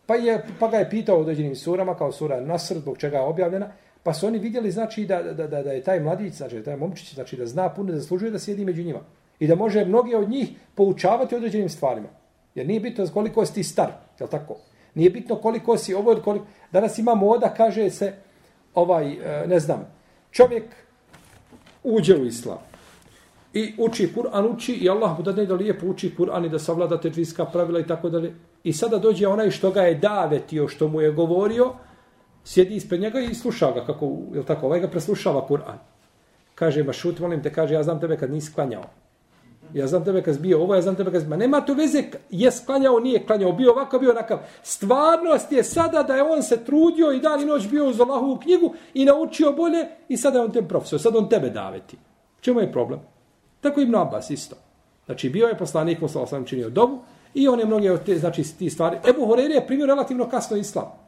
Pa, 0.07 0.15
je, 0.15 0.45
pa 0.61 0.69
ga 0.69 0.77
je 0.77 0.91
pitao 0.91 1.17
o 1.17 1.21
određenim 1.21 1.57
surama, 1.57 1.95
kao 1.95 2.13
sura 2.13 2.41
Nasr, 2.41 2.79
zbog 2.79 2.99
čega 2.99 3.17
je 3.17 3.25
objavljena. 3.25 3.73
Pa 4.09 4.15
su 4.15 4.27
oni 4.27 4.39
vidjeli, 4.39 4.71
znači, 4.71 5.05
da, 5.07 5.23
da, 5.23 5.47
da, 5.47 5.63
da 5.63 5.73
je 5.73 5.83
taj 5.83 6.01
mladić, 6.01 6.35
znači, 6.35 6.57
da 6.57 6.65
taj 6.65 6.77
momčić, 6.77 7.15
znači, 7.15 7.37
da 7.37 7.47
zna 7.47 7.69
puno, 7.69 7.93
da 7.93 7.99
zaslužuje 7.99 8.31
da 8.31 8.39
sjedi 8.39 8.65
među 8.65 8.83
njima. 8.83 9.01
I 9.41 9.47
da 9.47 9.55
može 9.55 9.85
mnoge 9.85 10.17
od 10.17 10.31
njih 10.31 10.49
poučavati 10.75 11.37
određenim 11.37 11.69
stvarima. 11.69 12.09
Jer 12.55 12.67
nije 12.67 12.81
bitno 12.81 13.07
koliko 13.15 13.47
si 13.47 13.55
ti 13.55 13.63
star, 13.63 13.91
je 14.19 14.25
li 14.25 14.31
tako? 14.31 14.57
Nije 14.95 15.11
bitno 15.11 15.37
koliko 15.37 15.77
si 15.79 15.95
ovo, 15.95 16.17
koliko... 16.25 16.47
Danas 16.73 16.99
ima 16.99 17.15
moda, 17.15 17.55
kaže 17.57 17.91
se, 17.91 18.13
ovaj, 18.75 19.13
e, 19.13 19.47
ne 19.47 19.61
znam, 19.61 19.85
čovjek 20.31 20.65
uđe 21.85 22.17
u 22.17 22.27
islam 22.27 22.59
i 23.53 23.75
uči 23.79 24.09
Kur'an, 24.17 24.47
uči 24.55 24.73
i 24.73 24.89
Allah 24.91 25.19
mu 25.19 25.23
dadne 25.23 25.47
da 25.47 25.55
lijepo 25.55 25.87
uči 25.87 26.15
Kur'an 26.19 26.47
i 26.47 26.49
da 26.49 26.59
savlada 26.59 27.01
te 27.01 27.11
pravila 27.53 27.81
i 27.81 27.87
tako 27.87 28.11
dalje. 28.11 28.35
I 28.65 28.73
sada 28.73 28.99
dođe 28.99 29.29
onaj 29.29 29.51
što 29.51 29.71
ga 29.71 29.83
je 29.83 29.95
davetio, 29.95 30.69
što 30.69 30.89
mu 30.89 31.01
je 31.01 31.13
govorio, 31.13 31.73
sjedi 32.49 32.77
ispred 32.77 33.01
njega 33.01 33.21
i 33.21 33.35
sluša 33.35 33.73
ga, 33.73 33.85
kako, 33.87 34.13
je 34.35 34.43
tako, 34.47 34.67
ovaj 34.67 34.81
ga 34.81 34.89
preslušava 34.89 35.47
Kur'an. 35.49 35.79
Kaže, 36.55 36.85
ma 36.85 36.93
šut, 36.93 37.19
molim 37.21 37.43
te, 37.43 37.53
kaže, 37.53 37.75
ja 37.75 37.83
znam 37.83 38.01
tebe 38.01 38.17
kad 38.17 38.31
nisi 38.31 38.55
klanjao. 38.55 38.85
Ja 39.75 39.87
znam 39.87 40.05
tebe 40.05 40.23
kad 40.23 40.41
bio 40.41 40.63
ovo, 40.63 40.75
ja 40.75 40.83
znam 40.83 40.97
tebe 40.97 41.11
kad 41.13 41.21
zbio. 41.21 41.37
Nema 41.37 41.61
to 41.61 41.75
veze, 41.75 42.03
je 42.31 42.51
sklanjao, 42.51 43.01
nije 43.01 43.27
klanjao, 43.27 43.53
bio 43.53 43.73
ovako, 43.73 43.99
bio 43.99 44.11
onakav. 44.11 44.39
Stvarnost 44.63 45.53
je 45.53 45.65
sada 45.65 46.03
da 46.03 46.17
je 46.17 46.23
on 46.23 46.43
se 46.43 46.65
trudio 46.65 47.13
i 47.13 47.21
dan 47.21 47.43
i 47.43 47.45
noć 47.45 47.69
bio 47.69 47.89
uz 47.89 48.01
Allahovu 48.01 48.39
knjigu 48.39 48.75
i 48.95 49.05
naučio 49.05 49.53
bolje 49.53 49.85
i 50.09 50.17
sada 50.17 50.39
je 50.39 50.45
on 50.45 50.53
tem 50.53 50.69
profesor, 50.69 51.01
sada 51.01 51.19
on 51.19 51.29
tebe 51.29 51.51
daveti. 51.51 51.97
Čemu 52.41 52.61
je 52.61 52.73
problem? 52.73 53.01
Tako 53.61 53.81
Ibn 53.81 53.95
Abbas 53.95 54.31
isto. 54.31 54.57
Znači, 55.07 55.31
bio 55.31 55.49
je 55.49 55.59
poslanik, 55.59 56.01
musala 56.01 56.27
sam 56.27 56.45
činio 56.45 56.71
dobu 56.71 56.99
i 57.35 57.49
on 57.49 57.61
je 57.61 57.67
mnoge 57.67 57.93
od 57.93 58.05
te, 58.05 58.19
znači, 58.19 58.45
ti 58.59 58.71
stvari. 58.71 58.99
Ebu 59.09 59.27
Horeire 59.27 59.55
je 59.55 59.67
primio 59.67 59.87
relativno 59.87 60.29
kasno 60.29 60.57
islam. 60.57 61.08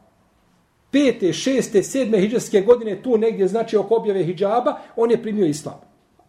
Pete, 0.91 1.33
šeste, 1.33 1.83
sedme 1.83 2.19
hijđarske 2.19 2.61
godine, 2.61 3.03
tu 3.03 3.19
negdje, 3.19 3.49
znači, 3.49 3.77
oko 3.77 3.97
objave 3.97 4.25
hijjaba, 4.25 4.79
on 4.97 5.11
je 5.11 5.23
primio 5.23 5.47
islam. 5.47 5.81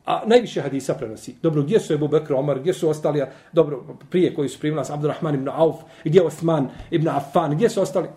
A 0.05 0.21
najviše 0.25 0.61
hadisa 0.61 0.93
prenosi. 0.93 1.35
Dobro, 1.41 1.63
gdje 1.63 1.79
su 1.79 1.93
Ebu 1.93 2.07
Bekr, 2.07 2.33
Omar, 2.33 2.59
gdje 2.59 2.73
su 2.73 2.89
ostali, 2.89 3.23
dobro, 3.51 3.83
prije 4.09 4.33
koji 4.35 4.49
su 4.49 4.59
primili 4.59 4.77
nas, 4.77 4.89
Abdurrahman 4.89 5.35
ibn 5.35 5.49
Auf, 5.49 5.75
gdje 6.03 6.19
je 6.19 6.25
Osman 6.25 6.69
ibn 6.91 7.07
Affan, 7.07 7.55
gdje 7.55 7.69
su 7.69 7.81
ostali? 7.81 8.07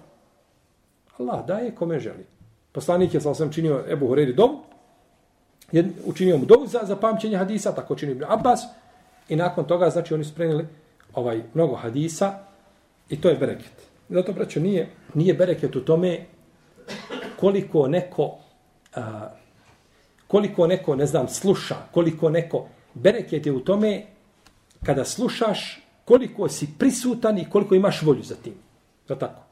Allah 1.19 1.47
daje 1.47 1.75
kome 1.75 2.01
želi. 2.01 2.27
Poslanik 2.73 3.15
je 3.15 3.21
sam 3.21 3.53
činio 3.53 3.85
Ebu 3.89 4.09
Hureyri 4.09 4.35
dom, 4.35 4.57
jed, 5.73 5.87
učinio 6.05 6.39
mu 6.39 6.45
dovu 6.45 6.67
za, 6.67 6.81
za 6.83 6.97
pamćenje 6.97 7.37
hadisa, 7.37 7.75
tako 7.75 7.95
činio 7.95 8.13
ibn 8.13 8.25
Abbas, 8.29 8.61
i 9.29 9.37
nakon 9.37 9.65
toga, 9.65 9.91
znači, 9.91 10.15
oni 10.15 10.25
su 10.25 10.35
prenili 10.35 10.67
ovaj, 11.15 11.43
mnogo 11.55 11.77
hadisa, 11.77 12.39
i 13.09 13.21
to 13.21 13.29
je 13.29 13.37
bereket. 13.37 13.73
Zato, 14.09 14.33
braćo, 14.33 14.61
nije, 14.61 14.89
nije 15.15 15.35
bereket 15.35 15.77
u 15.77 15.85
tome 15.85 16.27
koliko 17.45 17.89
neko 17.89 18.39
a, 18.95 19.29
koliko 20.27 20.67
neko, 20.67 20.97
ne 20.97 21.07
znam, 21.07 21.29
sluša, 21.29 21.77
koliko 21.93 22.31
neko, 22.31 22.69
bereket 22.95 23.47
je 23.47 23.53
u 23.53 23.61
tome 23.61 24.03
kada 24.85 25.05
slušaš 25.05 25.83
koliko 26.05 26.49
si 26.49 26.69
prisutan 26.79 27.39
i 27.39 27.51
koliko 27.51 27.75
imaš 27.75 28.03
volju 28.03 28.23
za 28.23 28.35
tim. 28.35 28.55
To 29.07 29.15
tako. 29.15 29.43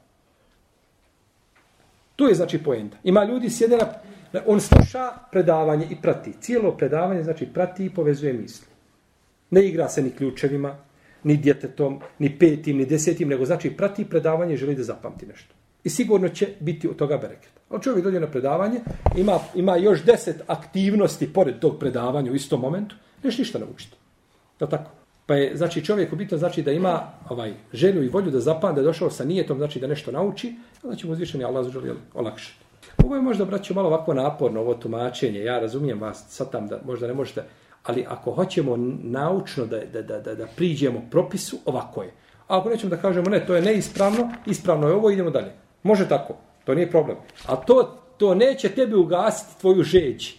Tu 2.15 2.25
je 2.25 2.35
znači 2.35 2.63
poenta. 2.63 2.97
Ima 3.03 3.23
ljudi 3.23 3.49
sjede 3.49 3.77
na, 3.77 4.41
on 4.45 4.61
sluša 4.61 5.11
predavanje 5.31 5.87
i 5.89 5.95
prati. 6.01 6.33
Cijelo 6.41 6.71
predavanje 6.71 7.23
znači 7.23 7.45
prati 7.45 7.85
i 7.85 7.89
povezuje 7.89 8.33
misli. 8.33 8.67
Ne 9.49 9.67
igra 9.67 9.89
se 9.89 10.01
ni 10.01 10.11
ključevima, 10.11 10.75
ni 11.23 11.37
djetetom, 11.37 12.01
ni 12.19 12.39
petim, 12.39 12.77
ni 12.77 12.85
desetim, 12.85 13.29
nego 13.29 13.45
znači 13.45 13.69
prati 13.69 14.05
predavanje 14.05 14.53
i 14.53 14.57
želi 14.57 14.75
da 14.75 14.83
zapamti 14.83 15.25
nešto. 15.25 15.53
I 15.83 15.89
sigurno 15.89 16.29
će 16.29 16.47
biti 16.59 16.87
od 16.87 16.95
toga 16.95 17.17
bereket. 17.17 17.51
On 17.69 17.81
čovjek 17.81 18.05
dođe 18.05 18.19
na 18.19 18.27
predavanje, 18.27 18.79
ima, 19.17 19.39
ima 19.55 19.75
još 19.75 20.03
deset 20.03 20.41
aktivnosti 20.47 21.33
pored 21.33 21.59
tog 21.59 21.79
predavanja 21.79 22.31
u 22.31 22.35
istom 22.35 22.61
momentu, 22.61 22.95
neš 23.23 23.37
ništa 23.37 23.59
naučiti. 23.59 23.95
Je 24.59 24.69
tako? 24.69 24.91
Pa 25.25 25.35
je, 25.35 25.57
znači, 25.57 25.85
čovjek 25.85 26.13
bitno 26.13 26.37
znači 26.37 26.61
da 26.61 26.71
ima 26.71 27.01
ovaj 27.29 27.53
želju 27.73 28.03
i 28.03 28.09
volju 28.09 28.31
da 28.31 28.39
zapamte, 28.39 28.75
da 28.75 28.81
je 28.81 28.85
došao 28.85 29.09
sa 29.09 29.25
nijetom, 29.25 29.57
znači 29.57 29.79
da 29.79 29.87
nešto 29.87 30.11
nauči, 30.11 30.55
znači 30.81 31.07
mu 31.07 31.13
uzvišeni 31.13 31.43
Allah 31.43 31.71
želi 31.71 31.93
olakšati. 32.13 32.63
Ovo 33.05 33.15
je 33.15 33.21
možda, 33.21 33.45
braću, 33.45 33.73
malo 33.73 33.87
ovako 33.87 34.13
naporno, 34.13 34.59
ovo 34.59 34.73
tumačenje. 34.73 35.39
Ja 35.39 35.59
razumijem 35.59 36.01
vas, 36.01 36.25
sad 36.29 36.51
tam 36.51 36.67
da 36.67 36.79
možda 36.85 37.07
ne 37.07 37.13
možete, 37.13 37.43
ali 37.83 38.05
ako 38.07 38.31
hoćemo 38.31 38.77
naučno 39.03 39.65
da, 39.65 39.79
da, 39.93 40.01
da, 40.01 40.19
da, 40.19 40.35
da 40.35 40.47
priđemo 40.55 41.01
propisu, 41.11 41.57
ovako 41.65 42.03
je. 42.03 42.11
A 42.47 42.59
ako 42.59 42.69
nećemo 42.69 42.89
da 42.89 43.01
kažemo, 43.01 43.29
ne, 43.29 43.45
to 43.45 43.55
je 43.55 43.61
neispravno, 43.61 44.31
ispravno 44.45 44.87
je 44.87 44.93
ovo, 44.93 45.09
idemo 45.09 45.29
dalje. 45.29 45.51
Može 45.83 46.09
tako. 46.09 46.33
To 46.63 46.75
nije 46.75 46.91
problem. 46.91 47.17
A 47.47 47.55
to, 47.55 47.97
to 48.17 48.35
neće 48.35 48.69
tebi 48.69 48.95
ugasiti 48.95 49.61
tvoju 49.61 49.83
žeđ. 49.83 50.29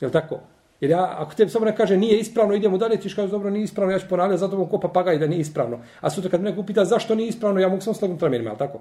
Je 0.00 0.06
li 0.06 0.12
tako? 0.12 0.38
Jer 0.80 0.90
ja, 0.90 1.14
ako 1.18 1.34
tebi 1.34 1.50
samo 1.50 1.64
ne 1.64 1.76
kaže 1.76 1.96
nije 1.96 2.18
ispravno, 2.18 2.54
idemo 2.54 2.78
dalje, 2.78 3.00
ti 3.00 3.14
kaže 3.16 3.30
dobro, 3.30 3.50
nije 3.50 3.64
ispravno, 3.64 3.92
ja 3.92 3.98
ću 3.98 4.08
ponavljati, 4.08 4.40
zato 4.40 4.56
vam 4.56 4.68
ko 4.68 4.80
papagaj 4.80 5.18
da 5.18 5.26
nije 5.26 5.40
ispravno. 5.40 5.78
A 6.00 6.10
sutra 6.10 6.30
kad 6.30 6.40
me 6.40 6.50
neko 6.50 6.60
upita 6.60 6.84
zašto 6.84 7.14
nije 7.14 7.28
ispravno, 7.28 7.60
ja 7.60 7.68
mogu 7.68 7.80
samo 7.80 7.94
slagom 7.94 8.18
ramenima, 8.20 8.50
je 8.50 8.52
li 8.52 8.58
tako? 8.58 8.80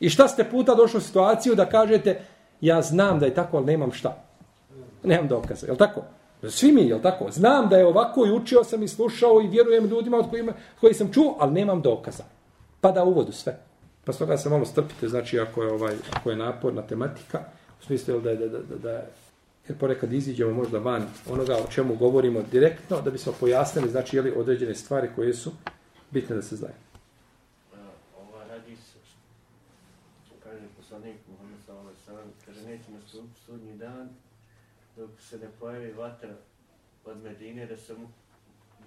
I 0.00 0.08
šta 0.08 0.28
ste 0.28 0.44
puta 0.44 0.74
došli 0.74 0.98
u 0.98 1.00
situaciju 1.00 1.54
da 1.54 1.66
kažete, 1.66 2.20
ja 2.60 2.82
znam 2.82 3.18
da 3.18 3.26
je 3.26 3.34
tako, 3.34 3.56
ali 3.56 3.66
nemam 3.66 3.92
šta. 3.92 4.24
Nemam 5.04 5.28
dokaza, 5.28 5.66
je 5.66 5.72
li 5.72 5.78
tako? 5.78 6.02
Svi 6.48 6.72
mi, 6.72 6.82
je 6.82 6.94
li 6.94 7.02
tako? 7.02 7.30
Znam 7.30 7.68
da 7.68 7.76
je 7.76 7.86
ovako 7.86 8.26
i 8.26 8.32
učio 8.32 8.64
sam 8.64 8.82
i 8.82 8.88
slušao 8.88 9.40
i 9.40 9.48
vjerujem 9.48 9.86
ljudima 9.86 10.16
od 10.16 10.30
kojima, 10.30 10.52
koji 10.80 10.94
sam 10.94 11.12
čuo, 11.12 11.36
ali 11.40 11.52
nemam 11.52 11.82
dokaza. 11.82 12.24
Pa 12.80 12.92
da 12.92 13.04
uvodu 13.04 13.32
sve. 13.32 13.67
Pa 14.08 14.12
stoga 14.12 14.36
se 14.36 14.48
malo 14.48 14.64
strpite, 14.64 15.08
znači 15.08 15.40
ako 15.40 15.62
je 15.62 15.72
ovaj 15.72 15.96
ako 16.12 16.30
je 16.30 16.36
naporna 16.36 16.82
tematika, 16.82 17.38
u 17.80 17.84
smislu 17.84 18.20
da 18.20 18.30
je 18.30 18.36
da 18.36 18.48
da 18.48 18.58
da, 18.58 18.76
da 18.76 19.06
jer 19.68 19.78
ponekad 19.78 20.12
iziđemo 20.12 20.52
možda 20.52 20.78
van 20.78 21.06
onoga 21.30 21.56
o 21.56 21.70
čemu 21.70 21.96
govorimo 21.96 22.42
direktno, 22.42 23.00
da 23.00 23.10
bismo 23.10 23.32
pojasnili, 23.40 23.90
znači, 23.90 24.16
jeli 24.16 24.32
određene 24.36 24.74
stvari 24.74 25.08
koje 25.16 25.34
su 25.34 25.52
bitne 26.10 26.36
da 26.36 26.42
se 26.42 26.56
znaju. 26.56 26.74
Ovaj 28.20 28.48
hadis, 28.48 28.78
kaže 30.44 30.62
poslanik 30.76 31.16
Muhammed 31.30 31.58
sellem, 32.06 32.28
kaže 32.46 32.62
neće 32.62 32.90
nastupiti 32.90 33.40
sudnji 33.40 33.76
dan 33.76 34.08
dok 34.96 35.10
se 35.20 35.38
ne 35.38 35.48
pojavi 35.60 35.92
vatra 35.92 36.30
od 37.04 37.22
Medine 37.22 37.66
da 37.66 37.76
se 37.76 37.94
mu 37.94 38.08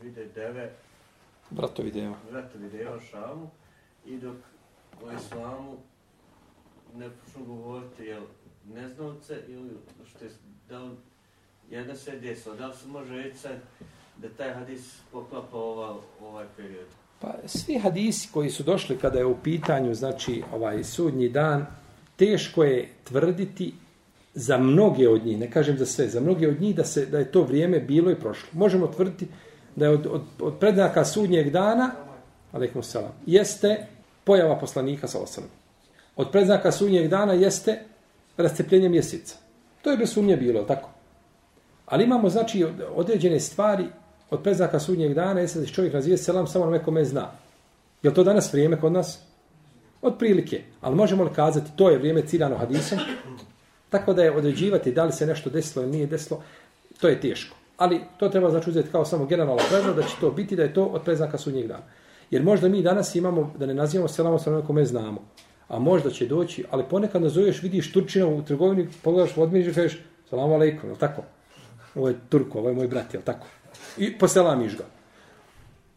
vide 0.01 0.25
deve 0.35 0.71
Bratovi 1.49 1.91
deva. 1.91 2.15
vratovi 2.31 2.69
deva 2.69 2.99
Šamu 2.99 3.49
i 4.05 4.17
dok 4.17 4.35
o 5.05 5.11
islamu 5.11 5.77
ne 6.95 7.09
počnu 7.09 7.45
govoriti 7.45 8.03
jel 8.03 8.23
neznalce 8.73 9.39
ili 9.47 9.69
što 10.05 10.25
je 10.25 10.31
da 10.69 10.79
li 10.83 10.91
jedna 11.69 11.95
se 11.95 12.19
desila, 12.19 12.55
da 12.55 12.67
li 12.67 12.73
se 12.75 12.87
može 12.87 13.15
reći 13.15 13.37
sad 13.37 13.55
da 14.17 14.29
taj 14.29 14.53
hadis 14.53 14.99
poklapa 15.11 15.57
ova, 15.57 15.97
ovaj 16.21 16.45
period? 16.57 16.87
Pa 17.19 17.35
svi 17.45 17.77
hadisi 17.77 18.29
koji 18.33 18.49
su 18.49 18.63
došli 18.63 18.97
kada 18.97 19.19
je 19.19 19.25
u 19.25 19.37
pitanju, 19.43 19.93
znači, 19.93 20.43
ovaj 20.53 20.83
sudnji 20.83 21.29
dan, 21.29 21.65
teško 22.15 22.63
je 22.63 22.89
tvrditi 23.03 23.73
za 24.33 24.57
mnoge 24.57 25.09
od 25.09 25.25
njih, 25.25 25.39
ne 25.39 25.51
kažem 25.51 25.77
za 25.77 25.85
sve, 25.85 26.07
za 26.07 26.19
mnoge 26.19 26.47
od 26.47 26.61
njih 26.61 26.75
da 26.75 26.83
se 26.83 27.05
da 27.05 27.19
je 27.19 27.31
to 27.31 27.43
vrijeme 27.43 27.79
bilo 27.79 28.11
i 28.11 28.19
prošlo. 28.19 28.49
Možemo 28.53 28.87
tvrditi 28.87 29.27
da 29.75 29.85
je 29.85 29.91
od, 29.91 30.05
od, 30.05 30.21
od 30.39 30.59
prednaka 30.59 31.05
sudnjeg 31.05 31.49
dana, 31.49 31.91
alaikum 32.51 32.83
salam, 32.83 33.11
jeste 33.25 33.87
pojava 34.31 34.55
poslanika 34.55 35.07
sa 35.07 35.19
osam. 35.19 35.43
Od 36.15 36.31
predznaka 36.31 36.71
sudnjeg 36.71 37.07
dana 37.07 37.33
jeste 37.33 37.79
rascepljenje 38.37 38.89
mjeseca. 38.89 39.35
To 39.81 39.91
je 39.91 39.97
bez 39.97 40.13
sumnje 40.13 40.37
bilo, 40.37 40.61
tako? 40.63 40.89
Ali 41.85 42.03
imamo, 42.03 42.29
znači, 42.29 42.65
određene 42.95 43.39
stvari 43.39 43.85
od 44.29 44.43
predznaka 44.43 44.79
sudnjeg 44.79 45.13
dana, 45.13 45.41
jeste 45.41 45.59
da 45.59 45.65
čovjek 45.65 45.93
razvije 45.93 46.17
selam 46.17 46.47
samo 46.47 46.65
na 46.65 46.71
nekome 46.71 47.03
zna. 47.05 47.25
Je 48.03 48.13
to 48.13 48.23
danas 48.23 48.53
vrijeme 48.53 48.79
kod 48.79 48.91
nas? 48.91 49.19
Od 50.01 50.15
prilike. 50.19 50.61
Ali 50.81 50.95
možemo 50.95 51.23
li 51.23 51.33
kazati, 51.35 51.71
to 51.75 51.89
je 51.89 51.97
vrijeme 51.97 52.21
ciljano 52.27 52.57
hadisom? 52.57 52.99
Tako 53.89 54.13
da 54.13 54.23
je 54.23 54.37
određivati 54.37 54.91
da 54.91 55.05
li 55.05 55.11
se 55.11 55.27
nešto 55.27 55.49
desilo 55.49 55.83
ili 55.83 55.91
nije 55.91 56.07
desilo, 56.07 56.43
to 57.01 57.07
je 57.07 57.21
teško. 57.21 57.57
Ali 57.77 58.01
to 58.17 58.29
treba 58.29 58.49
znači 58.49 58.69
uzeti 58.69 58.91
kao 58.91 59.05
samo 59.05 59.25
generalno 59.25 59.63
pravilo 59.69 59.93
da 59.93 60.03
će 60.03 60.15
to 60.21 60.31
biti 60.31 60.55
da 60.55 60.63
je 60.63 60.73
to 60.73 60.85
od 60.85 61.03
preznaka 61.03 61.37
sudnjeg 61.37 61.67
dana. 61.67 61.83
Jer 62.31 62.43
možda 62.43 62.69
mi 62.69 62.81
danas 62.81 63.15
imamo, 63.15 63.53
da 63.59 63.65
ne 63.65 63.73
nazivamo 63.73 64.07
selam 64.07 64.39
sa 64.39 64.49
onome 64.49 64.67
kome 64.67 64.85
znamo, 64.85 65.21
a 65.67 65.79
možda 65.79 66.09
će 66.09 66.25
doći, 66.25 66.65
ali 66.71 66.83
ponekad 66.89 67.21
nazoveš, 67.21 67.61
vidiš 67.63 67.93
Turčina 67.93 68.27
u 68.27 68.41
trgovini, 68.41 68.87
pogledaš 69.03 69.37
u 69.37 69.41
odmiriš 69.41 69.67
i 69.67 69.75
kažeš, 69.75 69.99
salamu 70.29 70.53
alaikum, 70.53 70.89
je 70.89 70.95
tako? 70.95 71.21
Ovo 71.95 72.07
je 72.07 72.15
Turko, 72.29 72.59
ovo 72.59 72.69
je 72.69 72.75
moj 72.75 72.87
brat, 72.87 73.13
je 73.13 73.21
tako? 73.21 73.47
I 73.97 74.17
poselamiš 74.17 74.77
ga. 74.77 74.83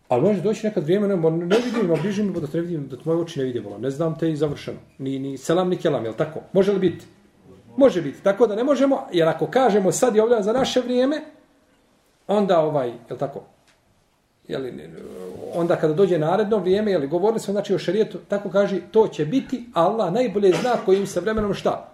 Ali 0.08 0.22
može 0.22 0.40
doći 0.40 0.66
nekad 0.66 0.84
vrijeme, 0.84 1.08
ne, 1.08 1.16
ne 1.30 1.56
vidim, 1.64 1.90
a 1.90 1.96
bliži 2.02 2.22
mi, 2.22 2.40
da 2.40 2.46
te 2.46 2.56
ne 2.56 2.62
vidim, 2.62 2.88
da 2.88 2.96
te 2.96 3.02
moje 3.04 3.18
oči 3.18 3.38
ne 3.38 3.44
vide, 3.44 3.62
ne 3.78 3.90
znam 3.90 4.18
te 4.18 4.30
i 4.30 4.36
završeno. 4.36 4.78
Ni, 4.98 5.18
ni 5.18 5.38
selam, 5.38 5.68
ni 5.68 5.76
kelam, 5.76 6.04
je 6.04 6.16
tako? 6.16 6.40
Može 6.52 6.72
li 6.72 6.78
biti? 6.78 7.06
Može 7.76 8.02
biti. 8.02 8.22
Tako 8.22 8.46
da 8.46 8.54
ne 8.54 8.64
možemo, 8.64 9.06
jer 9.12 9.28
ako 9.28 9.46
kažemo 9.46 9.92
sad 9.92 10.16
je 10.16 10.22
ovdje 10.22 10.42
za 10.42 10.52
naše 10.52 10.80
vrijeme, 10.80 11.20
onda 12.26 12.60
ovaj, 12.60 12.88
je 12.88 13.18
tako? 13.18 13.42
Jeli, 14.48 14.90
onda 15.54 15.76
kada 15.76 15.94
dođe 15.94 16.18
naredno 16.18 16.58
vrijeme, 16.58 16.90
jeli, 16.90 17.08
govorili 17.08 17.40
smo 17.40 17.52
znači 17.52 17.74
o 17.74 17.78
šarijetu, 17.78 18.18
tako 18.28 18.50
kaže, 18.50 18.80
to 18.90 19.08
će 19.08 19.24
biti, 19.24 19.64
Allah 19.72 20.12
najbolje 20.12 20.52
zna 20.60 20.72
kojim 20.84 21.06
se 21.06 21.20
vremenom 21.20 21.54
šta? 21.54 21.90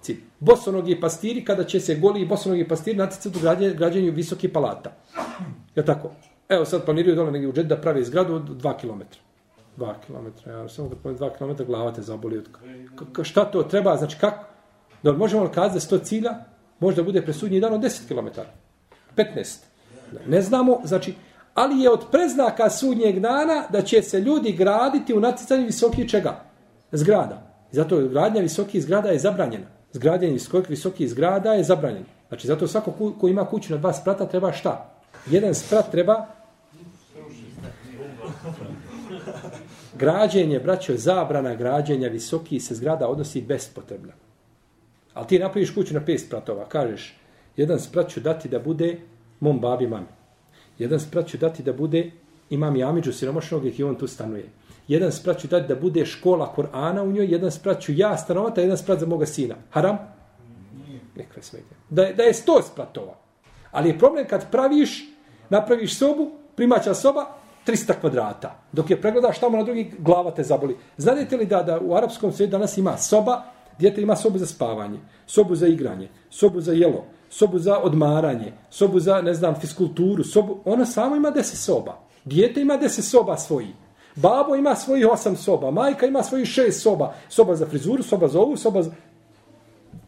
Cilj. 0.00 0.20
Bosonogi 0.40 1.00
pastiri, 1.00 1.44
kada 1.44 1.64
će 1.64 1.80
se 1.80 1.94
goli 1.94 2.26
bosonogi 2.26 2.68
pastiri 2.68 2.96
naticati 2.96 3.38
u 3.38 3.40
građenju, 3.40 3.74
građenju 3.74 4.12
visokih 4.12 4.50
palata. 4.50 4.92
Je 5.74 5.84
tako? 5.84 6.10
Evo 6.48 6.64
sad 6.64 6.84
planiraju 6.84 7.16
dole 7.16 7.30
negdje 7.30 7.48
u 7.48 7.52
džet 7.52 7.66
da 7.66 7.76
prave 7.76 8.04
zgradu 8.04 8.34
od 8.34 8.62
2 8.62 8.80
km. 8.80 9.02
2 9.76 9.94
km, 10.06 10.50
ja 10.50 10.68
samo 10.68 10.88
kad 10.88 10.98
pojem 10.98 11.18
2 11.18 11.30
km 11.38 11.64
glava 11.64 11.92
te 11.92 12.02
zaboli 12.02 12.38
od... 12.38 12.48
K- 13.14 13.24
šta 13.24 13.44
to 13.44 13.62
treba, 13.62 13.96
znači 13.96 14.16
kako? 14.20 14.44
Da 15.02 15.12
možemo 15.12 15.42
li 15.42 15.50
kazati 15.50 15.74
da 15.74 15.80
sto 15.80 15.98
cilja? 15.98 16.34
Možda 16.80 17.02
bude 17.02 17.22
presudnji 17.22 17.60
dan 17.60 17.74
od 17.74 17.80
10 17.80 18.08
km. 18.08 18.40
15. 19.16 19.58
Ne 20.26 20.42
znamo, 20.42 20.80
znači, 20.84 21.14
ali 21.54 21.80
je 21.80 21.90
od 21.90 22.04
preznaka 22.10 22.70
sudnjeg 22.70 23.20
dana 23.20 23.64
da 23.70 23.82
će 23.82 24.02
se 24.02 24.20
ljudi 24.20 24.52
graditi 24.52 25.14
u 25.14 25.20
naticanju 25.20 25.66
visokih 25.66 26.10
čega? 26.10 26.40
Zgrada. 26.92 27.42
Zato 27.72 27.98
je 27.98 28.08
gradnja 28.08 28.40
visokih 28.40 28.82
zgrada 28.82 29.08
je 29.08 29.18
zabranjena. 29.18 29.66
Zgradnja 29.92 30.28
visokih, 30.28 30.70
visokih 30.70 31.10
zgrada 31.10 31.52
je 31.52 31.64
zabranjena. 31.64 32.06
Znači, 32.28 32.46
zato 32.46 32.66
svako 32.66 32.90
ko, 32.90 33.12
ko 33.20 33.28
ima 33.28 33.44
kuću 33.44 33.72
na 33.72 33.78
dva 33.78 33.92
sprata 33.92 34.26
treba 34.26 34.52
šta? 34.52 34.90
Jedan 35.26 35.54
sprat 35.54 35.90
treba 35.90 36.26
građenje, 39.98 40.60
braćo, 40.60 40.96
zabrana 40.96 41.54
građenja 41.54 42.08
visokih 42.08 42.62
se 42.62 42.74
zgrada 42.74 43.08
odnosi 43.08 43.42
bespotrebno. 43.42 44.12
Ali 45.14 45.26
ti 45.26 45.38
napraviš 45.38 45.74
kuću 45.74 45.94
na 45.94 46.04
pet 46.04 46.20
spratova, 46.20 46.68
kažeš, 46.68 47.16
jedan 47.56 47.80
sprat 47.80 48.08
ću 48.08 48.20
dati 48.20 48.48
da 48.48 48.58
bude 48.58 49.00
mom 49.40 49.60
babi 49.60 49.86
mami. 49.86 50.06
Jedan 50.78 51.00
sprat 51.00 51.26
ću 51.26 51.38
dati 51.38 51.62
da 51.62 51.72
bude 51.72 52.10
imam 52.50 52.76
Jamiđu 52.76 53.12
siromašnog 53.12 53.78
i 53.78 53.84
on 53.84 53.94
tu 53.94 54.06
stanuje. 54.06 54.48
Jedan 54.88 55.12
sprat 55.12 55.38
ću 55.38 55.48
dati 55.48 55.68
da 55.68 55.74
bude 55.74 56.06
škola 56.06 56.52
Korana 56.52 57.02
u 57.02 57.12
njoj, 57.12 57.26
jedan 57.26 57.50
sprat 57.50 57.80
ću 57.80 57.92
ja 57.92 58.16
stanovati, 58.16 58.60
a 58.60 58.64
jedan 58.64 58.78
sprat 58.78 58.98
za 59.00 59.06
moga 59.06 59.26
sina. 59.26 59.54
Haram? 59.70 59.98
Nekve 61.16 61.42
smetje. 61.42 61.76
Da, 61.90 62.02
je- 62.02 62.14
da 62.14 62.22
je 62.22 62.34
sto 62.34 62.62
spratova. 62.62 63.14
Ali 63.70 63.88
je 63.88 63.98
problem 63.98 64.26
kad 64.28 64.50
praviš, 64.50 65.04
napraviš 65.50 65.98
sobu, 65.98 66.30
primaća 66.54 66.94
soba, 66.94 67.26
300 67.66 67.94
kvadrata. 68.00 68.62
Dok 68.72 68.90
je 68.90 69.00
pregledaš 69.00 69.38
tamo 69.38 69.56
na 69.56 69.62
drugi, 69.62 69.92
glava 69.98 70.30
te 70.30 70.42
zaboli. 70.42 70.76
Znate 70.96 71.36
li 71.36 71.46
da, 71.46 71.62
da 71.62 71.80
u 71.80 71.94
arapskom 71.94 72.32
svijetu 72.32 72.50
danas 72.50 72.78
ima 72.78 72.96
soba, 72.96 73.42
djete 73.78 74.02
ima 74.02 74.16
sobu 74.16 74.38
za 74.38 74.46
spavanje, 74.46 74.98
sobu 75.26 75.54
za 75.54 75.66
igranje, 75.66 76.08
sobu 76.30 76.60
za 76.60 76.72
jelo, 76.72 77.04
sobu 77.34 77.58
za 77.58 77.78
odmaranje, 77.78 78.52
sobu 78.70 79.00
za, 79.00 79.22
ne 79.22 79.34
znam, 79.34 79.54
fiskulturu, 79.60 80.24
sobu, 80.24 80.58
ona 80.64 80.86
samo 80.86 81.16
ima 81.16 81.32
10 81.32 81.42
soba. 81.42 81.98
Dijete 82.24 82.60
ima 82.60 82.78
10 82.78 82.88
soba 83.00 83.36
svoji. 83.36 83.74
Babo 84.16 84.54
ima 84.56 84.74
svojih 84.74 85.06
osam 85.10 85.36
soba, 85.36 85.70
majka 85.70 86.06
ima 86.06 86.22
svojih 86.22 86.48
šest 86.48 86.82
soba, 86.82 87.14
soba 87.28 87.56
za 87.56 87.66
frizuru, 87.66 88.02
soba 88.02 88.28
za 88.28 88.40
ovu, 88.40 88.56
soba 88.56 88.82
za... 88.82 88.90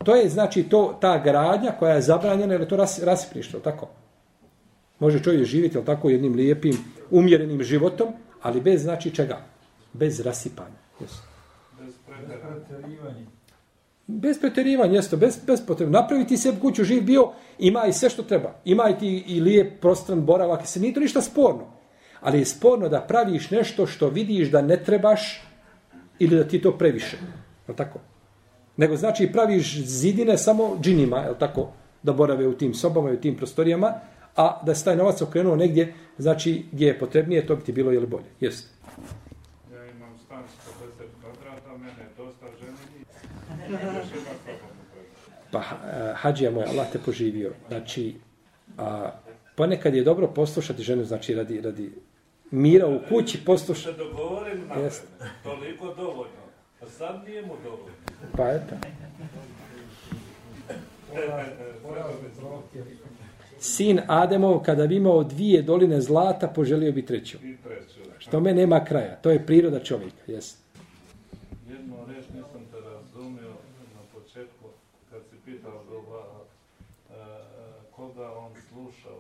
To 0.05 0.15
je 0.15 0.29
znači 0.29 0.63
to 0.63 0.99
ta 1.01 1.19
gradnja 1.19 1.73
koja 1.79 1.95
je 1.95 2.03
zabranjena 2.03 2.55
jer 2.55 2.61
je 2.61 2.69
to 2.69 2.77
ras, 2.77 3.03
rasipništvo, 3.03 3.61
tako? 3.61 3.89
Može 4.99 5.23
čovjek 5.23 5.45
živjeti, 5.45 5.77
ali 5.77 5.87
tako, 5.87 6.11
jednim 6.11 6.35
lijepim, 6.35 6.79
umjerenim 7.11 7.63
životom, 7.63 8.09
ali 8.43 8.61
bez 8.61 8.83
znači 8.83 9.11
čega? 9.11 9.39
Bez 9.93 10.21
rasipanja. 10.21 10.79
Yes. 11.01 11.19
Bez 11.81 11.95
preterivanja. 12.07 13.36
Bez 14.07 14.41
pretjerivanja, 14.41 14.95
jesto, 14.95 15.17
bez, 15.17 15.39
bez 15.47 15.67
potrebe. 15.67 15.93
Napraviti 15.93 16.37
se 16.37 16.55
kuću, 16.61 16.85
živ 16.85 17.03
bio, 17.03 17.33
ima 17.59 17.87
i 17.87 17.93
sve 17.93 18.11
što 18.11 18.23
treba. 18.23 18.55
Ima 18.65 18.89
i 18.91 18.99
ti 18.99 19.25
i 19.27 19.41
lijep 19.41 19.81
prostran 19.81 20.21
boravak, 20.21 20.65
i 20.65 20.67
se 20.67 20.81
nije 20.81 20.95
to 20.95 21.01
ništa 21.01 21.23
sporno. 21.23 21.67
Ali 22.21 22.39
je 22.39 22.45
sporno 22.45 22.89
da 22.89 23.01
praviš 23.01 23.51
nešto 23.51 23.87
što 23.87 24.09
vidiš 24.09 24.51
da 24.51 24.63
ne 24.63 24.77
trebaš 24.85 25.43
ili 26.19 26.37
da 26.37 26.49
ti 26.49 26.63
to 26.63 26.79
previše. 26.79 27.17
Je 27.69 27.77
tako? 27.77 27.99
Nego 28.77 28.97
znači 28.97 29.33
praviš 29.33 29.81
zidine 29.85 30.39
samo 30.39 30.79
džinima, 30.81 31.19
je 31.19 31.39
tako? 31.39 31.69
Da 32.03 32.13
borave 32.13 32.47
u 32.47 32.55
tim 32.55 32.75
sobama 32.75 33.11
i 33.11 33.15
u 33.15 33.21
tim 33.21 33.37
prostorijama, 33.37 33.93
a 34.37 34.63
da 34.67 34.75
se 34.75 34.85
taj 34.85 34.97
novac 34.97 35.23
okrenuo 35.23 35.57
negdje, 35.57 35.95
znači 36.19 36.65
gdje 36.73 36.87
je 36.87 36.99
potrebnije, 36.99 37.47
to 37.47 37.57
bi 37.57 37.63
ti 37.63 37.73
bilo 37.73 37.93
ili 37.93 38.07
bolje. 38.07 38.31
Jeste. 38.41 38.69
Ja 39.73 39.87
imam 39.87 40.19
stan 40.25 40.43
40 40.43 41.07
kvadrata, 41.21 41.77
mene 41.79 42.03
je 42.03 42.11
dosta 42.17 42.47
žene 42.61 42.77
i 42.97 43.01
još 43.01 43.17
jedna 43.19 43.37
soba 43.37 43.37
mu 43.37 43.47
treba. 43.47 43.56
Pa 45.51 45.59
eh, 45.61 46.13
hađija 46.15 46.51
moj, 46.51 46.65
Allah 46.65 46.87
te 46.93 46.99
poživio. 46.99 47.53
Znači, 47.69 48.15
a, 48.79 49.11
ponekad 49.55 49.95
je 49.95 50.03
dobro 50.05 50.27
poslušati 50.29 50.83
ženu, 50.83 51.05
znači 51.05 51.35
radi, 51.35 51.61
radi 51.61 51.93
mira 52.51 52.87
u 52.87 53.01
kući, 53.09 53.39
Se 53.39 53.45
poslušati. 53.45 53.99
dogovorim 53.99 54.67
na 54.69 54.75
Jeste. 54.75 55.07
toliko 55.43 55.95
dovoljno. 55.95 56.47
A 56.83 56.87
sad 56.87 57.25
nije 57.27 57.43
mu 57.43 57.55
dovoljno. 57.65 57.97
Pa 58.37 58.51
eto. 58.51 58.75
Sin 63.59 64.01
Ademov, 64.07 64.63
kada 64.63 64.87
bi 64.87 64.97
imao 64.97 65.25
dvije 65.25 65.63
doline 65.63 66.01
zlata, 66.01 66.49
poželio 66.49 66.93
bi 66.93 67.07
treću. 67.07 67.39
Što 68.19 68.41
me 68.41 68.55
nema 68.55 68.85
kraja. 68.85 69.17
To 69.17 69.31
je 69.31 69.47
priroda 69.47 69.81
čovjeka. 69.81 70.23
Jeste. 70.27 70.59
Jednu 71.69 71.97
reč 72.09 72.25
nisam 72.35 72.61
te 72.73 72.81
razumio 72.81 73.49
na 73.95 74.03
početku 74.15 74.65
kad 75.11 75.21
si 75.31 75.37
pitao 75.45 75.83
Gova, 75.91 76.25
e, 77.11 77.15
e, 77.15 77.19
koga 77.97 78.33
on 78.33 78.53
slušao, 78.69 79.19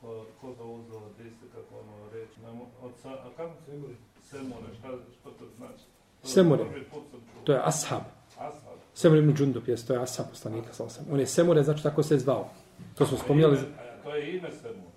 ko, 0.00 0.26
koga 0.44 0.64
uzeo 0.64 0.96
od 0.98 1.12
iste, 1.20 1.46
kako 1.54 1.74
ono 1.74 2.10
reći. 2.12 2.40
Ne 2.40 2.48
mo- 2.48 2.70
Od 2.82 2.92
sa, 3.02 3.10
a 3.10 3.28
kako 3.36 3.52
se 3.56 3.72
govori? 3.72 3.96
Semure, 4.22 4.66
šta, 4.78 4.88
što 5.14 5.30
to 5.30 5.44
znači? 5.56 5.84
Semure. 6.24 6.64
Sam 6.64 6.72
čuo. 7.12 7.42
To 7.44 7.52
je 7.52 7.60
ashab. 7.64 8.02
Ashab. 8.38 8.78
Semur 8.94 9.18
ibn 9.18 9.34
Džundup, 9.34 9.68
jest, 9.68 9.86
to 9.86 9.94
je 9.94 10.02
ashab 10.02 10.26
poslanika, 10.30 10.68
ve 10.68 10.74
sellem. 10.74 11.12
On 11.12 11.20
je 11.20 11.26
Semure, 11.26 11.62
znači 11.62 11.82
tako 11.82 12.02
se 12.02 12.14
je 12.14 12.18
zvao. 12.18 12.48
To 12.94 13.06
smo 13.06 13.18
spominjali, 13.18 13.58
To 14.02 14.14
je 14.14 14.36
ime 14.36 14.50
Semur. 14.52 14.90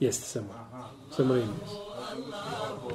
jeste 0.00 0.24
Semur. 0.24 0.54
Aha. 0.54 0.88
Semur 1.10 1.36
ime. 1.36 1.46
Sam 1.46 2.18
mislio 2.18 2.88